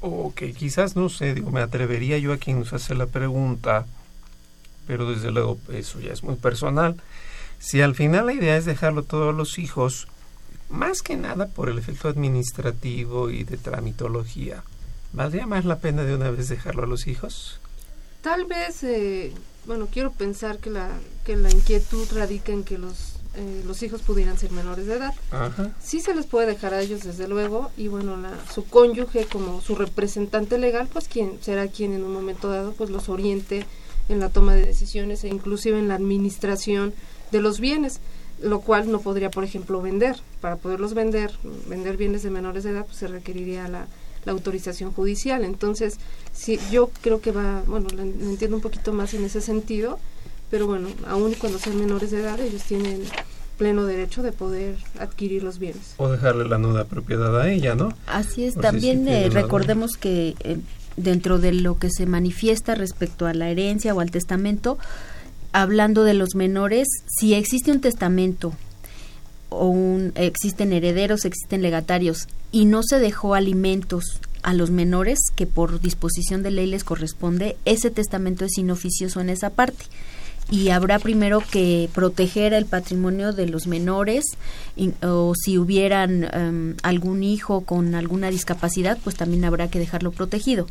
Ok, 0.00 0.42
quizás 0.56 0.94
no 0.94 1.08
sé, 1.08 1.34
digo, 1.34 1.50
me 1.50 1.60
atrevería 1.60 2.18
yo 2.18 2.32
a 2.32 2.36
quien 2.36 2.58
nos 2.58 2.72
hace 2.72 2.94
la 2.94 3.06
pregunta, 3.06 3.86
pero 4.86 5.10
desde 5.10 5.30
luego 5.30 5.58
eso 5.72 6.00
ya 6.00 6.12
es 6.12 6.22
muy 6.22 6.36
personal. 6.36 6.96
Si 7.58 7.80
al 7.80 7.94
final 7.94 8.26
la 8.26 8.34
idea 8.34 8.56
es 8.56 8.66
dejarlo 8.66 9.02
todo 9.02 9.30
a 9.30 9.32
los 9.32 9.58
hijos, 9.58 10.06
más 10.68 11.02
que 11.02 11.16
nada 11.16 11.46
por 11.46 11.68
el 11.68 11.78
efecto 11.78 12.08
administrativo 12.08 13.30
y 13.30 13.44
de 13.44 13.56
tramitología, 13.56 14.62
¿Valdría 15.12 15.46
más 15.46 15.64
la 15.64 15.78
pena 15.78 16.02
de 16.02 16.14
una 16.14 16.30
vez 16.30 16.48
dejarlo 16.48 16.84
a 16.84 16.86
los 16.86 17.06
hijos? 17.06 17.60
Tal 18.22 18.44
vez, 18.44 18.82
eh, 18.82 19.32
bueno, 19.66 19.88
quiero 19.90 20.12
pensar 20.12 20.58
que 20.58 20.70
la, 20.70 20.90
que 21.24 21.36
la 21.36 21.50
inquietud 21.50 22.06
radica 22.12 22.52
en 22.52 22.64
que 22.64 22.76
los, 22.76 23.14
eh, 23.34 23.62
los 23.66 23.82
hijos 23.82 24.02
pudieran 24.02 24.36
ser 24.38 24.50
menores 24.50 24.86
de 24.86 24.94
edad. 24.94 25.14
Ajá. 25.30 25.70
Sí 25.82 26.00
se 26.00 26.14
les 26.14 26.26
puede 26.26 26.46
dejar 26.48 26.74
a 26.74 26.80
ellos, 26.80 27.04
desde 27.04 27.28
luego, 27.28 27.70
y 27.76 27.88
bueno, 27.88 28.16
la, 28.16 28.32
su 28.52 28.64
cónyuge 28.64 29.26
como 29.26 29.60
su 29.60 29.74
representante 29.74 30.58
legal, 30.58 30.88
pues 30.92 31.08
quien 31.08 31.38
será 31.40 31.68
quien 31.68 31.92
en 31.92 32.04
un 32.04 32.12
momento 32.12 32.50
dado 32.50 32.72
pues 32.72 32.90
los 32.90 33.08
oriente 33.08 33.64
en 34.08 34.20
la 34.20 34.28
toma 34.28 34.54
de 34.54 34.66
decisiones 34.66 35.24
e 35.24 35.28
inclusive 35.28 35.78
en 35.78 35.88
la 35.88 35.94
administración 35.94 36.94
de 37.30 37.40
los 37.40 37.60
bienes 37.60 38.00
lo 38.40 38.60
cual 38.60 38.90
no 38.90 39.00
podría, 39.00 39.30
por 39.30 39.44
ejemplo, 39.44 39.80
vender. 39.80 40.16
Para 40.40 40.56
poderlos 40.56 40.94
vender, 40.94 41.32
vender 41.68 41.96
bienes 41.96 42.22
de 42.22 42.30
menores 42.30 42.64
de 42.64 42.70
edad, 42.70 42.84
pues 42.84 42.98
se 42.98 43.08
requeriría 43.08 43.66
la, 43.68 43.86
la 44.26 44.32
autorización 44.32 44.92
judicial. 44.92 45.44
Entonces, 45.44 45.98
sí, 46.32 46.58
yo 46.70 46.90
creo 47.00 47.20
que 47.20 47.30
va, 47.30 47.62
bueno, 47.66 47.86
lo 47.94 48.02
entiendo 48.02 48.56
un 48.56 48.62
poquito 48.62 48.92
más 48.92 49.14
en 49.14 49.24
ese 49.24 49.40
sentido, 49.40 49.98
pero 50.50 50.66
bueno, 50.66 50.88
aún 51.08 51.34
cuando 51.34 51.58
sean 51.58 51.78
menores 51.78 52.10
de 52.10 52.20
edad, 52.20 52.38
ellos 52.40 52.62
tienen 52.64 53.02
pleno 53.56 53.86
derecho 53.86 54.22
de 54.22 54.32
poder 54.32 54.76
adquirir 54.98 55.42
los 55.42 55.58
bienes. 55.58 55.94
O 55.96 56.08
dejarle 56.08 56.46
la 56.46 56.58
nuda 56.58 56.84
propiedad 56.84 57.40
a 57.40 57.50
ella, 57.50 57.74
¿no? 57.74 57.94
Así 58.06 58.44
es, 58.44 58.54
también 58.54 59.08
eh, 59.08 59.30
recordemos 59.30 59.96
que 59.96 60.34
eh, 60.40 60.58
dentro 60.96 61.38
de 61.38 61.52
lo 61.52 61.78
que 61.78 61.90
se 61.90 62.04
manifiesta 62.04 62.74
respecto 62.74 63.26
a 63.26 63.32
la 63.32 63.48
herencia 63.48 63.94
o 63.94 64.00
al 64.00 64.10
testamento, 64.10 64.78
hablando 65.52 66.04
de 66.04 66.14
los 66.14 66.34
menores, 66.34 66.86
si 67.06 67.32
existe 67.32 67.70
un 67.70 67.80
testamento 67.80 68.52
o 69.48 69.68
un, 69.68 70.12
existen 70.14 70.72
herederos, 70.72 71.24
existen 71.24 71.62
legatarios 71.62 72.28
y 72.52 72.64
no 72.64 72.82
se 72.82 72.98
dejó 72.98 73.34
alimentos 73.34 74.20
a 74.42 74.54
los 74.54 74.70
menores 74.70 75.18
que 75.34 75.46
por 75.46 75.80
disposición 75.80 76.42
de 76.42 76.52
ley 76.52 76.66
les 76.66 76.84
corresponde, 76.84 77.56
ese 77.64 77.90
testamento 77.90 78.44
es 78.44 78.58
inoficioso 78.58 79.20
en 79.20 79.30
esa 79.30 79.50
parte 79.50 79.86
y 80.50 80.68
habrá 80.68 80.98
primero 80.98 81.40
que 81.40 81.88
proteger 81.92 82.52
el 82.52 82.66
patrimonio 82.66 83.32
de 83.32 83.48
los 83.48 83.66
menores 83.66 84.24
o 85.02 85.34
si 85.34 85.58
hubieran 85.58 86.24
em, 86.32 86.76
algún 86.82 87.24
hijo 87.24 87.62
con 87.62 87.94
alguna 87.94 88.30
discapacidad, 88.30 88.98
pues 89.02 89.16
también 89.16 89.44
habrá 89.44 89.68
que 89.68 89.78
dejarlo 89.78 90.12
protegido. 90.12 90.66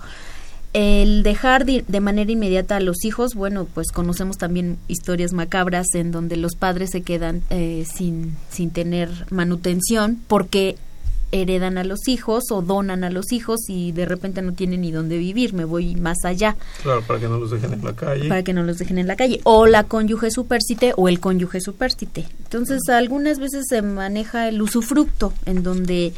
El 0.78 1.24
dejar 1.24 1.64
de, 1.64 2.00
manera 2.02 2.30
inmediata 2.30 2.76
a 2.76 2.80
los 2.82 3.06
hijos, 3.06 3.34
bueno, 3.34 3.66
pues 3.74 3.94
conocemos 3.94 4.38
también 4.38 4.78
historias 4.90 5.32
macabras 5.32 5.86
en 5.94 6.12
donde 6.12 6.36
los 6.36 6.58
padres 6.58 6.90
se 6.92 7.02
quedan 7.02 7.44
eh, 7.50 7.86
sin, 7.90 8.36
sin 8.50 8.72
tener 8.72 9.10
manutención 9.30 10.20
porque 10.28 10.76
heredan 11.32 11.78
a 11.78 11.86
los 11.86 12.10
hijos 12.10 12.52
o 12.52 12.62
donan 12.62 13.06
a 13.06 13.10
los 13.10 13.32
hijos 13.32 13.62
y 13.70 13.94
de 13.94 14.06
repente 14.06 14.42
no 14.42 14.52
tienen 14.52 14.82
ni 14.82 14.92
dónde 14.92 15.18
vivir, 15.18 15.54
me 15.54 15.64
voy 15.64 15.96
más 15.96 16.18
allá. 16.26 16.58
Claro, 16.84 17.02
para 17.04 17.22
que 17.22 17.30
no 17.30 17.38
los 17.38 17.52
dejen 17.52 17.72
en 17.72 17.86
la 17.86 17.94
calle. 17.94 18.28
Para 18.28 18.44
que 18.44 18.52
no 18.52 18.64
los 18.64 18.78
dejen 18.78 18.98
en 18.98 19.08
la 19.08 19.16
calle. 19.16 19.40
O 19.44 19.68
la 19.68 19.86
cónyuge 19.86 20.30
supérsite 20.30 20.92
o 20.98 21.08
el 21.08 21.22
cónyuge 21.22 21.62
supérsite. 21.62 22.26
Entonces, 22.44 22.82
algunas 22.90 23.40
veces 23.40 23.64
se 23.70 23.82
maneja 23.82 24.50
el 24.50 24.62
usufructo, 24.62 25.32
en 25.46 25.64
donde 25.64 26.12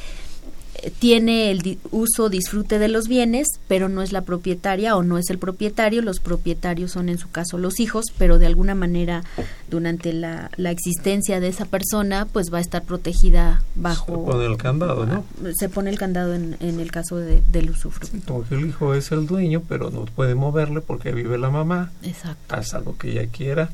tiene 0.99 1.51
el 1.51 1.77
uso, 1.91 2.29
disfrute 2.29 2.79
de 2.79 2.87
los 2.87 3.07
bienes, 3.07 3.47
pero 3.67 3.89
no 3.89 4.01
es 4.01 4.11
la 4.11 4.21
propietaria 4.21 4.95
o 4.95 5.03
no 5.03 5.17
es 5.17 5.29
el 5.29 5.37
propietario. 5.37 6.01
Los 6.01 6.19
propietarios 6.19 6.91
son 6.91 7.09
en 7.09 7.17
su 7.17 7.29
caso 7.29 7.57
los 7.57 7.79
hijos, 7.79 8.05
pero 8.17 8.39
de 8.39 8.45
alguna 8.45 8.75
manera 8.75 9.23
durante 9.69 10.13
la, 10.13 10.49
la 10.57 10.71
existencia 10.71 11.39
de 11.39 11.47
esa 11.47 11.65
persona, 11.65 12.27
pues 12.31 12.53
va 12.53 12.59
a 12.59 12.61
estar 12.61 12.83
protegida 12.83 13.63
bajo... 13.75 14.25
Se 14.25 14.31
pone 14.31 14.45
el 14.45 14.57
candado, 14.57 15.05
¿no? 15.05 15.25
Se 15.57 15.69
pone 15.69 15.89
el 15.89 15.97
candado 15.97 16.33
en, 16.33 16.57
en 16.59 16.79
el 16.79 16.91
caso 16.91 17.17
de, 17.17 17.41
del 17.51 17.69
usufructo. 17.69 18.17
como 18.25 18.47
que 18.47 18.55
el 18.55 18.67
hijo 18.67 18.93
es 18.93 19.11
el 19.11 19.27
dueño, 19.27 19.63
pero 19.67 19.89
no 19.89 20.05
puede 20.05 20.35
moverle 20.35 20.81
porque 20.81 21.11
vive 21.11 21.37
la 21.37 21.49
mamá. 21.49 21.91
Exacto. 22.03 22.55
Hasta 22.55 22.79
lo 22.79 22.97
que 22.97 23.11
ella 23.11 23.27
quiera. 23.27 23.69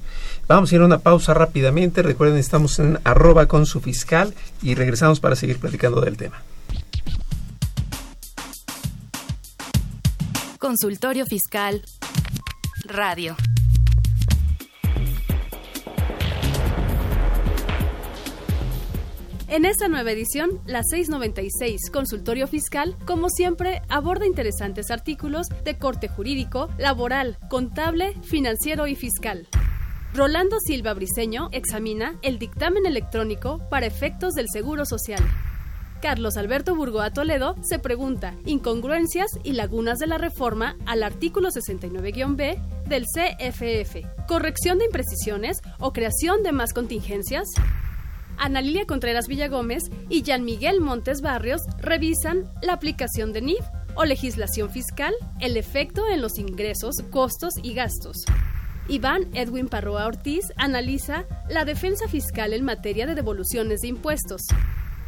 Vamos 0.48 0.72
a 0.72 0.76
ir 0.76 0.82
a 0.82 0.86
una 0.86 1.00
pausa 1.00 1.34
rápidamente. 1.34 2.02
Recuerden, 2.02 2.38
estamos 2.38 2.80
en 2.80 3.00
arroba 3.04 3.48
con 3.48 3.66
su 3.66 3.82
fiscal 3.82 4.34
y 4.62 4.76
regresamos 4.76 5.20
para 5.20 5.36
seguir 5.36 5.60
platicando 5.60 6.02
del 6.02 6.18
tema. 6.18 6.42
Consultorio 10.64 11.26
Fiscal 11.26 11.84
Radio. 12.86 13.36
En 19.50 19.66
esta 19.66 19.90
nueva 19.90 20.14
edición, 20.14 20.62
la 20.66 20.82
696 20.84 21.90
Consultorio 21.92 22.48
Fiscal, 22.48 22.96
como 23.06 23.30
siempre, 23.30 23.82
aborda 23.90 24.26
interesantes 24.26 24.90
artículos 24.90 25.48
de 25.66 25.78
corte 25.78 26.08
jurídico, 26.08 26.70
laboral, 26.78 27.38
contable, 27.50 28.16
financiero 28.22 28.88
y 28.88 28.96
fiscal. 28.96 29.50
Rolando 30.14 30.56
Silva 30.66 30.94
Briceño 30.94 31.50
examina 31.52 32.18
el 32.22 32.40
dictamen 32.40 32.86
electrónico 32.86 33.60
para 33.70 33.86
efectos 33.86 34.34
del 34.34 34.48
Seguro 34.50 34.86
Social. 34.86 35.24
Carlos 36.04 36.36
Alberto 36.36 36.76
Burgoa 36.76 37.12
Toledo 37.12 37.56
se 37.62 37.80
pregunta 37.80 38.36
incongruencias 38.46 39.28
y 39.42 39.54
lagunas 39.54 40.00
de 40.00 40.08
la 40.08 40.18
reforma 40.18 40.76
al 40.86 41.02
artículo 41.02 41.48
69-B 41.48 42.60
del 42.90 43.06
CFF, 43.06 44.06
corrección 44.28 44.80
de 44.80 44.86
imprecisiones 44.86 45.62
o 45.80 45.94
creación 45.94 46.44
de 46.44 46.52
más 46.52 46.74
contingencias. 46.74 47.48
Ana 48.38 48.60
Lilia 48.60 48.86
Contreras 48.86 49.30
Villagómez 49.30 49.84
y 50.10 50.24
Jean 50.24 50.44
Miguel 50.44 50.82
Montes 50.82 51.22
Barrios 51.22 51.62
revisan 51.78 52.52
la 52.62 52.74
aplicación 52.74 53.32
de 53.32 53.40
NIF 53.40 53.64
o 53.96 54.04
legislación 54.04 54.70
fiscal, 54.72 55.14
el 55.40 55.56
efecto 55.56 56.10
en 56.10 56.22
los 56.22 56.38
ingresos, 56.38 56.98
costos 57.12 57.54
y 57.64 57.76
gastos. 57.76 58.26
Iván 58.90 59.30
Edwin 59.34 59.70
Parroa 59.70 60.06
Ortiz 60.06 60.52
analiza 60.58 61.24
la 61.48 61.64
defensa 61.64 62.10
fiscal 62.10 62.52
en 62.52 62.66
materia 62.66 63.08
de 63.08 63.16
devoluciones 63.16 63.80
de 63.80 63.88
impuestos. 63.88 64.42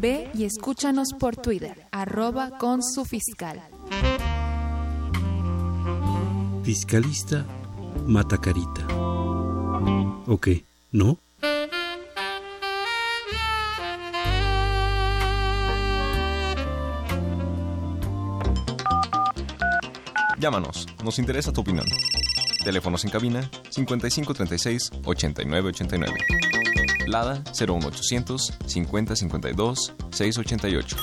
Ve 0.00 0.30
y 0.32 0.44
escúchanos 0.44 1.08
por 1.18 1.36
Twitter, 1.36 1.86
arroba 1.92 2.56
con 2.58 2.82
su 2.82 3.04
fiscal. 3.04 3.60
Fiscalista 6.62 7.44
Matacarita. 8.06 8.86
¿O 10.26 10.38
qué? 10.40 10.64
¿No? 10.90 11.18
Llámanos, 20.38 20.86
nos 21.04 21.18
interesa 21.18 21.52
tu 21.52 21.60
opinión. 21.60 21.84
Teléfonos 22.64 23.04
en 23.04 23.10
cabina 23.10 23.50
5536 23.68 24.90
8989. 25.04 26.59
Lada 27.10 27.42
01800 27.52 28.54
5052 28.66 29.94
688. 30.10 30.96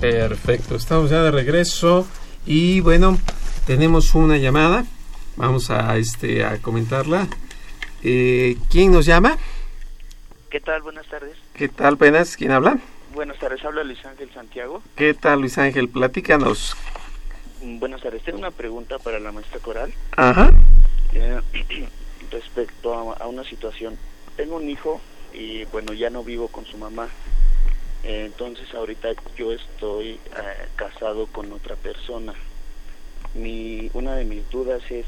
Perfecto, 0.00 0.76
estamos 0.76 1.10
ya 1.10 1.22
de 1.22 1.30
regreso 1.30 2.06
y 2.46 2.80
bueno, 2.80 3.18
tenemos 3.66 4.14
una 4.14 4.36
llamada. 4.36 4.84
Vamos 5.36 5.70
a 5.70 5.96
este 5.96 6.44
a 6.44 6.58
comentarla. 6.62 7.26
Eh, 8.02 8.56
¿Quién 8.70 8.92
nos 8.92 9.06
llama? 9.06 9.36
¿Qué 10.50 10.60
tal? 10.60 10.82
Buenas 10.82 11.06
tardes. 11.06 11.36
¿Qué 11.54 11.68
tal, 11.68 11.96
Penas? 11.96 12.36
¿Quién 12.36 12.52
habla? 12.52 12.78
Buenas 13.12 13.38
tardes, 13.38 13.64
habla 13.64 13.82
Luis 13.82 14.04
Ángel 14.04 14.30
Santiago. 14.32 14.82
¿Qué 14.94 15.14
tal, 15.14 15.40
Luis 15.40 15.58
Ángel? 15.58 15.88
Platícanos. 15.88 16.76
Buenas 17.60 18.00
tardes, 18.00 18.22
tengo 18.22 18.38
una 18.38 18.52
pregunta 18.52 18.98
para 18.98 19.18
la 19.18 19.32
maestra 19.32 19.58
Coral. 19.58 19.92
Ajá. 20.16 20.52
Eh, 21.14 21.40
respecto 22.30 22.94
a, 22.94 23.26
una 23.26 23.44
situación. 23.44 23.98
Tengo 24.36 24.56
un 24.56 24.68
hijo 24.68 25.00
y 25.32 25.64
bueno, 25.66 25.92
ya 25.92 26.10
no 26.10 26.22
vivo 26.22 26.48
con 26.48 26.66
su 26.66 26.76
mamá. 26.76 27.08
Eh, 28.04 28.24
entonces 28.26 28.72
ahorita 28.74 29.08
yo 29.36 29.52
estoy 29.52 30.10
eh, 30.10 30.18
casado 30.76 31.26
con 31.26 31.52
otra 31.52 31.76
persona. 31.76 32.34
Mi, 33.34 33.90
una 33.94 34.14
de 34.14 34.24
mis 34.24 34.48
dudas 34.50 34.82
es, 34.90 35.06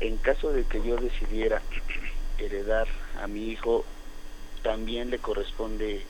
en 0.00 0.16
caso 0.16 0.52
de 0.52 0.64
que 0.64 0.82
yo 0.82 0.96
decidiera 0.96 1.62
heredar 2.38 2.88
a 3.20 3.26
mi 3.26 3.48
hijo, 3.48 3.84
¿también 4.62 5.10
le 5.10 5.18
corresponde 5.18 6.06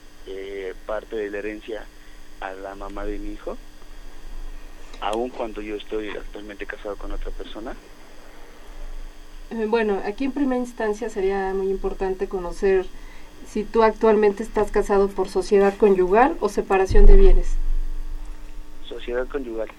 parte 0.85 1.17
de 1.17 1.29
la 1.29 1.39
herencia 1.39 1.85
a 2.39 2.53
la 2.53 2.75
mamá 2.75 3.05
de 3.05 3.19
mi 3.19 3.33
hijo? 3.33 3.57
Aun 5.01 5.29
cuando 5.29 5.61
yo 5.61 5.75
estoy 5.75 6.09
actualmente 6.11 6.65
casado 6.65 6.95
con 6.95 7.11
otra 7.11 7.29
persona. 7.31 7.75
Eh, 9.51 9.65
bueno, 9.67 9.99
aquí 10.05 10.25
en 10.25 10.31
primera 10.31 10.59
instancia 10.59 11.09
sería 11.09 11.53
muy 11.53 11.69
importante 11.69 12.27
conocer 12.27 12.85
si 13.47 13.63
tú 13.63 13.83
actualmente 13.83 14.43
estás 14.43 14.71
casado 14.71 15.09
por 15.09 15.29
sociedad 15.29 15.75
conyugal 15.77 16.35
o 16.39 16.49
separación 16.49 17.05
de 17.05 17.17
bienes. 17.17 17.55
Sociedad 18.87 19.27
conyugal. 19.27 19.69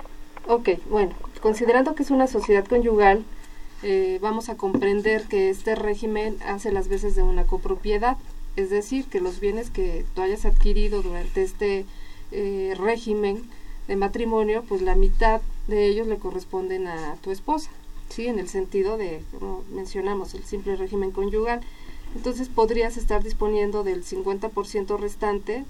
Ok, 0.47 0.71
bueno, 0.91 1.15
considerando 1.41 1.95
que 1.95 2.03
es 2.03 2.11
una 2.11 2.27
sociedad 2.27 2.67
conyugal, 2.67 3.25
eh, 3.83 4.19
vamos 4.21 4.49
a 4.49 4.57
comprender 4.57 5.25
que 5.25 5.51
este 5.51 5.75
régimen 5.75 6.37
hace 6.47 6.71
las 6.71 6.89
veces 6.89 7.15
de 7.17 7.23
una 7.23 7.45
copropiedad, 7.45 8.17
es 8.57 8.71
decir, 8.71 9.07
que 9.07 9.21
los 9.21 9.41
bienes 9.41 9.71
que 9.71 10.05
tú 10.15 10.23
hayas 10.23 10.45
adquirido 10.45 11.03
durante 11.03 11.43
este 11.43 11.87
eh, 12.31 12.75
régimen 12.79 13.43
de 13.89 13.97
matrimonio, 13.97 14.65
pues 14.69 14.83
la 14.83 14.95
mitad 14.95 15.41
de 15.67 15.87
ellos 15.87 16.07
le 16.07 16.19
corresponden 16.19 16.87
a 16.87 17.17
tu 17.23 17.31
esposa. 17.31 17.71
¿Sí? 18.09 18.27
En 18.27 18.39
el 18.39 18.49
sentido 18.49 18.97
de, 18.97 19.23
como 19.33 19.65
mencionamos, 19.71 20.35
el 20.35 20.45
simple 20.45 20.77
régimen 20.77 21.11
conyugal. 21.11 21.61
Entonces 22.15 22.49
podrías 22.49 22.97
estar 22.97 23.23
disponiendo 23.23 23.83
del 23.83 24.05
50% 24.05 24.99
restante 24.99 25.65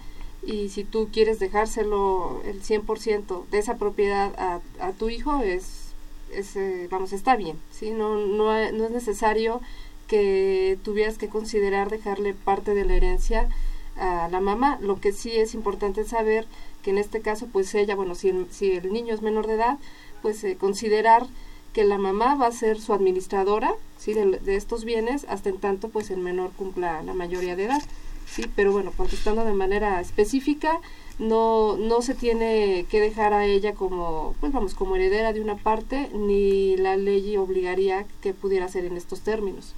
y 0.47 0.69
si 0.69 0.85
tú 0.85 1.09
quieres 1.11 1.39
dejárselo 1.39 2.43
el 2.45 2.63
100% 2.63 3.47
de 3.51 3.59
esa 3.59 3.77
propiedad 3.77 4.35
a, 4.39 4.61
a 4.79 4.93
tu 4.93 5.09
hijo, 5.09 5.41
es, 5.43 5.95
es 6.33 6.55
eh, 6.57 6.87
vamos, 6.91 7.13
está 7.13 7.37
bien, 7.37 7.59
¿sí? 7.71 7.91
No, 7.91 8.17
no, 8.17 8.73
no 8.73 8.85
es 8.85 8.91
necesario 8.91 9.61
que 10.07 10.79
tuvieras 10.83 11.17
que 11.17 11.29
considerar 11.29 11.89
dejarle 11.89 12.35
parte 12.35 12.75
de 12.75 12.85
la 12.85 12.95
herencia 12.95 13.49
a 13.97 14.29
la 14.31 14.41
mamá. 14.41 14.79
Lo 14.83 15.01
que 15.01 15.13
sí 15.13 15.31
es 15.33 15.55
importante 15.55 16.05
saber 16.05 16.47
que 16.83 16.91
en 16.91 16.99
este 16.99 17.23
caso, 17.23 17.47
pues 17.51 17.75
ella, 17.75 17.95
bueno, 17.95 18.15
si 18.15 18.47
si 18.51 18.73
el 18.73 18.93
niño 18.93 19.15
es 19.15 19.23
menor 19.23 19.47
de 19.47 19.55
edad, 19.55 19.79
pues 20.21 20.45
eh, 20.45 20.57
considerar 20.57 21.27
que 21.75 21.85
la 21.85 21.99
mamá 21.99 22.37
va 22.37 22.47
a 22.47 22.53
ser 22.53 22.81
su 22.81 22.95
administradora 22.95 23.75
¿sí? 23.99 24.15
de, 24.15 24.39
de, 24.39 24.57
estos 24.57 24.85
bienes 24.85 25.27
hasta 25.29 25.51
en 25.51 25.59
tanto 25.59 25.91
pues 25.91 26.11
el 26.11 26.19
menor 26.19 26.53
cumpla 26.53 27.03
la 27.03 27.13
mayoría 27.13 27.57
de 27.57 27.65
edad. 27.65 27.83
Sí, 28.27 28.45
pero 28.57 28.73
bueno, 28.73 28.93
contestando 28.97 29.45
de 29.45 29.53
manera 29.53 30.01
específica, 30.01 30.81
no, 31.19 31.77
no 31.77 32.03
se 32.03 32.15
tiene 32.15 32.87
que 32.91 33.01
dejar 33.01 33.33
a 33.33 33.45
ella 33.45 33.75
como, 33.75 34.35
pues 34.41 34.53
vamos, 34.53 34.75
como 34.75 34.97
heredera 34.97 35.33
de 35.33 35.41
una 35.41 35.57
parte, 35.57 36.09
ni 36.13 36.77
la 36.77 36.97
ley 36.97 37.37
obligaría 37.37 38.07
que 38.23 38.35
pudiera 38.35 38.69
ser 38.69 38.85
en 38.85 38.97
estos 38.97 39.21
términos. 39.21 39.75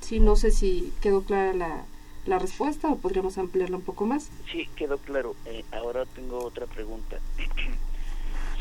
Sí, 0.00 0.20
no 0.20 0.36
sé 0.36 0.50
si 0.50 0.92
quedó 1.00 1.22
clara 1.22 1.54
la, 1.54 1.84
la 2.26 2.38
respuesta 2.38 2.88
o 2.88 2.96
podríamos 2.96 3.38
ampliarla 3.38 3.76
un 3.76 3.82
poco 3.82 4.06
más. 4.06 4.30
Sí, 4.50 4.68
quedó 4.76 4.98
claro. 4.98 5.34
Eh, 5.46 5.64
ahora 5.72 6.04
tengo 6.06 6.38
otra 6.44 6.66
pregunta. 6.66 7.18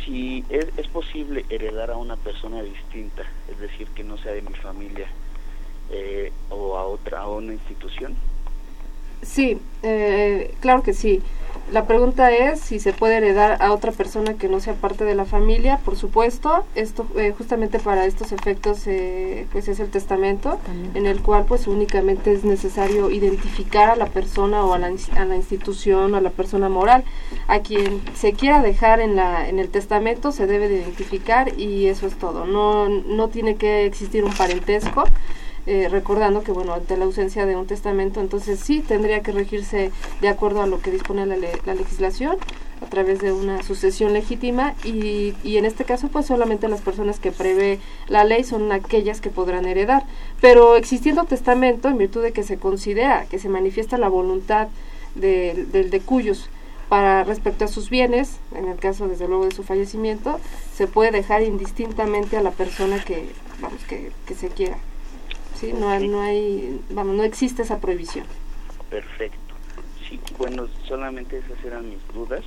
Si 0.06 0.44
es, 0.50 0.68
es 0.78 0.88
posible 0.88 1.46
heredar 1.50 1.92
a 1.92 1.98
una 1.98 2.16
persona 2.16 2.62
distinta, 2.62 3.24
es 3.50 3.60
decir, 3.60 3.88
que 3.96 4.04
no 4.04 4.18
sea 4.18 4.34
de 4.34 4.42
mi 4.42 4.54
familia, 4.54 5.08
eh, 5.92 6.32
o 6.50 6.78
a 6.78 6.86
otra, 6.86 7.22
a 7.22 7.28
una 7.28 7.54
institución. 7.54 8.16
Sí, 9.22 9.60
eh, 9.84 10.56
claro 10.62 10.82
que 10.84 10.94
sí. 10.94 11.22
La 11.72 11.88
pregunta 11.88 12.34
es 12.34 12.60
si 12.60 12.82
se 12.82 12.92
puede 12.92 13.16
heredar 13.16 13.62
a 13.62 13.72
otra 13.72 13.94
persona 13.94 14.34
que 14.34 14.50
no 14.50 14.60
sea 14.60 14.74
parte 14.74 15.06
de 15.06 15.16
la 15.16 15.24
familia, 15.24 15.80
por 15.86 15.96
supuesto. 15.96 16.66
Esto 16.76 17.08
eh, 17.16 17.34
justamente 17.38 17.80
para 17.80 18.06
estos 18.06 18.34
efectos 18.34 18.86
eh, 18.88 19.48
pues 19.54 19.70
es 19.70 19.80
el 19.80 19.90
testamento, 19.90 20.60
en 20.96 21.06
el 21.06 21.22
cual 21.22 21.46
pues 21.46 21.68
únicamente 21.68 22.34
es 22.34 22.44
necesario 22.44 23.10
identificar 23.10 23.90
a 23.90 23.96
la 23.96 24.08
persona 24.08 24.66
o 24.66 24.74
a 24.74 24.80
la, 24.80 24.92
a 25.16 25.26
la 25.26 25.36
institución 25.38 26.14
o 26.14 26.18
a 26.18 26.22
la 26.22 26.32
persona 26.32 26.68
moral. 26.68 27.06
A 27.48 27.60
quien 27.60 28.02
se 28.16 28.34
quiera 28.34 28.62
dejar 28.62 29.00
en, 29.00 29.16
la, 29.16 29.48
en 29.48 29.58
el 29.58 29.70
testamento 29.70 30.34
se 30.34 30.48
debe 30.48 30.68
de 30.68 30.82
identificar 30.82 31.58
y 31.58 31.86
eso 31.86 32.06
es 32.06 32.16
todo. 32.16 32.46
No, 32.46 32.90
no 32.90 33.30
tiene 33.30 33.56
que 33.56 33.86
existir 33.86 34.26
un 34.26 34.34
parentesco. 34.34 35.06
Eh, 35.74 35.88
recordando 35.88 36.44
que 36.44 36.52
bueno 36.52 36.74
ante 36.74 36.98
la 36.98 37.06
ausencia 37.06 37.46
de 37.46 37.56
un 37.56 37.66
testamento 37.66 38.20
entonces 38.20 38.60
sí 38.60 38.82
tendría 38.82 39.22
que 39.22 39.32
regirse 39.32 39.94
de 40.20 40.28
acuerdo 40.28 40.62
a 40.62 40.68
lo 40.68 40.82
que 40.82 40.92
dispone 40.92 41.26
la, 41.26 41.38
la 41.38 41.76
legislación 41.76 42.36
a 42.82 42.88
través 42.88 43.22
de 43.22 43.32
una 43.32 43.64
sucesión 43.64 44.12
legítima 44.12 44.74
y, 44.84 45.34
y, 45.46 45.56
en 45.56 45.64
este 45.64 45.86
caso 45.86 46.10
pues 46.10 46.26
solamente 46.26 46.68
las 46.68 46.82
personas 46.82 47.22
que 47.22 47.32
prevé 47.32 47.80
la 48.10 48.26
ley 48.26 48.44
son 48.44 48.70
aquellas 48.74 49.22
que 49.22 49.30
podrán 49.30 49.66
heredar 49.66 50.04
pero 50.42 50.76
existiendo 50.76 51.24
testamento 51.24 51.88
en 51.88 52.00
virtud 52.00 52.22
de 52.22 52.34
que 52.34 52.44
se 52.44 52.58
considera 52.58 53.26
que 53.28 53.40
se 53.40 53.48
manifiesta 53.48 53.98
la 53.98 54.10
voluntad 54.10 54.68
del 55.16 55.72
de, 55.72 56.02
cuyos 56.02 56.50
para 56.90 57.24
respecto 57.24 57.64
a 57.64 57.70
sus 57.70 57.90
bienes, 57.90 58.40
en 58.54 58.68
el 58.68 58.78
caso 58.78 59.08
desde 59.08 59.26
luego 59.30 59.46
de 59.46 59.56
su 59.56 59.64
fallecimiento, 59.64 60.38
se 60.74 60.88
puede 60.88 61.12
dejar 61.12 61.44
indistintamente 61.44 62.36
a 62.36 62.42
la 62.42 62.52
persona 62.52 63.02
que, 63.02 63.30
vamos, 63.62 63.80
que 63.86 64.36
se 64.36 64.50
quiera. 64.50 64.78
¿Sí? 65.62 65.72
No, 65.72 65.90
hay, 65.90 66.08
no 66.08 66.22
hay, 66.22 66.82
vamos, 66.90 67.16
no 67.16 67.24
existe 67.24 67.62
esa 67.62 67.80
prohibición. 67.80 68.26
Perfecto. 68.90 69.38
Sí, 70.10 70.20
bueno, 70.38 70.68
solamente 70.86 71.38
esas 71.38 71.64
eran 71.64 71.90
mis 71.90 72.00
dudas. 72.14 72.44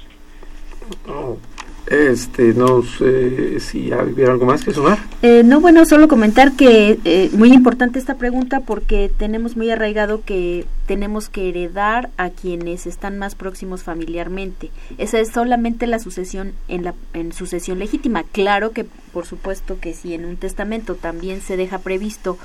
Oh, 1.09 1.39
este, 1.87 2.55
no 2.55 2.83
sé 2.83 3.61
si 3.61 3.93
hubiera 3.93 4.33
algo 4.33 4.47
más 4.47 4.65
que 4.65 4.73
sumar. 4.73 4.99
Eh, 5.23 5.43
no, 5.45 5.61
bueno, 5.61 5.85
solo 5.85 6.09
comentar 6.09 6.53
que 6.53 6.99
eh, 7.05 7.31
muy 7.33 7.53
importante 7.53 7.99
esta 7.99 8.15
pregunta 8.15 8.61
porque 8.61 9.11
tenemos 9.15 9.57
muy 9.57 9.71
arraigado 9.71 10.23
que 10.25 10.65
tenemos 10.87 11.29
que 11.29 11.51
heredar 11.51 12.11
a 12.17 12.31
quienes 12.31 12.87
están 12.87 13.19
más 13.19 13.35
próximos 13.35 13.83
familiarmente. 13.83 14.71
Esa 14.97 15.21
es 15.21 15.31
solamente 15.31 15.87
la 15.87 15.99
sucesión 15.99 16.53
en 16.69 16.85
la 16.85 16.95
en 17.13 17.33
sucesión 17.33 17.79
legítima. 17.79 18.25
Claro 18.25 18.73
que, 18.73 18.85
por 19.13 19.27
supuesto, 19.27 19.79
que 19.79 19.93
si 19.93 20.15
en 20.15 20.25
un 20.25 20.37
testamento 20.37 20.95
también 20.95 21.43
se 21.43 21.57
deja 21.57 21.79
previsto 21.79 22.39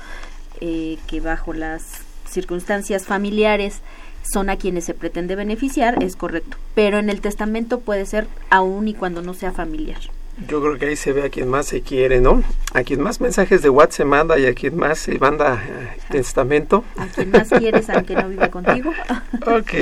eh, 0.60 0.98
que 1.06 1.20
bajo 1.20 1.52
las 1.52 2.02
circunstancias 2.28 3.06
familiares 3.06 3.80
son 4.22 4.50
a 4.50 4.56
quienes 4.56 4.84
se 4.84 4.94
pretende 4.94 5.34
beneficiar, 5.34 6.02
es 6.02 6.16
correcto. 6.16 6.56
Pero 6.74 6.98
en 6.98 7.10
el 7.10 7.20
testamento 7.20 7.80
puede 7.80 8.06
ser 8.06 8.26
aún 8.50 8.88
y 8.88 8.94
cuando 8.94 9.22
no 9.22 9.34
sea 9.34 9.52
familiar. 9.52 10.00
Yo 10.48 10.62
creo 10.62 10.78
que 10.78 10.86
ahí 10.86 10.96
se 10.96 11.12
ve 11.12 11.24
a 11.24 11.28
quien 11.28 11.48
más 11.48 11.66
se 11.66 11.82
quiere, 11.82 12.20
¿no? 12.20 12.42
A 12.72 12.82
quien 12.82 13.02
más 13.02 13.20
mensajes 13.20 13.62
de 13.62 13.68
WhatsApp 13.68 13.96
se 13.96 14.04
manda 14.04 14.38
y 14.38 14.46
a 14.46 14.54
quien 14.54 14.76
más 14.76 14.98
se 15.00 15.18
manda 15.18 15.62
eh, 15.62 15.98
testamento. 16.10 16.84
A 16.96 17.06
quien 17.06 17.30
más 17.30 17.48
quieres, 17.50 17.90
aunque 17.90 18.14
no 18.14 18.28
viva 18.28 18.48
contigo. 18.48 18.92
ok. 19.46 19.72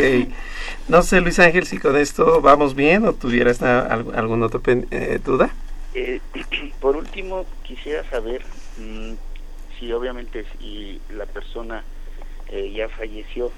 No 0.88 1.02
sé, 1.02 1.20
Luis 1.20 1.38
Ángel, 1.38 1.66
si 1.66 1.78
con 1.78 1.96
esto 1.96 2.40
vamos 2.40 2.74
bien 2.74 3.04
o 3.04 3.12
tuvieras 3.12 3.62
alguna 3.62 4.46
otra 4.46 4.60
eh, 4.90 5.20
duda. 5.24 5.50
Eh, 5.94 6.20
por 6.80 6.96
último, 6.96 7.44
quisiera 7.62 8.08
saber 8.10 8.42
mmm, 8.78 9.12
si 9.78 9.92
obviamente 9.92 10.44
si 10.58 11.00
la 11.10 11.26
persona 11.26 11.84
eh, 12.48 12.72
ya 12.74 12.88
falleció, 12.88 13.50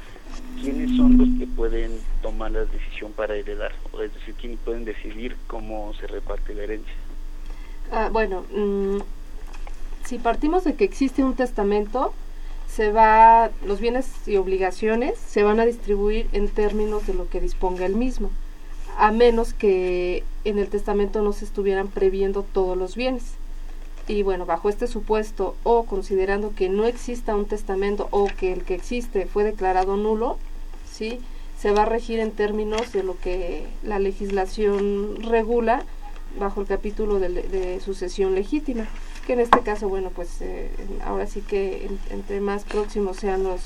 ¿quiénes 0.61 0.97
son 0.97 1.19
los 1.19 1.29
que 1.39 1.47
pueden 1.47 1.99
tomar 2.23 2.51
la 2.51 2.65
decisión 2.65 3.13
para 3.13 3.35
heredar? 3.37 3.73
O 3.93 4.01
es 4.01 4.13
decir, 4.15 4.35
¿quiénes 4.35 4.59
pueden 4.65 4.85
decidir 4.85 5.37
cómo 5.47 5.93
se 5.95 6.07
reparte 6.07 6.55
la 6.55 6.65
herencia? 6.65 6.95
Ah, 7.93 8.09
bueno, 8.13 8.45
mmm, 8.55 8.99
si 10.05 10.19
partimos 10.19 10.65
de 10.65 10.75
que 10.75 10.85
existe 10.85 11.25
un 11.25 11.35
testamento, 11.35 12.13
se 12.69 12.93
va, 12.93 13.51
los 13.67 13.81
bienes 13.81 14.29
y 14.29 14.37
obligaciones 14.37 15.19
se 15.19 15.43
van 15.43 15.59
a 15.61 15.67
distribuir 15.67 16.29
en 16.33 16.49
términos 16.49 17.07
de 17.07 17.15
lo 17.15 17.29
que 17.29 17.41
disponga 17.41 17.87
el 17.87 17.97
mismo, 17.97 18.31
a 18.97 19.11
menos 19.13 19.55
que 19.55 20.25
en 20.45 20.59
el 20.59 20.69
testamento 20.69 21.23
no 21.23 21.33
se 21.33 21.45
estuvieran 21.45 21.89
previendo 21.89 22.43
todos 22.43 22.77
los 22.77 22.97
bienes 22.97 23.40
y 24.11 24.25
bueno, 24.25 24.45
bajo 24.45 24.69
este 24.69 24.89
supuesto 24.89 25.55
o 25.63 25.85
considerando 25.85 26.53
que 26.55 26.69
no 26.69 26.87
exista 26.87 27.37
un 27.37 27.47
testamento 27.47 28.09
o 28.11 28.27
que 28.27 28.53
el 28.53 28.65
que 28.65 28.75
existe 28.75 29.27
fue 29.27 29.45
declarado 29.45 29.97
nulo, 29.97 30.37
¿sí? 30.91 31.21
se 31.57 31.71
va 31.71 31.83
a 31.83 31.87
regir 31.87 32.19
en 32.19 32.33
términos 32.33 32.93
de 32.93 33.05
lo 33.05 33.17
que 33.19 33.67
la 33.85 33.99
legislación 33.99 35.23
regula 35.23 35.85
bajo 36.39 36.61
el 36.61 36.67
capítulo 36.67 37.21
de, 37.21 37.81
sucesión 37.85 38.35
legítima, 38.35 38.89
que 39.27 39.35
en 39.35 39.41
este 39.41 39.61
caso, 39.61 39.89
bueno, 39.89 40.11
pues 40.11 40.41
eh, 40.41 40.71
ahora 41.05 41.27
sí 41.27 41.41
que 41.43 41.87
en, 41.87 41.99
entre 42.11 42.41
más 42.41 42.65
próximos 42.65 43.19
sean 43.19 43.45
los, 43.45 43.61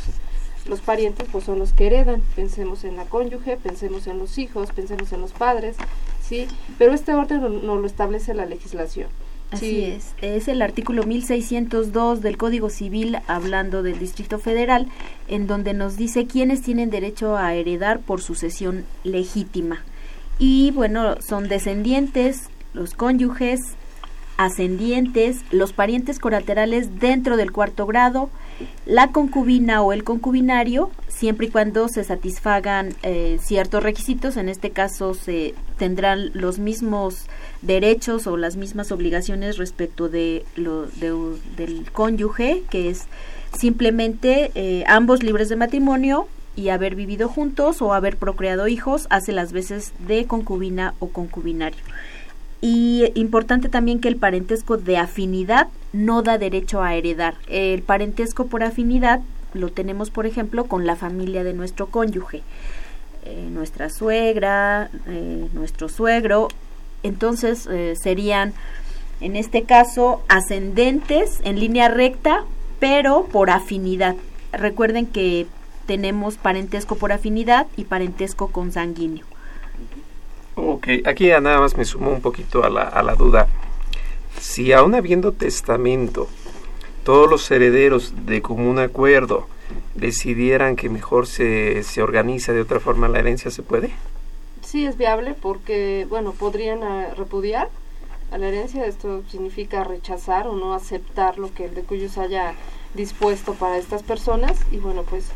los 0.66 0.80
parientes, 0.80 1.26
pues 1.30 1.44
son 1.44 1.58
los 1.58 1.72
que 1.72 1.86
heredan. 1.86 2.22
Pensemos 2.34 2.84
en 2.84 2.96
la 2.96 3.04
cónyuge, 3.04 3.56
pensemos 3.56 4.06
en 4.06 4.18
los 4.18 4.38
hijos, 4.38 4.72
pensemos 4.72 5.12
en 5.12 5.20
los 5.20 5.32
padres, 5.32 5.76
¿sí? 6.22 6.48
Pero 6.78 6.92
este 6.92 7.14
orden 7.14 7.64
no 7.64 7.76
lo 7.76 7.86
establece 7.86 8.34
la 8.34 8.46
legislación. 8.46 9.08
Así 9.50 9.70
sí. 9.70 9.84
es, 9.84 10.14
es 10.20 10.48
el 10.48 10.62
artículo 10.62 11.04
1602 11.04 12.22
del 12.22 12.36
Código 12.36 12.70
Civil 12.70 13.18
hablando 13.26 13.82
del 13.82 13.98
Distrito 13.98 14.38
Federal, 14.38 14.88
en 15.28 15.46
donde 15.46 15.74
nos 15.74 15.96
dice 15.96 16.26
quiénes 16.26 16.62
tienen 16.62 16.90
derecho 16.90 17.36
a 17.36 17.54
heredar 17.54 18.00
por 18.00 18.20
sucesión 18.20 18.84
legítima. 19.04 19.84
Y 20.38 20.72
bueno, 20.72 21.20
son 21.20 21.48
descendientes, 21.48 22.48
los 22.72 22.94
cónyuges, 22.94 23.60
ascendientes, 24.36 25.42
los 25.50 25.72
parientes 25.72 26.18
colaterales 26.18 26.98
dentro 26.98 27.36
del 27.36 27.52
cuarto 27.52 27.86
grado, 27.86 28.30
la 28.84 29.12
concubina 29.12 29.82
o 29.82 29.92
el 29.92 30.04
concubinario, 30.04 30.90
siempre 31.08 31.46
y 31.46 31.50
cuando 31.50 31.88
se 31.88 32.02
satisfagan 32.04 32.94
eh, 33.02 33.38
ciertos 33.40 33.82
requisitos, 33.82 34.36
en 34.36 34.48
este 34.48 34.70
caso 34.70 35.14
se 35.14 35.54
tendrán 35.78 36.30
los 36.34 36.58
mismos 36.58 37.26
derechos 37.66 38.26
o 38.26 38.36
las 38.36 38.56
mismas 38.56 38.92
obligaciones 38.92 39.56
respecto 39.56 40.08
de 40.08 40.44
lo 40.56 40.86
de, 40.86 41.12
del 41.56 41.90
cónyuge, 41.92 42.62
que 42.70 42.90
es 42.90 43.06
simplemente 43.58 44.50
eh, 44.54 44.84
ambos 44.86 45.22
libres 45.22 45.48
de 45.48 45.56
matrimonio 45.56 46.28
y 46.56 46.68
haber 46.68 46.94
vivido 46.94 47.28
juntos 47.28 47.82
o 47.82 47.94
haber 47.94 48.16
procreado 48.16 48.68
hijos 48.68 49.06
hace 49.10 49.32
las 49.32 49.52
veces 49.52 49.92
de 50.06 50.26
concubina 50.26 50.94
o 50.98 51.08
concubinario. 51.08 51.82
Y 52.60 53.12
importante 53.14 53.68
también 53.68 54.00
que 54.00 54.08
el 54.08 54.16
parentesco 54.16 54.76
de 54.78 54.96
afinidad 54.96 55.68
no 55.92 56.22
da 56.22 56.38
derecho 56.38 56.82
a 56.82 56.94
heredar. 56.94 57.34
El 57.48 57.82
parentesco 57.82 58.46
por 58.46 58.62
afinidad 58.62 59.20
lo 59.52 59.70
tenemos, 59.70 60.10
por 60.10 60.26
ejemplo, 60.26 60.64
con 60.64 60.86
la 60.86 60.96
familia 60.96 61.44
de 61.44 61.52
nuestro 61.52 61.88
cónyuge. 61.88 62.42
Eh, 63.26 63.48
nuestra 63.50 63.90
suegra, 63.90 64.90
eh, 65.06 65.48
nuestro 65.52 65.88
suegro. 65.88 66.48
Entonces 67.04 67.68
eh, 67.70 67.94
serían, 67.94 68.52
en 69.20 69.36
este 69.36 69.62
caso, 69.62 70.22
ascendentes 70.28 71.40
en 71.44 71.60
línea 71.60 71.88
recta, 71.88 72.44
pero 72.80 73.26
por 73.26 73.50
afinidad. 73.50 74.16
Recuerden 74.52 75.06
que 75.06 75.46
tenemos 75.86 76.36
parentesco 76.36 76.96
por 76.96 77.12
afinidad 77.12 77.66
y 77.76 77.84
parentesco 77.84 78.48
consanguíneo. 78.48 79.24
Ok, 80.56 80.88
aquí 81.04 81.26
ya 81.26 81.40
nada 81.40 81.60
más 81.60 81.76
me 81.76 81.84
sumo 81.84 82.10
un 82.10 82.20
poquito 82.20 82.64
a 82.64 82.70
la, 82.70 82.82
a 82.82 83.02
la 83.02 83.14
duda. 83.14 83.48
Si 84.40 84.72
aún 84.72 84.94
habiendo 84.94 85.32
testamento, 85.32 86.28
todos 87.04 87.28
los 87.28 87.50
herederos 87.50 88.14
de 88.24 88.40
común 88.40 88.78
acuerdo 88.78 89.46
decidieran 89.94 90.76
que 90.76 90.88
mejor 90.88 91.26
se, 91.26 91.82
se 91.82 92.02
organiza 92.02 92.52
de 92.52 92.62
otra 92.62 92.80
forma 92.80 93.08
la 93.08 93.18
herencia, 93.18 93.50
¿se 93.50 93.62
puede? 93.62 93.90
Sí, 94.74 94.84
es 94.86 94.96
viable 94.96 95.36
porque, 95.40 96.04
bueno, 96.10 96.32
podrían 96.32 96.82
eh, 96.82 97.14
repudiar 97.14 97.68
a 98.32 98.38
la 98.38 98.48
herencia. 98.48 98.84
Esto 98.86 99.22
significa 99.30 99.84
rechazar 99.84 100.48
o 100.48 100.56
no 100.56 100.74
aceptar 100.74 101.38
lo 101.38 101.54
que 101.54 101.66
el 101.66 101.76
de 101.76 101.82
cuyos 101.82 102.18
haya 102.18 102.54
dispuesto 102.92 103.54
para 103.54 103.78
estas 103.78 104.02
personas 104.02 104.56
y, 104.72 104.78
bueno, 104.78 105.04
pues 105.04 105.26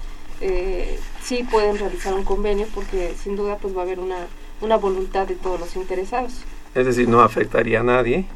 eh, 0.40 0.98
sí 1.22 1.44
pueden 1.48 1.78
realizar 1.78 2.14
un 2.14 2.24
convenio 2.24 2.66
porque 2.74 3.14
sin 3.14 3.36
duda 3.36 3.58
pues 3.58 3.76
va 3.76 3.82
a 3.82 3.84
haber 3.84 4.00
una, 4.00 4.26
una 4.60 4.76
voluntad 4.76 5.28
de 5.28 5.36
todos 5.36 5.60
los 5.60 5.76
interesados. 5.76 6.32
Es 6.74 6.86
decir, 6.86 7.08
no 7.08 7.20
afectaría 7.20 7.78
a 7.78 7.84
nadie 7.84 8.26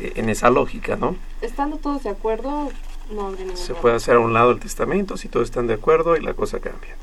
eh, 0.00 0.12
en 0.14 0.28
esa 0.28 0.50
lógica, 0.50 0.94
¿no? 0.94 1.16
Estando 1.42 1.78
todos 1.78 2.04
de 2.04 2.10
acuerdo, 2.10 2.70
no 3.10 3.22
habría 3.26 3.40
ningún 3.40 3.56
Se 3.56 3.64
problema. 3.64 3.82
puede 3.82 3.94
hacer 3.96 4.14
a 4.14 4.20
un 4.20 4.32
lado 4.32 4.52
el 4.52 4.60
testamento 4.60 5.16
si 5.16 5.26
todos 5.26 5.48
están 5.48 5.66
de 5.66 5.74
acuerdo 5.74 6.16
y 6.16 6.20
la 6.20 6.34
cosa 6.34 6.60
cambia. 6.60 6.94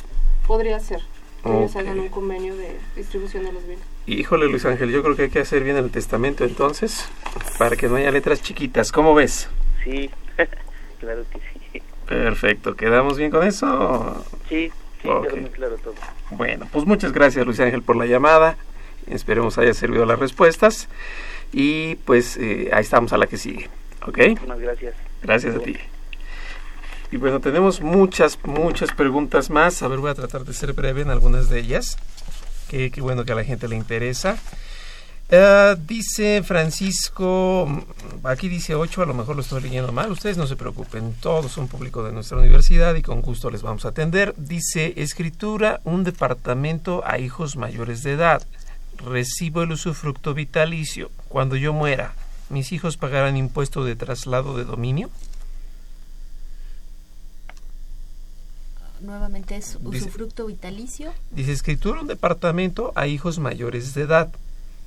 Podría 0.48 0.80
ser 0.80 1.02
ellos 1.46 1.72
Ok. 1.72 1.78
hagan 1.82 2.00
un 2.00 2.10
convenio 2.10 2.56
de 2.56 2.76
distribución 2.96 3.46
de 3.46 3.52
los 3.54 3.66
bienes. 3.66 3.86
Híjole, 4.08 4.48
Luis 4.48 4.66
Ángel, 4.66 4.92
yo 4.92 5.02
creo 5.04 5.16
que 5.16 5.24
hay 5.24 5.30
que 5.30 5.40
hacer 5.40 5.64
bien 5.64 5.78
el 5.78 5.90
testamento 5.92 6.44
entonces, 6.44 7.08
para 7.58 7.76
que 7.76 7.88
no 7.88 7.96
haya 7.96 8.12
letras 8.12 8.42
chiquitas. 8.42 8.92
¿Cómo 8.92 9.14
ves? 9.16 9.50
Sí, 9.84 10.10
claro 11.00 11.24
que 11.32 11.40
sí. 11.72 11.82
Perfecto, 12.08 12.76
¿quedamos 12.76 13.18
bien 13.18 13.32
con 13.32 13.46
eso? 13.48 14.24
Sí, 14.50 14.72
sí, 15.02 15.08
Ok. 15.08 15.24
quedó 15.28 15.38
muy 15.38 15.50
claro 15.50 15.76
todo. 15.78 15.96
Bueno, 16.32 16.68
pues 16.72 16.86
muchas 16.86 17.12
gracias 17.12 17.46
Luis 17.46 17.60
Ángel 17.60 17.82
por 17.82 17.96
la 17.96 18.06
llamada. 18.06 18.58
Esperemos 19.08 19.58
haya 19.58 19.74
servido 19.74 20.06
las 20.06 20.20
respuestas. 20.20 20.88
Y 21.52 21.96
pues 22.06 22.38
eh, 22.38 22.70
ahí 22.74 22.82
estamos 22.82 23.14
a 23.14 23.18
la 23.18 23.28
que 23.28 23.38
sigue. 23.38 23.70
¿Ok? 24.06 24.18
Muchas 24.42 24.60
gracias. 24.60 24.96
Gracias 25.22 25.56
a 25.56 25.60
ti. 25.60 25.78
Y 27.12 27.18
bueno, 27.18 27.40
tenemos 27.40 27.82
muchas, 27.82 28.38
muchas 28.44 28.92
preguntas 28.92 29.50
más. 29.50 29.82
A 29.84 29.88
ver, 29.88 30.00
voy 30.00 30.12
a 30.12 30.16
tratar 30.16 30.44
de 30.44 30.54
ser 30.54 30.74
breve 30.74 31.02
en 31.02 31.10
algunas 31.10 31.50
de 31.50 31.60
ellas. 31.60 31.98
Que, 32.68 32.92
bueno 33.00 33.24
que 33.26 33.32
a 33.32 33.36
la 33.36 33.44
gente 33.44 33.68
le 33.68 33.76
interesa. 33.76 34.38
Eh, 35.30 35.76
dice 35.88 36.44
Francisco, 36.44 37.66
mm, 37.68 38.28
aquí 38.28 38.48
dice 38.48 38.76
8, 38.76 39.02
a 39.02 39.06
lo 39.06 39.14
mejor 39.14 39.36
lo 39.36 39.42
estoy 39.42 39.62
leyendo 39.62 39.92
mal, 39.92 40.12
ustedes 40.12 40.38
no 40.38 40.46
se 40.46 40.56
preocupen, 40.56 41.16
todos 41.20 41.52
son 41.52 41.68
público 41.68 42.04
de 42.04 42.12
nuestra 42.12 42.38
universidad 42.38 42.94
y 42.94 43.02
con 43.02 43.22
gusto 43.22 43.50
les 43.50 43.64
vamos 43.64 43.86
a 43.86 43.90
atender. 43.90 44.36
Dice, 44.38 44.94
escritura, 44.98 45.82
un 45.84 46.04
departamento 46.04 47.02
a 47.06 47.18
hijos 47.18 47.56
mayores 47.56 48.04
de 48.04 48.12
edad, 48.12 48.46
recibo 49.04 49.64
el 49.64 49.72
usufructo 49.72 50.36
vitalicio. 50.36 51.10
Cuando 51.28 51.56
yo 51.56 51.74
muera, 51.74 52.14
¿mis 52.50 52.72
hijos 52.72 52.98
pagarán 52.98 53.36
impuesto 53.36 53.84
de 53.84 53.96
traslado 53.96 54.56
de 54.56 54.66
dominio? 54.66 55.10
Nuevamente 59.06 59.56
es 59.58 59.78
Dice- 59.82 60.06
usufructo 60.06 60.46
vitalicio. 60.48 61.12
Dice, 61.32 61.52
escritura, 61.52 62.02
un 62.02 62.08
departamento 62.08 62.92
a 62.96 63.08
hijos 63.08 63.40
mayores 63.40 63.94
de 63.94 64.02
edad, 64.02 64.30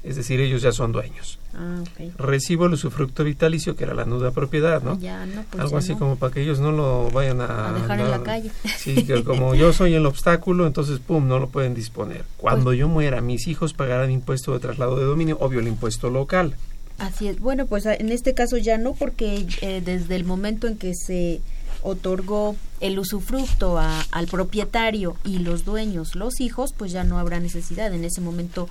es 0.04 0.16
decir, 0.16 0.40
ellos 0.40 0.62
ya 0.62 0.72
son 0.72 0.92
dueños. 0.92 1.38
Ah, 1.54 1.82
ok. 1.82 2.12
Recibo 2.18 2.66
el 2.66 2.72
usufructo 2.74 3.24
vitalicio, 3.24 3.74
que 3.74 3.84
era 3.84 3.94
la 3.94 4.04
nuda 4.04 4.30
propiedad, 4.30 4.80
¿no? 4.82 4.98
Ya, 5.00 5.26
no, 5.26 5.42
pues 5.50 5.60
Algo 5.60 5.72
ya 5.72 5.78
así 5.78 5.92
no. 5.94 5.98
como 5.98 6.16
para 6.16 6.32
que 6.32 6.42
ellos 6.42 6.60
no 6.60 6.70
lo 6.72 7.10
vayan 7.10 7.40
a... 7.40 7.70
A 7.70 7.72
dejar 7.72 8.00
en 8.00 8.10
la 8.10 8.22
calle. 8.22 8.50
Sí, 8.76 9.04
que 9.04 9.24
como 9.24 9.54
yo 9.54 9.72
soy 9.72 9.94
el 9.94 10.06
obstáculo, 10.06 10.66
entonces, 10.66 11.00
pum, 11.00 11.26
no 11.26 11.38
lo 11.38 11.48
pueden 11.48 11.74
disponer. 11.74 12.24
Cuando 12.36 12.66
Pues 12.66 12.78
yo 12.78 12.88
muera, 12.88 13.20
mis 13.20 13.46
hijos 13.48 13.74
pagarán 13.74 14.10
impuesto 14.10 14.52
de 14.52 14.60
traslado 14.60 14.96
de 14.98 15.04
dominio, 15.04 15.36
obvio 15.40 15.60
el 15.60 15.68
impuesto 15.68 16.10
local. 16.10 16.54
Así 16.98 17.28
es. 17.28 17.38
Bueno, 17.40 17.66
pues 17.66 17.86
en 17.86 18.10
este 18.10 18.34
caso 18.34 18.56
ya 18.56 18.76
no, 18.78 18.92
porque 18.94 19.46
eh, 19.62 19.80
desde 19.84 20.16
el 20.16 20.24
momento 20.24 20.66
en 20.66 20.76
que 20.76 20.94
se 20.94 21.40
otorgó 21.82 22.56
el 22.80 22.98
usufructo 22.98 23.78
a- 23.78 24.02
al 24.10 24.26
propietario 24.26 25.16
y 25.24 25.38
los 25.38 25.64
dueños, 25.64 26.14
los 26.14 26.40
hijos, 26.40 26.72
pues 26.76 26.92
ya 26.92 27.04
no 27.04 27.18
habrá 27.18 27.40
necesidad. 27.40 27.92
En 27.92 28.04
ese 28.04 28.20
momento 28.20 28.68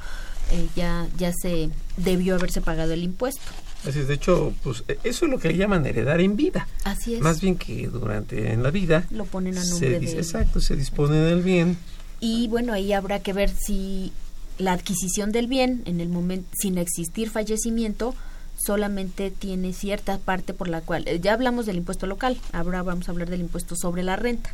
eh, 0.51 0.65
ya 0.77 1.07
ya 1.17 1.33
se 1.33 1.69
debió 1.97 2.35
haberse 2.35 2.61
pagado 2.61 2.93
el 2.93 3.03
impuesto. 3.03 3.41
Así 3.87 3.99
es, 3.99 4.07
de 4.07 4.13
hecho, 4.15 4.53
pues 4.63 4.83
e- 4.87 4.97
eso 5.03 5.25
es 5.25 5.31
lo 5.31 5.39
que 5.39 5.49
le 5.49 5.57
llaman 5.57 5.85
heredar 5.85 6.21
en 6.21 6.35
vida. 6.37 6.67
Así 6.85 7.15
es. 7.15 7.21
Más 7.21 7.41
bien 7.41 7.57
que 7.57 7.87
durante 7.87 8.51
en 8.53 8.63
la 8.63 8.71
vida 8.71 9.05
Lo 9.11 9.25
ponen 9.25 9.57
a 9.57 9.63
nombre 9.65 9.99
de 9.99 10.11
exacto, 10.13 10.61
se 10.61 10.75
dispone 10.75 11.17
del 11.17 11.41
bien. 11.43 11.77
Y 12.19 12.47
bueno, 12.47 12.73
ahí 12.73 12.93
habrá 12.93 13.19
que 13.19 13.33
ver 13.33 13.49
si 13.49 14.11
la 14.57 14.71
adquisición 14.73 15.31
del 15.31 15.47
bien, 15.47 15.83
en 15.85 15.99
el 16.01 16.09
momento, 16.09 16.47
sin 16.57 16.77
existir 16.79 17.29
fallecimiento, 17.29 18.15
solamente 18.57 19.31
tiene 19.31 19.71
cierta 19.73 20.17
parte 20.17 20.53
por 20.53 20.67
la 20.67 20.81
cual, 20.81 21.07
eh, 21.07 21.19
ya 21.21 21.33
hablamos 21.33 21.65
del 21.65 21.77
impuesto 21.77 22.07
local, 22.07 22.37
ahora 22.51 22.83
vamos 22.83 23.07
a 23.07 23.11
hablar 23.11 23.29
del 23.29 23.41
impuesto 23.41 23.75
sobre 23.75 24.03
la 24.03 24.15
renta. 24.15 24.49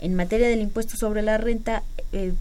En 0.00 0.14
materia 0.14 0.48
del 0.48 0.60
impuesto 0.60 0.96
sobre 0.96 1.22
la 1.22 1.38
renta, 1.38 1.82
eh, 2.12 2.32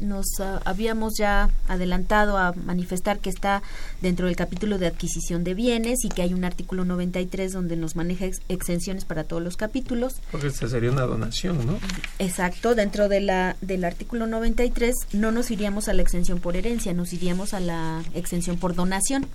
nos 0.00 0.26
ah, 0.40 0.60
habíamos 0.64 1.12
ya 1.16 1.48
adelantado 1.68 2.36
a 2.36 2.52
manifestar 2.52 3.20
que 3.20 3.30
está 3.30 3.62
dentro 4.00 4.26
del 4.26 4.34
capítulo 4.34 4.76
de 4.78 4.88
adquisición 4.88 5.44
de 5.44 5.54
bienes 5.54 6.04
y 6.04 6.08
que 6.08 6.22
hay 6.22 6.34
un 6.34 6.44
artículo 6.44 6.84
93 6.84 7.52
donde 7.52 7.76
nos 7.76 7.94
maneja 7.94 8.26
ex- 8.26 8.40
exenciones 8.48 9.04
para 9.04 9.22
todos 9.24 9.42
los 9.42 9.56
capítulos. 9.56 10.14
Porque 10.32 10.48
esta 10.48 10.68
sería 10.68 10.90
una 10.90 11.02
donación, 11.02 11.64
¿no? 11.66 11.78
Exacto, 12.18 12.74
dentro 12.74 13.08
de 13.08 13.20
la, 13.20 13.56
del 13.60 13.84
artículo 13.84 14.26
93 14.26 14.94
no 15.12 15.30
nos 15.30 15.50
iríamos 15.52 15.88
a 15.88 15.92
la 15.94 16.02
exención 16.02 16.40
por 16.40 16.56
herencia, 16.56 16.92
nos 16.94 17.12
iríamos 17.12 17.54
a 17.54 17.60
la 17.60 18.02
exención 18.14 18.58
por 18.58 18.74
donación. 18.74 19.26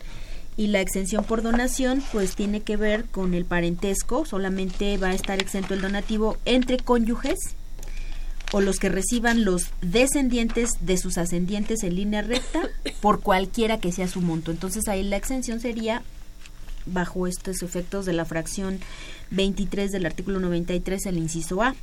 Y 0.58 0.68
la 0.68 0.82
exención 0.82 1.24
por 1.24 1.44
donación 1.44 2.04
pues 2.12 2.36
tiene 2.36 2.62
que 2.62 2.78
ver 2.78 3.06
con 3.06 3.34
el 3.36 3.46
parentesco, 3.46 4.26
solamente 4.26 4.98
va 4.98 5.10
a 5.10 5.14
estar 5.14 5.40
exento 5.40 5.76
el 5.76 5.82
donativo 5.82 6.38
entre 6.46 6.78
cónyuges 6.78 7.38
o 8.52 8.62
los 8.62 8.80
que 8.80 8.90
reciban 8.90 9.46
los 9.46 9.70
descendientes 9.82 10.72
de 10.82 10.98
sus 10.98 11.18
ascendientes 11.18 11.84
en 11.84 11.96
línea 11.96 12.22
recta 12.22 12.62
por 13.02 13.22
cualquiera 13.22 13.80
que 13.80 13.92
sea 13.92 14.08
su 14.08 14.22
monto. 14.22 14.52
Entonces 14.52 14.88
ahí 14.88 15.04
la 15.04 15.18
exención 15.18 15.60
sería 15.60 16.02
bajo 16.86 17.28
estos 17.28 17.62
efectos 17.62 18.06
de 18.06 18.14
la 18.14 18.26
fracción 18.26 18.80
23 19.32 19.92
del 19.92 20.06
artículo 20.06 20.40
93, 20.40 21.06
el 21.06 21.18
inciso 21.18 21.62
A. 21.62 21.76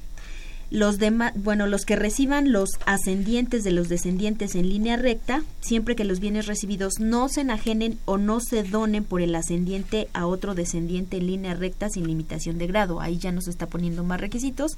Los 0.70 0.98
demás, 0.98 1.32
bueno, 1.36 1.66
los 1.66 1.84
que 1.84 1.96
reciban 1.96 2.52
los 2.52 2.70
ascendientes 2.86 3.64
de 3.64 3.70
los 3.70 3.88
descendientes 3.88 4.54
en 4.54 4.68
línea 4.68 4.96
recta, 4.96 5.42
siempre 5.60 5.96
que 5.96 6.04
los 6.04 6.20
bienes 6.20 6.46
recibidos 6.46 7.00
no 7.00 7.28
se 7.28 7.42
enajenen 7.42 7.98
o 8.04 8.18
no 8.18 8.40
se 8.40 8.62
donen 8.62 9.04
por 9.04 9.20
el 9.20 9.34
ascendiente 9.34 10.08
a 10.12 10.26
otro 10.26 10.54
descendiente 10.54 11.18
en 11.18 11.26
línea 11.26 11.54
recta 11.54 11.88
sin 11.88 12.06
limitación 12.06 12.58
de 12.58 12.66
grado. 12.66 13.00
Ahí 13.00 13.18
ya 13.18 13.32
nos 13.32 13.48
está 13.48 13.66
poniendo 13.66 14.04
más 14.04 14.20
requisitos, 14.20 14.76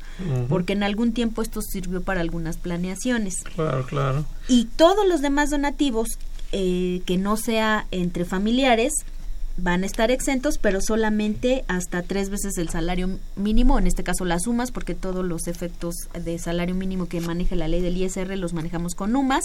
porque 0.49 0.73
en 0.75 0.83
algún 0.83 1.13
tiempo 1.13 1.43
esto 1.43 1.61
sirvió 1.63 2.03
para 2.03 2.21
algunas 2.21 2.57
planeaciones. 2.57 3.43
Claro, 3.55 3.87
claro. 3.87 4.25
Y 4.49 4.67
todos 4.77 5.07
los 5.09 5.21
demás 5.21 5.51
donativos 5.51 6.19
eh, 6.53 7.03
que 7.07 7.17
no 7.17 7.37
sea 7.37 7.87
entre 7.91 8.25
familiares 8.25 8.93
van 9.57 9.83
a 9.83 9.87
estar 9.87 10.11
exentos, 10.11 10.59
pero 10.59 10.81
solamente 10.81 11.65
hasta 11.69 12.03
tres 12.03 12.31
veces 12.31 12.59
el 12.59 12.69
salario 12.69 13.19
mínimo, 13.37 13.79
en 13.79 13.87
este 13.87 14.03
caso 14.03 14.25
las 14.25 14.43
sumas, 14.43 14.71
porque 14.71 14.95
todos 14.95 15.25
los 15.25 15.47
efectos 15.47 15.95
de 16.13 16.39
salario 16.39 16.75
mínimo 16.75 17.07
que 17.07 17.21
maneja 17.21 17.57
la 17.57 17.69
ley 17.69 17.81
del 17.81 17.97
ISR 17.97 18.37
los 18.37 18.53
manejamos 18.53 18.95
con 18.95 19.17
UMAS, 19.17 19.45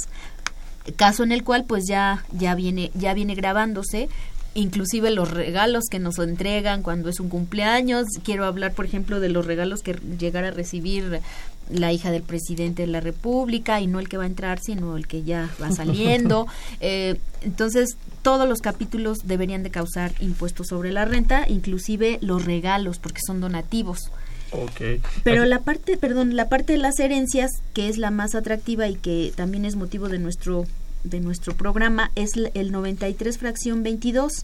caso 0.96 1.24
en 1.24 1.32
el 1.32 1.44
cual 1.44 1.66
pues 1.66 1.86
ya 1.88 2.26
ya 2.32 2.56
viene 2.56 2.92
ya 2.96 3.14
viene 3.14 3.36
grabándose 3.36 4.10
inclusive 4.54 5.12
los 5.12 5.32
regalos 5.32 5.86
que 5.90 6.00
nos 6.00 6.20
entregan 6.20 6.84
cuando 6.84 7.10
es 7.10 7.20
un 7.20 7.30
cumpleaños. 7.30 8.06
Quiero 8.24 8.46
hablar 8.46 8.74
por 8.74 8.86
ejemplo 8.86 9.20
de 9.20 9.30
los 9.30 9.46
regalos 9.46 9.82
que 9.82 9.94
llegara 10.20 10.50
a 10.50 10.52
recibir 10.52 11.22
la 11.70 11.94
hija 11.94 12.12
del 12.12 12.24
presidente 12.24 12.82
de 12.82 12.90
la 12.90 13.00
república 13.00 13.80
y 13.80 13.88
no 13.88 14.00
el 14.00 14.10
que 14.10 14.18
va 14.18 14.24
a 14.24 14.28
entrar 14.28 14.60
sino 14.60 14.98
el 14.98 15.08
que 15.08 15.24
ya 15.24 15.50
va 15.62 15.72
saliendo. 15.72 16.48
Eh, 16.84 17.20
entonces 17.42 17.96
todos 18.22 18.48
los 18.48 18.60
capítulos 18.60 19.20
deberían 19.26 19.64
de 19.64 19.72
causar 19.72 20.14
impuestos 20.20 20.68
sobre 20.68 20.92
la 20.92 21.06
renta 21.06 21.46
inclusive 21.48 22.20
los 22.22 22.46
regalos 22.46 23.00
porque 23.00 23.22
son 23.26 23.42
donativos 23.42 24.12
Ok. 24.52 25.02
pero 25.24 25.46
la 25.46 25.60
parte, 25.60 25.98
perdón, 25.98 26.36
la 26.36 26.50
parte 26.50 26.74
de 26.74 26.80
las 26.80 27.00
herencias, 27.00 27.52
que 27.74 27.88
es 27.88 27.98
la 27.98 28.12
más 28.12 28.36
atractiva 28.36 28.88
y 28.88 28.96
que 28.96 29.32
también 29.36 29.64
es 29.66 29.76
motivo 29.76 30.10
de 30.10 30.20
nuestro 30.20 30.66
de 31.04 31.20
nuestro 31.20 31.56
programa, 31.56 32.12
es 32.16 32.32
el 32.54 32.72
93 32.72 33.38
fracción 33.38 33.82
22. 33.82 34.44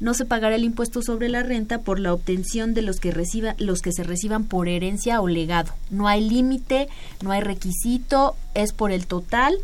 No 0.00 0.14
se 0.14 0.26
pagará 0.26 0.54
el 0.54 0.62
impuesto 0.62 1.02
sobre 1.02 1.28
la 1.28 1.42
renta 1.42 1.78
por 1.78 1.98
la 1.98 2.12
obtención 2.12 2.72
de 2.72 2.82
los 2.82 3.00
que 3.00 3.10
reciba, 3.10 3.56
los 3.58 3.80
que 3.80 3.90
se 3.90 4.04
reciban 4.04 4.44
por 4.44 4.68
herencia 4.68 5.20
o 5.20 5.26
legado. 5.26 5.72
No 5.90 6.06
hay 6.06 6.28
límite, 6.28 6.88
no 7.22 7.32
hay 7.32 7.40
requisito, 7.40 8.36
es 8.54 8.72
por 8.72 8.92
el 8.92 9.06
total 9.08 9.56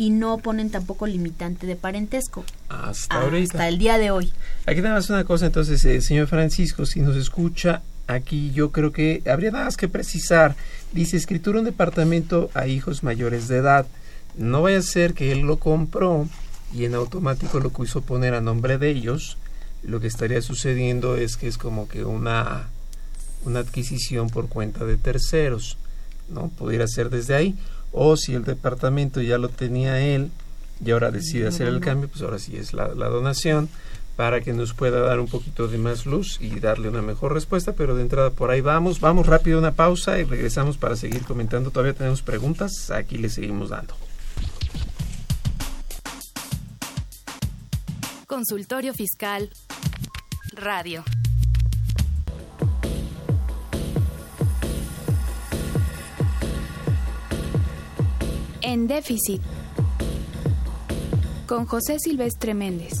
y 0.00 0.08
no 0.08 0.38
ponen 0.38 0.70
tampoco 0.70 1.06
limitante 1.06 1.66
de 1.66 1.76
parentesco. 1.76 2.42
Hasta 2.70 3.20
ahorita. 3.20 3.52
Hasta 3.52 3.68
el 3.68 3.76
día 3.76 3.98
de 3.98 4.10
hoy. 4.10 4.32
Aquí 4.64 4.80
nada 4.80 4.94
más 4.94 5.10
una 5.10 5.24
cosa, 5.24 5.44
entonces, 5.44 5.84
eh, 5.84 6.00
señor 6.00 6.26
Francisco, 6.26 6.86
si 6.86 7.00
nos 7.00 7.16
escucha, 7.16 7.82
aquí 8.06 8.50
yo 8.52 8.72
creo 8.72 8.92
que 8.92 9.22
habría 9.30 9.50
nada 9.50 9.66
más 9.66 9.76
que 9.76 9.88
precisar. 9.88 10.56
Dice, 10.92 11.18
escritura 11.18 11.58
un 11.58 11.66
departamento 11.66 12.50
a 12.54 12.66
hijos 12.66 13.02
mayores 13.02 13.46
de 13.46 13.58
edad. 13.58 13.86
No 14.38 14.62
vaya 14.62 14.78
a 14.78 14.82
ser 14.82 15.12
que 15.12 15.32
él 15.32 15.40
lo 15.40 15.58
compró 15.58 16.26
y 16.74 16.86
en 16.86 16.94
automático 16.94 17.60
lo 17.60 17.70
quiso 17.70 18.00
poner 18.00 18.32
a 18.32 18.40
nombre 18.40 18.78
de 18.78 18.88
ellos. 18.88 19.36
Lo 19.82 20.00
que 20.00 20.06
estaría 20.06 20.40
sucediendo 20.40 21.18
es 21.18 21.36
que 21.36 21.46
es 21.46 21.58
como 21.58 21.88
que 21.88 22.04
una 22.04 22.70
una 23.44 23.60
adquisición 23.60 24.28
por 24.28 24.48
cuenta 24.48 24.84
de 24.84 24.96
terceros, 24.96 25.76
¿no? 26.28 26.48
Pudiera 26.48 26.86
ser 26.86 27.10
desde 27.10 27.34
ahí. 27.34 27.56
O 27.92 28.16
si 28.16 28.34
el 28.34 28.44
departamento 28.44 29.20
ya 29.20 29.38
lo 29.38 29.48
tenía 29.48 30.00
él 30.00 30.30
y 30.84 30.90
ahora 30.92 31.10
decide 31.10 31.48
hacer 31.48 31.68
el 31.68 31.80
cambio, 31.80 32.08
pues 32.08 32.22
ahora 32.22 32.38
sí 32.38 32.56
es 32.56 32.72
la, 32.72 32.88
la 32.94 33.08
donación 33.08 33.68
para 34.16 34.42
que 34.42 34.52
nos 34.52 34.74
pueda 34.74 35.00
dar 35.00 35.18
un 35.18 35.28
poquito 35.28 35.66
de 35.66 35.78
más 35.78 36.04
luz 36.04 36.38
y 36.40 36.60
darle 36.60 36.90
una 36.90 37.00
mejor 37.00 37.32
respuesta, 37.32 37.72
pero 37.72 37.94
de 37.94 38.02
entrada 38.02 38.28
por 38.28 38.50
ahí 38.50 38.60
vamos, 38.60 39.00
vamos 39.00 39.26
rápido 39.26 39.56
a 39.56 39.60
una 39.60 39.72
pausa 39.72 40.18
y 40.18 40.24
regresamos 40.24 40.76
para 40.76 40.94
seguir 40.94 41.22
comentando, 41.24 41.70
todavía 41.70 41.94
tenemos 41.94 42.20
preguntas, 42.20 42.90
aquí 42.90 43.16
le 43.16 43.30
seguimos 43.30 43.70
dando. 43.70 43.94
Consultorio 48.26 48.92
Fiscal 48.94 49.50
Radio. 50.52 51.02
En 58.62 58.86
déficit. 58.86 59.40
Con 61.46 61.66
José 61.66 61.98
Silvestre 61.98 62.52
Méndez. 62.52 62.92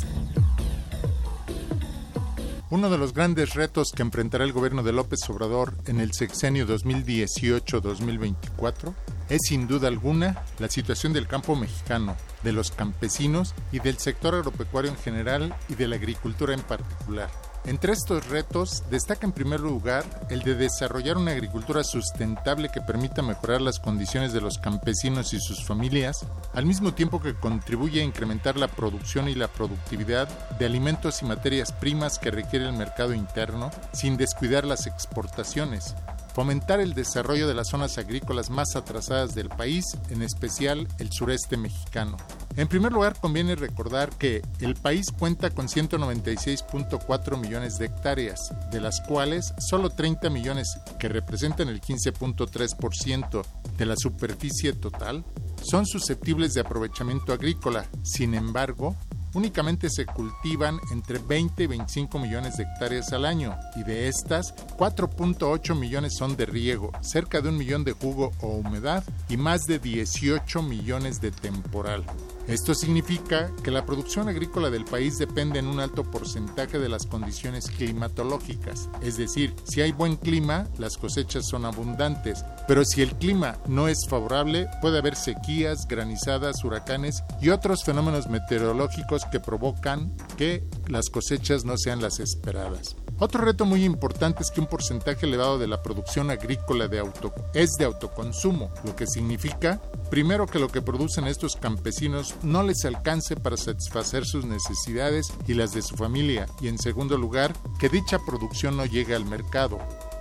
Uno 2.70 2.88
de 2.88 2.96
los 2.96 3.12
grandes 3.12 3.52
retos 3.54 3.92
que 3.94 4.00
enfrentará 4.02 4.44
el 4.44 4.52
gobierno 4.52 4.82
de 4.82 4.92
López 4.92 5.18
Obrador 5.28 5.74
en 5.86 6.00
el 6.00 6.12
sexenio 6.12 6.66
2018-2024 6.66 8.94
es 9.28 9.40
sin 9.42 9.66
duda 9.66 9.88
alguna 9.88 10.42
la 10.58 10.68
situación 10.68 11.12
del 11.12 11.26
campo 11.26 11.56
mexicano, 11.56 12.16
de 12.42 12.52
los 12.52 12.70
campesinos 12.70 13.54
y 13.70 13.80
del 13.80 13.98
sector 13.98 14.34
agropecuario 14.34 14.90
en 14.90 14.96
general 14.96 15.54
y 15.68 15.74
de 15.74 15.88
la 15.88 15.96
agricultura 15.96 16.54
en 16.54 16.62
particular. 16.62 17.28
Entre 17.66 17.92
estos 17.92 18.26
retos 18.28 18.82
destaca 18.90 19.26
en 19.26 19.32
primer 19.32 19.60
lugar 19.60 20.04
el 20.30 20.42
de 20.42 20.54
desarrollar 20.54 21.18
una 21.18 21.32
agricultura 21.32 21.84
sustentable 21.84 22.70
que 22.70 22.80
permita 22.80 23.20
mejorar 23.20 23.60
las 23.60 23.78
condiciones 23.78 24.32
de 24.32 24.40
los 24.40 24.58
campesinos 24.58 25.34
y 25.34 25.40
sus 25.40 25.64
familias, 25.64 26.26
al 26.54 26.64
mismo 26.64 26.94
tiempo 26.94 27.20
que 27.20 27.34
contribuye 27.34 28.00
a 28.00 28.04
incrementar 28.04 28.56
la 28.56 28.68
producción 28.68 29.28
y 29.28 29.34
la 29.34 29.48
productividad 29.48 30.26
de 30.58 30.66
alimentos 30.66 31.20
y 31.20 31.26
materias 31.26 31.70
primas 31.70 32.18
que 32.18 32.30
requiere 32.30 32.66
el 32.66 32.72
mercado 32.72 33.12
interno, 33.12 33.70
sin 33.92 34.16
descuidar 34.16 34.64
las 34.64 34.86
exportaciones, 34.86 35.94
fomentar 36.34 36.80
el 36.80 36.94
desarrollo 36.94 37.48
de 37.48 37.54
las 37.54 37.68
zonas 37.68 37.98
agrícolas 37.98 38.50
más 38.50 38.76
atrasadas 38.76 39.34
del 39.34 39.48
país, 39.48 39.84
en 40.10 40.22
especial 40.22 40.88
el 40.98 41.12
sureste 41.12 41.56
mexicano. 41.56 42.16
En 42.56 42.68
primer 42.68 42.92
lugar, 42.92 43.18
conviene 43.20 43.56
recordar 43.56 44.10
que 44.10 44.42
el 44.60 44.74
país 44.74 45.06
cuenta 45.16 45.50
con 45.50 45.68
196.4 45.68 47.38
millones 47.38 47.78
de 47.78 47.86
hectáreas, 47.86 48.52
de 48.70 48.80
las 48.80 49.00
cuales 49.00 49.54
solo 49.58 49.90
30 49.90 50.30
millones, 50.30 50.78
que 50.98 51.08
representan 51.08 51.68
el 51.68 51.80
15.3% 51.80 53.44
de 53.76 53.86
la 53.86 53.96
superficie 53.96 54.72
total, 54.72 55.24
son 55.62 55.86
susceptibles 55.86 56.54
de 56.54 56.60
aprovechamiento 56.60 57.32
agrícola. 57.32 57.86
Sin 58.02 58.34
embargo, 58.34 58.96
únicamente 59.34 59.88
se 59.90 60.06
cultivan 60.06 60.78
entre 60.92 61.18
20 61.18 61.64
y 61.64 61.66
25 61.66 62.18
millones 62.18 62.56
de 62.56 62.64
hectáreas 62.64 63.12
al 63.12 63.24
año 63.24 63.56
y 63.76 63.82
de 63.82 64.08
estas 64.08 64.54
4.8 64.76 65.78
millones 65.78 66.14
son 66.16 66.36
de 66.36 66.46
riego, 66.46 66.92
cerca 67.00 67.40
de 67.40 67.48
un 67.48 67.58
millón 67.58 67.84
de 67.84 67.92
jugo 67.92 68.32
o 68.40 68.48
humedad 68.48 69.04
y 69.28 69.36
más 69.36 69.66
de 69.66 69.78
18 69.78 70.62
millones 70.62 71.20
de 71.20 71.30
temporal. 71.30 72.04
Esto 72.48 72.74
significa 72.74 73.52
que 73.62 73.70
la 73.70 73.86
producción 73.86 74.28
agrícola 74.28 74.70
del 74.70 74.84
país 74.84 75.18
depende 75.18 75.58
en 75.58 75.66
un 75.66 75.80
alto 75.80 76.02
porcentaje 76.02 76.78
de 76.78 76.88
las 76.88 77.06
condiciones 77.06 77.66
climatológicas, 77.66 78.88
es 79.02 79.16
decir, 79.16 79.54
si 79.64 79.80
hay 79.80 79.92
buen 79.92 80.16
clima, 80.16 80.66
las 80.78 80.96
cosechas 80.96 81.46
son 81.46 81.64
abundantes, 81.64 82.44
pero 82.66 82.84
si 82.84 83.02
el 83.02 83.14
clima 83.16 83.58
no 83.66 83.88
es 83.88 84.06
favorable, 84.08 84.68
puede 84.80 84.98
haber 84.98 85.16
sequías, 85.16 85.86
granizadas, 85.86 86.64
huracanes 86.64 87.22
y 87.40 87.50
otros 87.50 87.84
fenómenos 87.84 88.28
meteorológicos 88.28 89.24
que 89.30 89.40
provocan 89.40 90.14
que 90.36 90.64
las 90.88 91.08
cosechas 91.10 91.64
no 91.64 91.76
sean 91.76 92.02
las 92.02 92.20
esperadas. 92.20 92.96
Otro 93.22 93.44
reto 93.44 93.66
muy 93.66 93.84
importante 93.84 94.42
es 94.42 94.50
que 94.50 94.62
un 94.62 94.66
porcentaje 94.66 95.26
elevado 95.26 95.58
de 95.58 95.66
la 95.66 95.82
producción 95.82 96.30
agrícola 96.30 96.88
de 96.88 97.00
auto, 97.00 97.34
es 97.52 97.72
de 97.72 97.84
autoconsumo, 97.84 98.72
lo 98.82 98.96
que 98.96 99.06
significa, 99.06 99.78
primero, 100.08 100.46
que 100.46 100.58
lo 100.58 100.68
que 100.68 100.80
producen 100.80 101.26
estos 101.26 101.54
campesinos 101.54 102.34
no 102.42 102.62
les 102.62 102.82
alcance 102.86 103.36
para 103.36 103.58
satisfacer 103.58 104.24
sus 104.24 104.46
necesidades 104.46 105.30
y 105.46 105.52
las 105.52 105.74
de 105.74 105.82
su 105.82 105.96
familia, 105.96 106.46
y 106.62 106.68
en 106.68 106.78
segundo 106.78 107.18
lugar, 107.18 107.52
que 107.78 107.90
dicha 107.90 108.18
producción 108.24 108.78
no 108.78 108.86
llegue 108.86 109.14
al 109.14 109.26
mercado. 109.26 109.78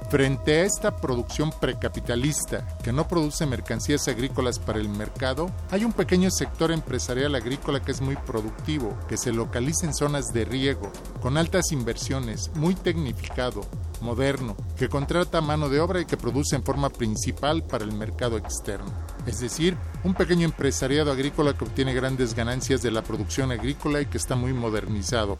Frente 0.09 0.61
a 0.61 0.65
esta 0.65 0.95
producción 0.95 1.51
precapitalista 1.51 2.65
que 2.83 2.91
no 2.91 3.07
produce 3.07 3.45
mercancías 3.45 4.07
agrícolas 4.07 4.57
para 4.57 4.79
el 4.79 4.89
mercado, 4.89 5.51
hay 5.69 5.85
un 5.85 5.93
pequeño 5.93 6.31
sector 6.31 6.71
empresarial 6.71 7.35
agrícola 7.35 7.79
que 7.79 7.91
es 7.91 8.01
muy 8.01 8.15
productivo, 8.15 8.97
que 9.07 9.17
se 9.17 9.31
localiza 9.31 9.85
en 9.85 9.93
zonas 9.93 10.33
de 10.33 10.45
riego, 10.45 10.91
con 11.21 11.37
altas 11.37 11.71
inversiones, 11.71 12.49
muy 12.55 12.73
tecnificado, 12.73 13.61
moderno, 14.01 14.57
que 14.75 14.89
contrata 14.89 15.41
mano 15.41 15.69
de 15.69 15.79
obra 15.79 16.01
y 16.01 16.05
que 16.05 16.17
produce 16.17 16.55
en 16.55 16.63
forma 16.63 16.89
principal 16.89 17.61
para 17.61 17.83
el 17.83 17.91
mercado 17.91 18.35
externo. 18.37 18.91
Es 19.27 19.39
decir, 19.41 19.77
un 20.03 20.15
pequeño 20.15 20.45
empresariado 20.45 21.11
agrícola 21.11 21.53
que 21.53 21.65
obtiene 21.65 21.93
grandes 21.93 22.33
ganancias 22.33 22.81
de 22.81 22.89
la 22.89 23.03
producción 23.03 23.51
agrícola 23.51 24.01
y 24.01 24.07
que 24.07 24.17
está 24.17 24.35
muy 24.35 24.53
modernizado. 24.53 25.37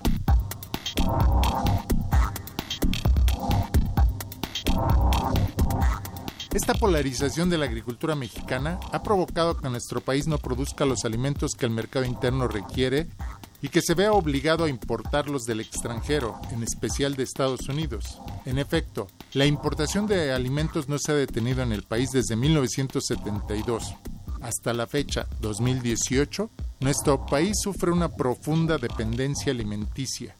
Esta 6.54 6.74
polarización 6.74 7.52
de 7.52 7.60
la 7.60 7.66
agricultura 7.66 8.16
mexicana 8.16 8.80
ha 8.92 9.04
provocado 9.04 9.56
que 9.58 9.70
nuestro 9.70 10.02
país 10.02 10.26
no 10.28 10.40
produzca 10.40 10.84
los 10.84 11.06
alimentos 11.06 11.52
que 11.54 11.68
el 11.68 11.72
mercado 11.72 12.06
interno 12.06 12.48
requiere 12.48 13.08
y 13.62 13.70
que 13.70 13.84
se 13.84 13.94
vea 13.94 14.14
obligado 14.14 14.64
a 14.64 14.70
importarlos 14.70 15.44
del 15.44 15.60
extranjero, 15.60 16.42
en 16.52 16.64
especial 16.64 17.16
de 17.16 17.22
Estados 17.22 17.70
Unidos. 17.70 18.20
En 18.48 18.58
efecto, 18.58 19.06
la 19.34 19.46
importación 19.46 20.08
de 20.08 20.32
alimentos 20.32 20.90
no 20.90 20.98
se 20.98 21.12
ha 21.12 21.16
detenido 21.16 21.62
en 21.62 21.72
el 21.72 21.84
país 21.84 22.10
desde 22.12 22.36
1972. 22.36 23.94
Hasta 24.42 24.74
la 24.74 24.88
fecha, 24.88 25.28
2018, 25.42 26.50
nuestro 26.80 27.26
país 27.26 27.58
sufre 27.62 27.92
una 27.92 28.10
profunda 28.10 28.78
dependencia 28.78 29.52
alimenticia. 29.52 30.36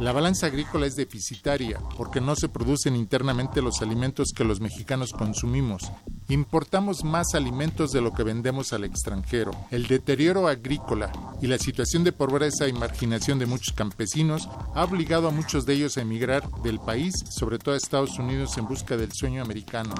La 0.00 0.12
balanza 0.12 0.46
agrícola 0.46 0.86
es 0.86 0.94
deficitaria 0.94 1.80
porque 1.96 2.20
no 2.20 2.36
se 2.36 2.48
producen 2.48 2.94
internamente 2.94 3.62
los 3.62 3.80
alimentos 3.80 4.32
que 4.36 4.44
los 4.44 4.60
mexicanos 4.60 5.12
consumimos. 5.12 5.90
Importamos 6.28 7.04
más 7.04 7.34
alimentos 7.34 7.90
de 7.90 8.02
lo 8.02 8.12
que 8.12 8.22
vendemos 8.22 8.72
al 8.72 8.84
extranjero. 8.84 9.50
El 9.70 9.86
deterioro 9.86 10.46
agrícola 10.46 11.10
y 11.40 11.46
la 11.46 11.58
situación 11.58 12.04
de 12.04 12.12
pobreza 12.12 12.68
y 12.68 12.72
marginación 12.74 13.38
de 13.38 13.46
muchos 13.46 13.74
campesinos 13.74 14.48
ha 14.74 14.84
obligado 14.84 15.26
a 15.26 15.32
muchos 15.32 15.64
de 15.64 15.74
ellos 15.74 15.96
a 15.96 16.02
emigrar 16.02 16.48
del 16.62 16.78
país, 16.78 17.14
sobre 17.30 17.58
todo 17.58 17.74
a 17.74 17.78
Estados 17.78 18.18
Unidos, 18.18 18.58
en 18.58 18.66
busca 18.66 18.96
del 18.96 19.12
sueño 19.12 19.42
americano. 19.42 19.94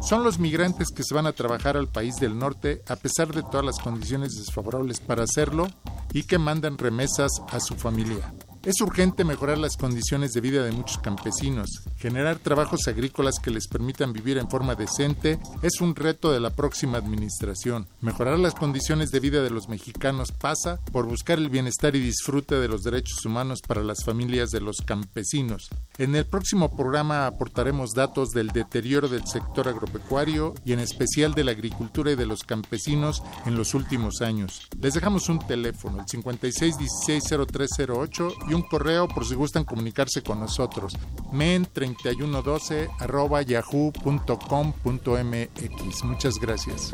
Son 0.00 0.22
los 0.22 0.38
migrantes 0.38 0.88
que 0.94 1.02
se 1.02 1.14
van 1.14 1.26
a 1.26 1.32
trabajar 1.32 1.76
al 1.76 1.88
país 1.88 2.16
del 2.16 2.38
norte 2.38 2.82
a 2.88 2.96
pesar 2.96 3.34
de 3.34 3.42
todas 3.42 3.64
las 3.64 3.78
condiciones 3.78 4.36
desfavorables 4.36 5.00
para 5.00 5.24
hacerlo 5.24 5.66
y 6.12 6.24
que 6.24 6.38
mandan 6.38 6.78
remesas 6.78 7.30
a 7.50 7.60
su 7.60 7.74
familia. 7.74 8.32
Es 8.66 8.80
urgente 8.80 9.22
mejorar 9.22 9.58
las 9.58 9.76
condiciones 9.76 10.32
de 10.32 10.40
vida 10.40 10.64
de 10.64 10.72
muchos 10.72 10.98
campesinos. 10.98 11.84
Generar 11.98 12.40
trabajos 12.40 12.88
agrícolas 12.88 13.38
que 13.38 13.52
les 13.52 13.68
permitan 13.68 14.12
vivir 14.12 14.38
en 14.38 14.50
forma 14.50 14.74
decente 14.74 15.38
es 15.62 15.80
un 15.80 15.94
reto 15.94 16.32
de 16.32 16.40
la 16.40 16.50
próxima 16.50 16.98
administración. 16.98 17.86
Mejorar 18.00 18.40
las 18.40 18.56
condiciones 18.56 19.10
de 19.10 19.20
vida 19.20 19.44
de 19.44 19.50
los 19.50 19.68
mexicanos 19.68 20.32
pasa 20.32 20.80
por 20.90 21.06
buscar 21.06 21.38
el 21.38 21.48
bienestar 21.48 21.94
y 21.94 22.00
disfrute 22.00 22.56
de 22.56 22.66
los 22.66 22.82
derechos 22.82 23.24
humanos 23.24 23.60
para 23.64 23.84
las 23.84 24.02
familias 24.02 24.50
de 24.50 24.60
los 24.60 24.78
campesinos. 24.84 25.68
En 25.96 26.16
el 26.16 26.26
próximo 26.26 26.76
programa 26.76 27.28
aportaremos 27.28 27.92
datos 27.92 28.30
del 28.30 28.48
deterioro 28.48 29.08
del 29.08 29.28
sector 29.28 29.68
agropecuario 29.68 30.54
y 30.64 30.72
en 30.72 30.80
especial 30.80 31.34
de 31.34 31.44
la 31.44 31.52
agricultura 31.52 32.10
y 32.10 32.16
de 32.16 32.26
los 32.26 32.42
campesinos 32.42 33.22
en 33.44 33.56
los 33.56 33.74
últimos 33.74 34.22
años. 34.22 34.66
Les 34.80 34.94
dejamos 34.94 35.28
un 35.28 35.38
teléfono, 35.38 36.00
el 36.00 36.06
56160308 36.06 38.34
y 38.50 38.55
un 38.56 38.62
correo 38.62 39.06
por 39.06 39.24
si 39.24 39.34
gustan 39.34 39.64
comunicarse 39.64 40.22
con 40.22 40.40
nosotros. 40.40 40.96
men3112 41.32 42.90
arroba 42.98 43.42
yahoo.com.mx. 43.42 46.04
Muchas 46.04 46.40
gracias. 46.40 46.92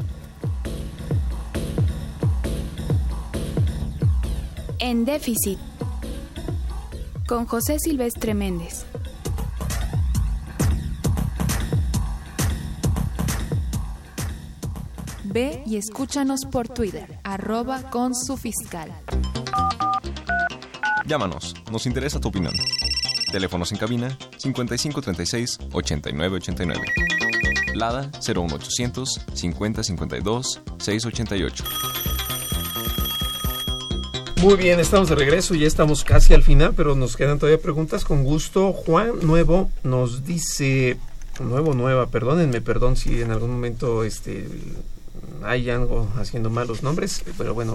En 4.78 5.04
déficit. 5.04 5.58
Con 7.26 7.46
José 7.46 7.78
Silvestre 7.78 8.34
Méndez. 8.34 8.84
Ve 15.24 15.62
y 15.64 15.76
escúchanos 15.76 16.44
por 16.44 16.68
Twitter, 16.68 17.18
arroba 17.24 17.90
con 17.90 18.14
su 18.14 18.36
fiscal. 18.36 18.92
Llámanos, 21.04 21.54
nos 21.70 21.86
interesa 21.86 22.20
tu 22.20 22.28
opinión. 22.28 22.54
Teléfonos 23.32 23.72
en 23.72 23.78
cabina 23.78 24.16
5536 24.36 25.58
8989. 25.72 26.80
Lada 27.74 28.10
01800 28.20 29.20
5052 29.34 30.60
688. 30.78 31.64
Muy 34.42 34.56
bien, 34.56 34.80
estamos 34.80 35.08
de 35.08 35.14
regreso, 35.14 35.54
ya 35.54 35.66
estamos 35.66 36.04
casi 36.04 36.34
al 36.34 36.42
final, 36.42 36.74
pero 36.76 36.94
nos 36.94 37.16
quedan 37.16 37.38
todavía 37.38 37.62
preguntas 37.62 38.04
con 38.04 38.24
gusto. 38.24 38.72
Juan 38.72 39.12
Nuevo 39.22 39.70
nos 39.84 40.24
dice, 40.24 40.98
Nuevo 41.40 41.74
Nueva, 41.74 42.08
perdónenme, 42.08 42.60
perdón 42.60 42.96
si 42.96 43.22
en 43.22 43.30
algún 43.30 43.50
momento 43.50 44.04
este 44.04 44.48
hay 45.44 45.70
algo 45.70 46.08
haciendo 46.16 46.50
mal 46.50 46.68
los 46.68 46.82
nombres, 46.82 47.24
pero 47.36 47.54
bueno, 47.54 47.74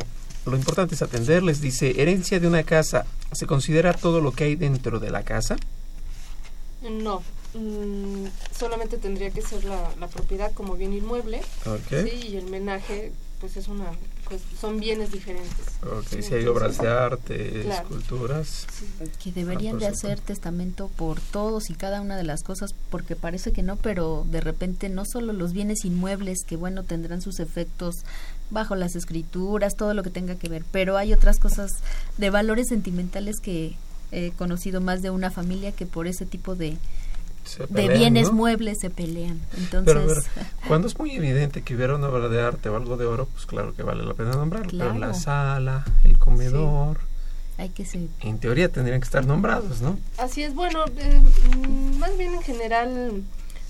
lo 0.52 0.58
importante 0.58 0.96
es 0.96 1.02
atenderles. 1.02 1.62
Dice, 1.62 2.02
herencia 2.02 2.40
de 2.40 2.48
una 2.48 2.64
casa, 2.64 3.06
¿se 3.32 3.46
considera 3.46 3.94
todo 3.94 4.22
lo 4.22 4.32
que 4.32 4.46
hay 4.46 4.56
dentro 4.56 5.00
de 5.00 5.12
la 5.12 5.24
casa? 5.24 5.56
No, 6.82 7.24
mm, 7.54 8.26
solamente 8.58 8.98
tendría 8.98 9.32
que 9.32 9.42
ser 9.42 9.64
la, 9.66 9.90
la 10.00 10.08
propiedad 10.08 10.52
como 10.54 10.76
bien 10.76 10.94
inmueble. 10.94 11.42
Sí, 11.90 12.30
y 12.30 12.38
el 12.38 12.46
menaje, 12.46 13.12
pues 13.40 13.58
es 13.58 13.68
una 13.68 13.92
pues, 14.28 14.42
son 14.60 14.80
bienes 14.80 15.12
diferentes. 15.12 15.68
Ok, 15.84 16.22
si 16.22 16.34
hay 16.34 16.46
obras 16.48 16.78
de 16.80 16.90
arte, 16.90 17.70
esculturas. 17.70 18.68
Que 19.24 19.32
deberían 19.32 19.80
de 19.80 19.88
hacer 19.88 20.20
testamento 20.20 20.90
por 20.98 21.22
todos 21.22 21.70
y 21.70 21.76
cada 21.76 22.02
una 22.02 22.18
de 22.18 22.24
las 22.24 22.44
cosas, 22.44 22.72
porque 22.90 23.16
parece 23.16 23.54
que 23.54 23.64
no, 23.64 23.78
pero 23.78 24.26
de 24.30 24.42
repente 24.42 24.90
no 24.90 25.06
solo 25.06 25.32
los 25.32 25.54
bienes 25.54 25.86
inmuebles, 25.86 26.40
que 26.46 26.58
bueno, 26.58 26.84
tendrán 26.84 27.22
sus 27.22 27.40
efectos 27.40 27.96
bajo 28.50 28.76
las 28.76 28.96
escrituras, 28.96 29.76
todo 29.76 29.94
lo 29.94 30.04
que 30.04 30.10
tenga 30.10 30.36
que 30.36 30.50
ver, 30.50 30.64
pero 30.72 30.98
hay 30.98 31.14
otras 31.14 31.40
cosas 31.40 31.72
de 32.18 32.30
valores 32.30 32.68
sentimentales 32.68 33.40
que 33.42 33.76
he 34.12 34.32
conocido 34.32 34.82
más 34.82 35.02
de 35.02 35.10
una 35.10 35.32
familia 35.32 35.72
que 35.72 35.86
por 35.86 36.08
ese 36.08 36.26
tipo 36.26 36.56
de, 36.56 36.78
de 37.70 37.88
bienes 37.90 38.32
muebles 38.32 38.80
se 38.80 38.90
pelean. 38.90 39.40
Entonces, 39.58 40.30
cuando 40.68 40.88
es 40.88 40.98
muy 40.98 41.12
evidente 41.12 41.62
que 41.62 41.76
hubiera 41.76 41.96
una 41.96 42.08
obra 42.08 42.30
de 42.30 42.42
arte 42.42 42.70
o 42.70 42.76
algo 42.76 42.98
de 42.98 43.06
oro, 43.06 43.26
pues 43.26 43.46
claro 43.46 43.74
que 43.74 43.84
vale 43.84 44.04
la 44.04 44.14
pena 44.14 44.32
nombrarlo. 44.32 44.86
Pero 44.86 44.98
la 44.98 45.14
sala, 45.14 45.86
el 46.04 46.18
comedor, 46.18 47.00
hay 47.58 47.70
que 47.70 47.86
ser. 47.86 48.08
En 48.22 48.38
teoría 48.38 48.70
tendrían 48.70 49.02
que 49.02 49.06
estar 49.06 49.26
nombrados, 49.26 49.82
¿no? 49.82 49.98
Así 50.18 50.44
es. 50.44 50.54
Bueno, 50.54 50.86
eh, 50.98 51.22
mm, 51.58 51.98
más 51.98 52.16
bien 52.18 52.36
en 52.36 52.42
general 52.42 53.24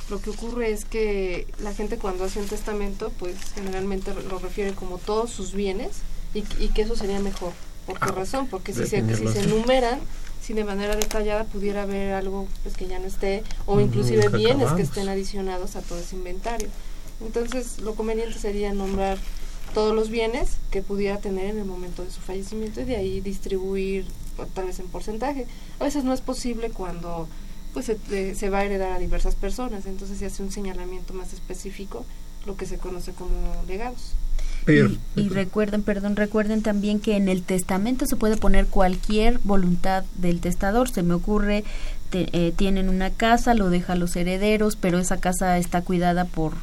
lo 0.10 0.22
que 0.22 0.30
ocurre 0.30 0.72
es 0.72 0.86
que 0.86 1.48
la 1.60 1.74
gente 1.74 1.98
cuando 1.98 2.24
hace 2.24 2.40
un 2.40 2.48
testamento, 2.48 3.12
pues 3.20 3.36
generalmente 3.54 4.14
lo 4.30 4.40
refiere 4.40 4.74
como 4.74 4.98
todos 4.98 5.32
sus 5.32 5.54
bienes 5.54 5.98
y, 6.34 6.42
que 6.42 6.82
eso 6.84 6.96
sería 6.96 7.20
mejor. 7.20 7.54
¿Por 7.86 8.00
qué 8.00 8.10
ah, 8.10 8.14
razón? 8.14 8.48
Porque 8.48 8.74
si 8.74 8.86
se, 8.86 9.16
si 9.16 9.28
se 9.28 9.44
enumeran 9.44 10.00
si 10.48 10.54
de 10.54 10.64
manera 10.64 10.96
detallada 10.96 11.44
pudiera 11.44 11.84
haber 11.84 12.14
algo 12.14 12.48
pues 12.64 12.78
que 12.78 12.88
ya 12.88 13.00
no 13.00 13.06
esté 13.06 13.44
o 13.66 13.82
inclusive 13.82 14.30
bienes 14.30 14.72
que 14.72 14.82
estén 14.82 15.10
adicionados 15.10 15.76
a 15.76 15.82
todo 15.82 16.00
ese 16.00 16.16
inventario. 16.16 16.70
Entonces, 17.20 17.80
lo 17.80 17.96
conveniente 17.96 18.40
sería 18.40 18.72
nombrar 18.72 19.18
todos 19.74 19.94
los 19.94 20.10
bienes 20.10 20.58
que 20.72 20.82
pudiera 20.82 21.18
tener 21.18 21.48
en 21.48 21.60
el 21.60 21.66
momento 21.66 22.04
de 22.04 22.12
su 22.12 22.22
fallecimiento 22.22 22.80
y 22.80 22.86
de 22.86 22.96
ahí 22.96 23.20
distribuir 23.20 24.06
tal 24.54 24.68
vez 24.68 24.80
en 24.80 24.88
porcentaje. 24.88 25.48
A 25.80 25.84
veces 25.84 26.06
no 26.06 26.14
es 26.14 26.22
posible 26.22 26.70
cuando 26.70 27.28
pues 27.78 27.96
se, 28.10 28.34
se 28.34 28.50
va 28.50 28.58
a 28.58 28.66
heredar 28.66 28.92
a 28.92 28.98
diversas 28.98 29.36
personas, 29.36 29.86
entonces 29.86 30.18
se 30.18 30.26
hace 30.26 30.42
un 30.42 30.52
señalamiento 30.52 31.14
más 31.14 31.32
específico, 31.32 32.08
lo 32.48 32.58
que 32.58 32.66
se 32.66 32.80
conoce 32.80 33.12
como 33.12 33.30
legados. 33.68 34.14
Y, 34.66 35.30
recuerden, 35.30 35.84
perdón, 35.84 36.16
recuerden 36.16 36.64
también 36.64 37.00
que 37.00 37.18
en 37.18 37.30
el 37.30 37.44
testamento 37.44 38.08
se 38.08 38.16
puede 38.16 38.36
poner 38.36 38.66
cualquier 38.66 39.38
voluntad 39.44 40.06
del 40.16 40.40
testador. 40.42 40.90
Se 40.90 41.04
me 41.04 41.14
ocurre, 41.14 41.64
eh, 42.14 42.52
tienen 42.56 42.90
una 42.90 43.12
casa, 43.12 43.54
lo 43.54 43.70
deja 43.70 43.94
a 43.94 43.96
los 43.96 44.16
herederos, 44.16 44.76
pero 44.76 44.98
esa 44.98 45.18
casa 45.18 45.60
está 45.60 45.84
cuidada 45.84 46.26
por 46.26 46.54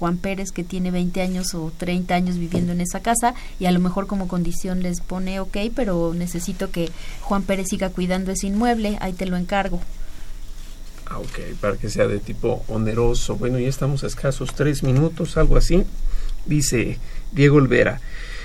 Juan 0.00 0.16
Pérez 0.18 0.50
que 0.50 0.64
tiene 0.64 0.90
20 0.90 1.22
años 1.22 1.54
o 1.54 1.72
30 1.78 2.16
años 2.16 2.36
viviendo 2.36 2.72
en 2.72 2.80
esa 2.80 2.98
casa 2.98 3.34
y 3.60 3.66
a 3.66 3.70
lo 3.70 3.78
mejor 3.78 4.08
como 4.08 4.26
condición 4.26 4.82
les 4.82 5.00
pone 5.00 5.38
ok, 5.38 5.56
pero 5.72 6.14
necesito 6.14 6.72
que 6.72 6.90
Juan 7.20 7.44
Pérez 7.44 7.68
siga 7.70 7.90
cuidando 7.90 8.32
ese 8.32 8.48
inmueble, 8.48 8.98
ahí 9.00 9.12
te 9.12 9.26
lo 9.26 9.36
encargo. 9.36 9.80
Ah, 11.14 11.20
ok, 11.20 11.56
para 11.60 11.76
que 11.76 11.88
sea 11.88 12.08
de 12.08 12.18
tipo 12.18 12.64
oneroso. 12.66 13.36
Bueno, 13.36 13.60
ya 13.60 13.68
estamos 13.68 14.02
a 14.02 14.08
escasos 14.08 14.52
tres 14.52 14.82
minutos, 14.82 15.36
algo 15.36 15.56
así. 15.56 15.84
Dice 16.44 16.98
Diego 17.30 17.58
Olvera. 17.58 18.00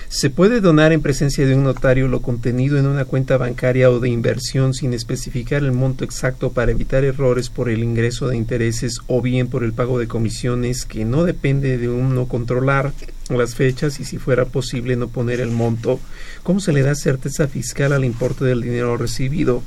Se 0.07 0.30
puede 0.30 0.61
donar 0.61 0.91
en 0.91 1.01
presencia 1.01 1.47
de 1.47 1.55
un 1.55 1.63
notario 1.63 2.07
lo 2.07 2.22
contenido 2.22 2.78
en 2.78 2.86
una 2.86 3.05
cuenta 3.05 3.38
bancaria 3.38 3.89
o 3.89 3.99
de 3.99 4.09
inversión 4.09 4.76
sin 4.76 4.93
especificar 4.93 5.63
el 5.63 5.72
monto 5.72 6.03
exacto 6.03 6.51
para 6.51 6.72
evitar 6.72 7.03
errores 7.03 7.49
por 7.49 7.70
el 7.70 7.84
ingreso 7.84 8.28
de 8.28 8.38
intereses 8.38 8.99
o 9.07 9.20
bien 9.20 9.47
por 9.47 9.63
el 9.63 9.74
pago 9.74 9.97
de 9.97 10.07
comisiones 10.07 10.86
que 10.86 11.05
no 11.05 11.24
depende 11.24 11.80
de 11.80 11.89
uno 11.89 12.28
controlar 12.28 12.93
las 13.30 13.55
fechas 13.55 13.99
y 13.99 14.05
si 14.05 14.20
fuera 14.20 14.45
posible 14.45 14.95
no 14.95 15.07
poner 15.07 15.41
el 15.41 15.49
monto. 15.49 15.99
¿Cómo 16.43 16.59
se 16.59 16.74
le 16.74 16.84
da 16.84 16.93
certeza 16.93 17.47
fiscal 17.47 17.93
al 17.93 18.05
importe 18.05 18.45
del 18.45 18.61
dinero 18.61 18.95
recibido 18.95 19.63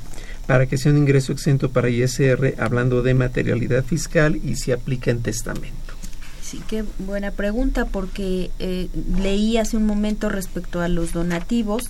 para 0.47 0.65
que 0.65 0.77
sea 0.77 0.91
un 0.91 0.97
ingreso 0.97 1.31
exento 1.31 1.69
para 1.69 1.89
ISR 1.89 2.55
hablando 2.59 3.01
de 3.01 3.13
materialidad 3.13 3.83
fiscal 3.83 4.39
y 4.43 4.55
se 4.55 4.73
aplica 4.73 5.11
en 5.11 5.21
testamento? 5.21 5.93
Sí, 6.41 6.61
qué 6.67 6.83
buena 6.99 7.31
pregunta 7.31 7.85
porque 7.85 8.51
eh, 8.59 8.87
leí 9.17 9.57
hace 9.57 9.77
un 9.77 9.85
momento 9.85 10.29
respecto 10.29 10.81
a 10.81 10.87
los 10.87 11.13
donativos 11.13 11.89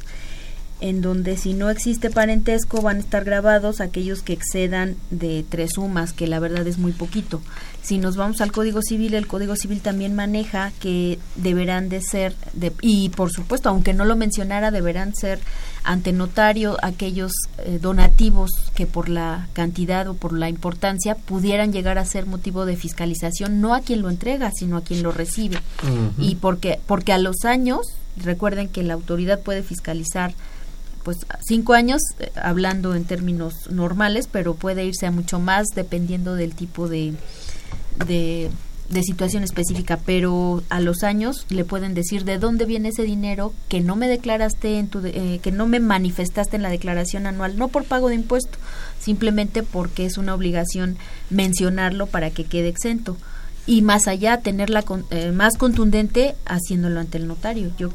en 0.84 1.02
donde 1.02 1.38
si 1.38 1.54
no 1.54 1.70
existe 1.70 2.10
parentesco 2.10 2.82
van 2.82 2.98
a 2.98 3.00
estar 3.00 3.24
grabados 3.24 3.80
aquellos 3.80 4.22
que 4.22 4.34
excedan 4.34 4.98
de 5.12 5.46
tres 5.48 5.72
sumas, 5.76 6.12
que 6.12 6.28
la 6.28 6.40
verdad 6.40 6.68
es 6.68 6.78
muy 6.78 6.92
poquito. 6.92 7.42
Si 7.82 8.00
nos 8.00 8.18
vamos 8.18 8.42
al 8.42 8.52
Código 8.52 8.82
Civil, 8.82 9.14
el 9.14 9.26
Código 9.26 9.56
Civil 9.56 9.80
también 9.80 10.14
maneja 10.14 10.74
que 10.82 11.20
deberán 11.36 11.88
de 11.88 12.02
ser, 12.02 12.36
de, 12.52 12.74
y 12.82 13.08
por 13.10 13.32
supuesto, 13.32 13.70
aunque 13.70 13.94
no 13.94 14.04
lo 14.04 14.18
mencionara, 14.18 14.72
deberán 14.72 15.16
ser 15.16 15.40
ante 15.86 16.12
notario 16.12 16.76
aquellos 16.82 17.32
eh, 17.60 17.80
donativos 17.82 18.52
que 18.76 18.86
por 18.86 19.08
la 19.08 19.48
cantidad 19.54 20.06
o 20.10 20.16
por 20.16 20.34
la 20.34 20.50
importancia 20.50 21.16
pudieran 21.16 21.72
llegar 21.72 21.98
a 21.98 22.04
ser 22.04 22.26
motivo 22.26 22.66
de 22.66 22.76
fiscalización, 22.76 23.62
no 23.62 23.74
a 23.74 23.80
quien 23.80 24.02
lo 24.02 24.10
entrega, 24.10 24.52
sino 24.54 24.76
a 24.76 24.84
quien 24.84 25.02
lo 25.02 25.14
recibe. 25.14 25.60
Y 26.18 26.36
porque, 26.36 26.82
porque 26.86 27.14
a 27.14 27.18
los 27.18 27.46
años, 27.46 27.88
recuerden 28.18 28.68
que 28.68 28.84
la 28.84 28.96
autoridad 28.96 29.40
puede 29.40 29.64
fiscalizar 29.64 30.34
pues 31.04 31.26
cinco 31.42 31.74
años 31.74 32.02
eh, 32.20 32.32
hablando 32.36 32.96
en 32.96 33.06
términos 33.06 33.70
normales 33.70 34.28
pero 34.32 34.56
puede 34.56 34.86
irse 34.86 35.06
a 35.06 35.12
mucho 35.12 35.40
más 35.40 35.68
dependiendo 35.76 36.36
del 36.36 36.56
tipo 36.56 36.88
de 36.88 37.14
de, 38.08 38.50
situación 39.02 39.44
específica, 39.44 40.00
pero 40.06 40.62
a 40.70 40.80
los 40.80 41.04
años 41.04 41.48
le 41.50 41.66
pueden 41.66 41.96
decir 41.96 42.26
de 42.26 42.38
dónde 42.38 42.66
viene 42.66 42.90
ese 42.90 43.02
dinero 43.04 43.52
que 43.68 43.82
no 43.82 43.96
me 43.96 44.08
declaraste 44.08 44.78
en 44.78 44.88
tu 44.88 45.02
eh, 45.04 45.40
que 45.42 45.52
no 45.52 45.66
me 45.66 45.80
manifestaste 45.80 46.58
en 46.58 46.62
la 46.62 46.70
declaración 46.70 47.26
anual, 47.26 47.58
no 47.58 47.70
por 47.70 47.86
pago 47.86 48.10
de 48.10 48.16
impuesto, 48.16 48.60
simplemente 49.00 49.64
porque 49.64 50.06
es 50.06 50.18
una 50.20 50.36
obligación 50.36 50.98
mencionarlo 51.32 52.06
para 52.06 52.30
que 52.30 52.44
quede 52.44 52.68
exento 52.68 53.18
y 53.66 53.82
más 53.82 54.08
allá 54.08 54.42
tenerla 54.42 54.84
eh, 55.10 55.32
más 55.32 55.58
contundente 55.58 56.36
haciéndolo 56.46 57.00
ante 57.00 57.18
el 57.18 57.28
notario. 57.28 57.72
Yo 57.78 57.90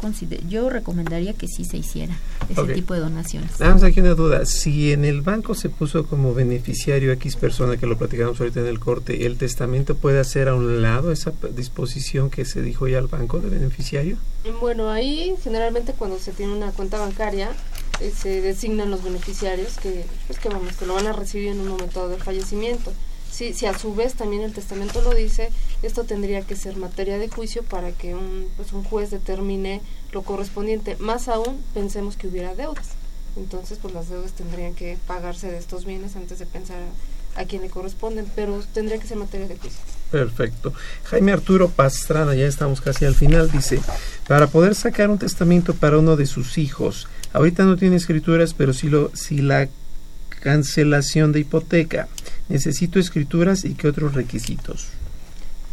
yo 0.49 0.71
recomendaría 0.71 1.35
que 1.35 1.47
sí 1.47 1.65
se 1.65 1.77
hiciera 1.77 2.17
ese 2.49 2.73
tipo 2.73 2.95
de 2.95 3.01
donaciones. 3.01 3.59
Vamos 3.59 3.83
aquí 3.83 4.01
una 4.01 4.15
duda. 4.15 4.47
Si 4.47 4.93
en 4.93 5.05
el 5.05 5.21
banco 5.21 5.55
se 5.55 5.69
puso 5.69 6.07
como 6.07 6.33
beneficiario 6.33 7.13
X 7.13 7.37
persona 7.37 7.77
que 7.77 7.87
lo 7.87 7.99
platicamos 7.99 8.41
ahorita 8.41 8.61
en 8.61 8.67
el 8.67 8.81
corte, 8.81 9.27
¿el 9.27 9.37
testamento 9.37 9.95
puede 9.97 10.21
hacer 10.21 10.49
a 10.49 10.55
un 10.55 10.81
lado 10.81 11.13
esa 11.13 11.33
disposición 11.55 12.31
que 12.31 12.45
se 12.45 12.63
dijo 12.63 12.89
ya 12.89 12.99
al 12.99 13.09
banco 13.09 13.41
de 13.41 13.51
beneficiario? 13.51 14.17
Bueno, 14.61 14.91
ahí 14.91 15.35
generalmente 15.43 15.93
cuando 15.93 16.19
se 16.19 16.33
tiene 16.33 16.55
una 16.55 16.71
cuenta 16.71 16.99
bancaria 16.99 17.51
eh, 18.01 18.13
se 18.17 18.41
designan 18.41 18.91
los 18.91 19.03
beneficiarios 19.03 19.77
que 19.79 20.07
pues 20.27 20.39
que 20.39 20.49
vamos 20.49 20.77
que 20.77 20.87
lo 20.87 20.95
van 20.95 21.07
a 21.07 21.13
recibir 21.13 21.49
en 21.49 21.61
un 21.61 21.69
momento 21.69 22.09
de 22.09 22.17
fallecimiento 22.17 22.93
si, 23.31 23.55
si 23.55 23.67
a 23.67 23.79
su 23.79 23.95
vez 23.95 24.15
también 24.15 24.43
el 24.43 24.53
testamento 24.53 25.03
lo 25.03 25.15
dice, 25.15 25.51
esto 25.83 26.05
tendría 26.05 26.43
que 26.43 26.57
ser 26.57 26.77
materia 26.77 27.19
de 27.19 27.29
juicio 27.29 27.63
para 27.63 27.93
que 27.93 28.15
un, 28.15 28.49
pues 28.57 28.73
un 28.73 28.85
juez 28.85 29.11
determine 29.11 29.81
lo 30.13 30.23
correspondiente. 30.23 30.97
Más 30.99 31.29
aún, 31.29 31.63
pensemos 31.75 32.17
que 32.17 32.29
hubiera 32.29 32.55
deudas. 32.55 32.89
Entonces, 33.37 33.79
pues 33.81 33.95
las 33.95 34.09
deudas 34.09 34.33
tendrían 34.33 34.75
que 34.75 34.99
pagarse 35.07 35.51
de 35.51 35.59
estos 35.59 35.85
bienes 35.85 36.17
antes 36.17 36.39
de 36.39 36.47
pensar 36.47 36.79
a, 37.37 37.45
quién 37.45 37.63
le 37.63 37.71
corresponden, 37.71 38.27
pero 38.35 38.61
tendría 38.75 38.99
que 38.99 39.07
ser 39.07 39.17
materia 39.17 39.47
de 39.47 39.57
juicio. 39.57 39.79
Perfecto. 40.11 40.73
Jaime 41.05 41.31
Arturo 41.31 41.69
Pastrana, 41.69 42.35
ya 42.35 42.47
estamos 42.47 42.81
casi 42.81 43.05
al 43.05 43.15
final, 43.15 43.51
dice, 43.51 43.81
para 44.27 44.49
poder 44.49 44.75
sacar 44.75 45.09
un 45.09 45.19
testamento 45.19 45.75
para 45.75 45.99
uno 45.99 46.17
de 46.17 46.27
sus 46.27 46.59
hijos, 46.59 47.07
ahorita 47.33 47.65
no 47.65 47.77
tiene 47.77 47.95
escrituras, 47.95 48.55
pero 48.55 48.73
sí, 48.73 48.89
lo, 48.89 49.15
si 49.15 49.41
la 49.41 49.69
cancelación 50.39 51.33
de 51.33 51.41
hipoteca. 51.41 52.09
Necesito 52.49 52.99
escrituras 52.99 53.65
y 53.65 53.75
qué 53.75 53.89
otros 53.89 54.15
requisitos. 54.15 54.89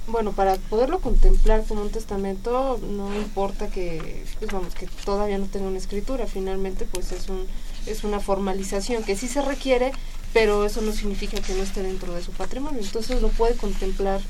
Bueno, 0.08 0.34
para 0.34 0.56
poderlo 0.56 1.00
contemplar 1.00 1.64
como 1.68 1.82
un 1.82 1.90
testamento 1.90 2.80
no 2.92 3.16
importa 3.16 3.68
que, 3.68 4.24
pues 4.40 4.52
vamos, 4.52 4.76
que 4.76 4.88
todavía 5.04 5.38
no 5.38 5.46
tenga 5.46 5.68
una 5.68 5.80
escritura. 5.80 6.28
Finalmente, 6.28 6.86
pues 6.92 7.12
es 7.12 7.28
un 7.30 7.48
es 7.86 8.04
una 8.04 8.20
formalización 8.20 9.04
que 9.04 9.16
sí 9.16 9.28
se 9.28 9.42
requiere, 9.42 9.92
pero 10.34 10.66
eso 10.66 10.82
no 10.82 10.92
significa 10.92 11.40
que 11.40 11.54
no 11.54 11.64
esté 11.64 11.84
dentro 11.84 12.14
de 12.14 12.22
su 12.22 12.32
patrimonio. 12.32 12.82
Entonces 12.82 13.22
lo 13.22 13.30
puede 13.30 13.56
contemplar 13.56 14.22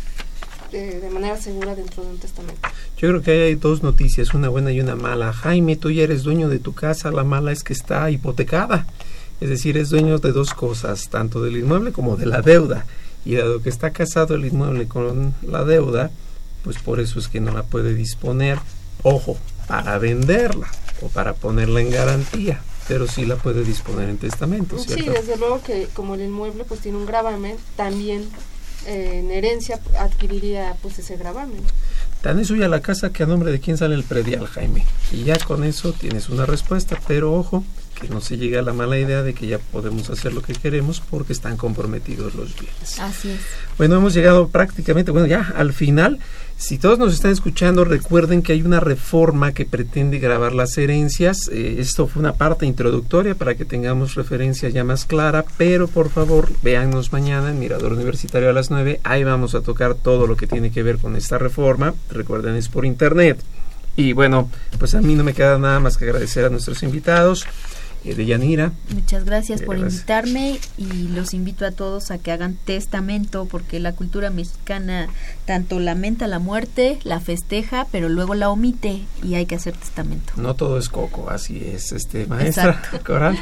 de, 0.71 0.99
de, 0.99 1.09
manera 1.09 1.37
segura 1.37 1.75
dentro 1.75 2.03
de 2.03 2.09
un 2.09 2.17
testamento. 2.17 2.59
Yo 2.97 3.09
creo 3.09 3.21
que 3.21 3.43
hay 3.43 3.55
dos 3.55 3.83
noticias, 3.83 4.33
una 4.33 4.49
buena 4.49 4.71
y 4.71 4.79
una 4.81 4.95
mala. 4.95 5.31
Jaime, 5.31 5.75
tú 5.75 5.91
ya 5.91 6.03
eres 6.03 6.23
dueño 6.23 6.49
de 6.49 6.59
tu 6.59 6.73
casa, 6.73 7.11
la 7.11 7.23
mala 7.23 7.51
es 7.51 7.63
que 7.63 7.73
está 7.73 8.09
hipotecada. 8.11 8.85
Es 9.41 9.49
decir, 9.49 9.77
es 9.77 9.89
dueño 9.89 10.19
de 10.19 10.31
dos 10.31 10.53
cosas, 10.53 11.09
tanto 11.09 11.41
del 11.41 11.57
inmueble 11.57 11.91
como 11.91 12.15
de 12.15 12.25
la 12.25 12.41
deuda. 12.41 12.85
Y 13.25 13.35
dado 13.35 13.61
que 13.61 13.69
está 13.69 13.91
casado 13.91 14.35
el 14.35 14.45
inmueble 14.45 14.87
con 14.87 15.33
la 15.41 15.63
deuda, 15.63 16.11
pues 16.63 16.77
por 16.77 16.99
eso 16.99 17.19
es 17.19 17.27
que 17.27 17.39
no 17.39 17.51
la 17.51 17.63
puede 17.63 17.93
disponer, 17.93 18.59
ojo, 19.03 19.37
para 19.67 19.97
venderla 19.97 20.67
o 21.01 21.09
para 21.09 21.33
ponerla 21.33 21.81
en 21.81 21.91
garantía, 21.91 22.61
pero 22.87 23.07
sí 23.07 23.25
la 23.25 23.35
puede 23.35 23.63
disponer 23.63 24.09
en 24.09 24.17
testamento. 24.17 24.77
¿cierto? 24.77 25.03
Sí, 25.03 25.09
desde 25.09 25.37
luego 25.37 25.61
que 25.61 25.87
como 25.93 26.15
el 26.15 26.21
inmueble 26.21 26.63
pues 26.65 26.79
tiene 26.79 26.97
un 26.97 27.05
gravamen, 27.05 27.57
también 27.75 28.29
eh, 28.85 29.19
en 29.19 29.31
herencia 29.31 29.79
adquiriría 29.99 30.75
pues 30.81 30.99
ese 30.99 31.17
gravamen. 31.17 31.61
Tan 32.21 32.39
es 32.39 32.47
suya 32.47 32.67
la 32.67 32.81
casa 32.81 33.11
que 33.11 33.23
a 33.23 33.25
nombre 33.25 33.51
de 33.51 33.59
quién 33.59 33.77
sale 33.77 33.95
el 33.95 34.03
predial, 34.03 34.47
Jaime. 34.47 34.85
Y 35.11 35.23
ya 35.23 35.37
con 35.37 35.63
eso 35.63 35.93
tienes 35.93 36.29
una 36.29 36.45
respuesta, 36.45 36.99
pero 37.07 37.33
ojo, 37.33 37.63
que 37.99 38.09
no 38.09 38.21
se 38.21 38.37
llegue 38.37 38.57
a 38.57 38.61
la 38.61 38.73
mala 38.73 38.97
idea 38.97 39.23
de 39.23 39.33
que 39.33 39.47
ya 39.47 39.57
podemos 39.57 40.09
hacer 40.09 40.33
lo 40.33 40.41
que 40.41 40.53
queremos 40.53 41.01
porque 41.01 41.33
están 41.33 41.57
comprometidos 41.57 42.35
los 42.35 42.53
bienes. 42.59 42.99
Así 42.99 43.29
es. 43.29 43.39
Bueno, 43.77 43.95
hemos 43.95 44.13
llegado 44.13 44.49
prácticamente, 44.49 45.11
bueno, 45.11 45.27
ya 45.27 45.53
al 45.55 45.73
final. 45.73 46.19
Si 46.57 46.77
todos 46.77 46.97
nos 46.97 47.13
están 47.13 47.31
escuchando, 47.31 47.83
recuerden 47.83 48.41
que 48.41 48.53
hay 48.53 48.61
una 48.61 48.79
reforma 48.79 49.51
que 49.51 49.65
pretende 49.65 50.19
grabar 50.19 50.53
las 50.53 50.77
herencias. 50.77 51.49
Eh, 51.51 51.77
esto 51.79 52.07
fue 52.07 52.21
una 52.21 52.33
parte 52.33 52.65
introductoria 52.65 53.35
para 53.35 53.55
que 53.55 53.65
tengamos 53.65 54.15
referencia 54.15 54.69
ya 54.69 54.85
más 54.85 55.03
clara, 55.03 55.43
pero 55.57 55.89
por 55.89 56.09
favor, 56.09 56.49
véannos 56.63 57.11
mañana 57.11 57.49
en 57.49 57.59
Mirador 57.59 57.91
Universitario 57.91 58.49
a 58.49 58.53
las 58.53 58.71
9. 58.71 59.01
Ahí 59.03 59.25
vamos 59.25 59.53
a 59.53 59.61
tocar 59.61 59.95
todo 59.95 60.27
lo 60.27 60.37
que 60.37 60.47
tiene 60.47 60.71
que 60.71 60.81
ver 60.81 60.97
con 60.97 61.17
esta 61.17 61.37
reforma. 61.37 61.93
Recuerden, 62.09 62.55
es 62.55 62.69
por 62.69 62.85
internet. 62.85 63.37
Y 63.97 64.13
bueno, 64.13 64.49
pues 64.79 64.95
a 64.95 65.01
mí 65.01 65.13
no 65.15 65.25
me 65.25 65.33
queda 65.33 65.57
nada 65.57 65.81
más 65.81 65.97
que 65.97 66.05
agradecer 66.05 66.45
a 66.45 66.49
nuestros 66.49 66.83
invitados 66.83 67.45
de 68.13 68.25
Yanira. 68.25 68.71
Muchas 68.93 69.25
gracias 69.25 69.61
por 69.61 69.77
invitarme 69.77 70.59
y 70.77 71.07
los 71.09 71.33
invito 71.33 71.65
a 71.65 71.71
todos 71.71 72.11
a 72.11 72.17
que 72.17 72.31
hagan 72.31 72.55
testamento 72.55 73.45
porque 73.45 73.79
la 73.79 73.93
cultura 73.93 74.29
mexicana 74.29 75.07
tanto 75.45 75.79
lamenta 75.79 76.27
la 76.27 76.39
muerte, 76.39 76.99
la 77.03 77.19
festeja, 77.19 77.87
pero 77.91 78.09
luego 78.09 78.35
la 78.35 78.49
omite 78.49 79.01
y 79.23 79.35
hay 79.35 79.45
que 79.45 79.55
hacer 79.55 79.75
testamento. 79.75 80.33
No 80.37 80.55
todo 80.55 80.77
es 80.77 80.89
coco, 80.89 81.29
así 81.29 81.57
es, 81.65 81.91
este 81.91 82.27
maestra 82.27 82.81
Coral. 83.05 83.37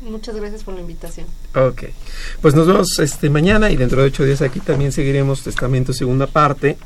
Muchas 0.00 0.34
gracias 0.34 0.64
por 0.64 0.74
la 0.74 0.80
invitación. 0.80 1.26
Ok, 1.54 1.84
pues 2.40 2.54
nos 2.54 2.66
vemos 2.66 2.98
este 2.98 3.30
mañana 3.30 3.70
y 3.70 3.76
dentro 3.76 4.00
de 4.00 4.08
ocho 4.08 4.24
días 4.24 4.42
aquí 4.42 4.58
también 4.58 4.90
seguiremos 4.90 5.42
Testamento 5.42 5.92
segunda 5.92 6.26
parte 6.26 6.76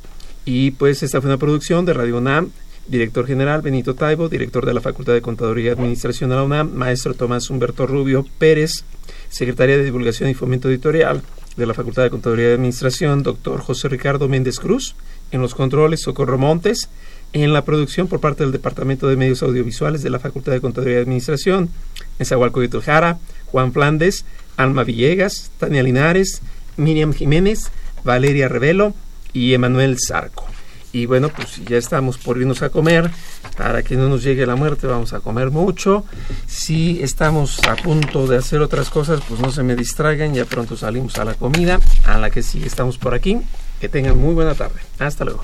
y 0.45 0.73
pues 0.73 1.03
esta 1.03 1.21
fue 1.21 1.31
una 1.31 1.39
producción 1.39 1.87
de 1.87 1.95
Radio 1.95 2.19
UNAM 2.19 2.51
Director 2.89 3.27
General 3.27 3.63
Benito 3.63 3.95
Taibo, 3.95 4.29
director 4.29 4.65
de 4.65 4.73
la 4.73 4.81
Facultad 4.81 5.13
de 5.13 5.21
Contaduría 5.21 5.71
y 5.71 5.73
Administración 5.73 6.31
de 6.31 6.37
la 6.37 6.45
UNAM, 6.45 6.73
maestro 6.73 7.15
Tomás 7.15 7.51
Humberto 7.51 7.87
Rubio 7.87 8.25
Pérez, 8.39 8.85
secretaria 9.29 9.77
de 9.77 9.85
Divulgación 9.85 10.31
y 10.31 10.35
Fomento 10.35 10.69
Editorial 10.69 11.23
de 11.57 11.67
la 11.67 11.75
Facultad 11.75 12.05
de 12.05 12.11
Contaduría 12.11 12.51
y 12.51 12.55
Administración, 12.55 13.25
doctor 13.25 13.61
José 13.61 13.89
Ricardo 13.89 14.29
Méndez 14.29 14.61
Cruz, 14.61 14.95
en 15.33 15.41
los 15.41 15.55
controles 15.55 16.03
Socorro 16.03 16.39
Montes, 16.39 16.89
en 17.33 17.53
la 17.53 17.65
producción 17.65 18.07
por 18.07 18.21
parte 18.21 18.45
del 18.45 18.53
Departamento 18.53 19.09
de 19.09 19.17
Medios 19.17 19.43
Audiovisuales 19.43 20.03
de 20.03 20.11
la 20.11 20.21
Facultad 20.21 20.53
de 20.53 20.61
Contaduría 20.61 20.99
y 20.99 21.03
Administración, 21.03 21.71
en 22.19 22.27
Zahualcóyotl 22.27 22.81
Jara, 22.81 23.19
Juan 23.47 23.73
Flandes, 23.73 24.25
Alma 24.57 24.85
Villegas, 24.85 25.51
Tania 25.59 25.83
Linares, 25.83 26.41
Miriam 26.77 27.13
Jiménez, 27.13 27.71
Valeria 28.05 28.49
Revelo 28.49 28.95
y 29.33 29.55
Emanuel 29.55 29.97
Zarco. 29.99 30.56
Y 30.97 31.05
bueno, 31.05 31.29
pues 31.29 31.63
ya 31.63 31.77
estamos 31.77 32.17
por 32.17 32.39
irnos 32.39 32.63
a 32.63 32.71
comer. 32.71 33.11
Para 33.55 33.83
que 33.83 33.97
no 33.97 34.09
nos 34.09 34.23
llegue 34.23 34.47
la 34.47 34.57
muerte, 34.57 34.87
vamos 34.87 35.13
a 35.13 35.21
comer 35.21 35.51
mucho. 35.51 36.07
Si 36.47 37.03
estamos 37.03 37.61
a 37.69 37.77
punto 37.77 38.27
de 38.27 38.39
hacer 38.39 38.63
otras 38.63 38.89
cosas, 38.89 39.21
pues 39.29 39.39
no 39.39 39.53
se 39.53 39.63
me 39.63 39.77
distraigan. 39.77 40.33
Ya 40.33 40.47
pronto 40.47 40.75
salimos 40.75 41.19
a 41.19 41.27
la 41.27 41.35
comida, 41.35 41.81
a 42.07 42.17
la 42.17 42.31
que 42.31 42.43
sí 42.43 42.63
estamos 42.65 42.97
por 42.97 43.13
aquí. 43.13 43.37
Que 43.79 43.91
tengan 43.91 44.17
muy 44.17 44.33
buena 44.33 44.55
tarde. 44.55 44.81
Hasta 44.99 45.27
luego. 45.27 45.43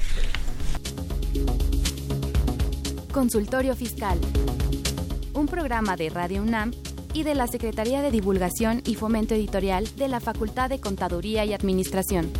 Consultorio 3.12 3.76
Fiscal. 3.76 4.18
Un 5.34 5.48
programa 5.48 5.96
de 5.96 6.08
Radio 6.08 6.40
UNAM 6.40 6.70
y 7.12 7.24
de 7.24 7.34
la 7.34 7.46
Secretaría 7.46 8.00
de 8.00 8.10
Divulgación 8.10 8.80
y 8.86 8.94
Fomento 8.94 9.34
Editorial 9.34 9.86
de 9.96 10.08
la 10.08 10.20
Facultad 10.20 10.70
de 10.70 10.80
Contaduría 10.80 11.44
y 11.44 11.52
Administración. 11.52 12.32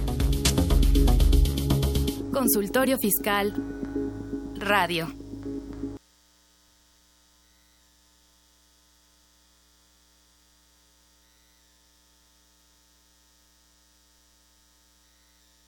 Consultorio 2.33 2.97
Fiscal 2.97 3.53
Radio. 4.59 5.22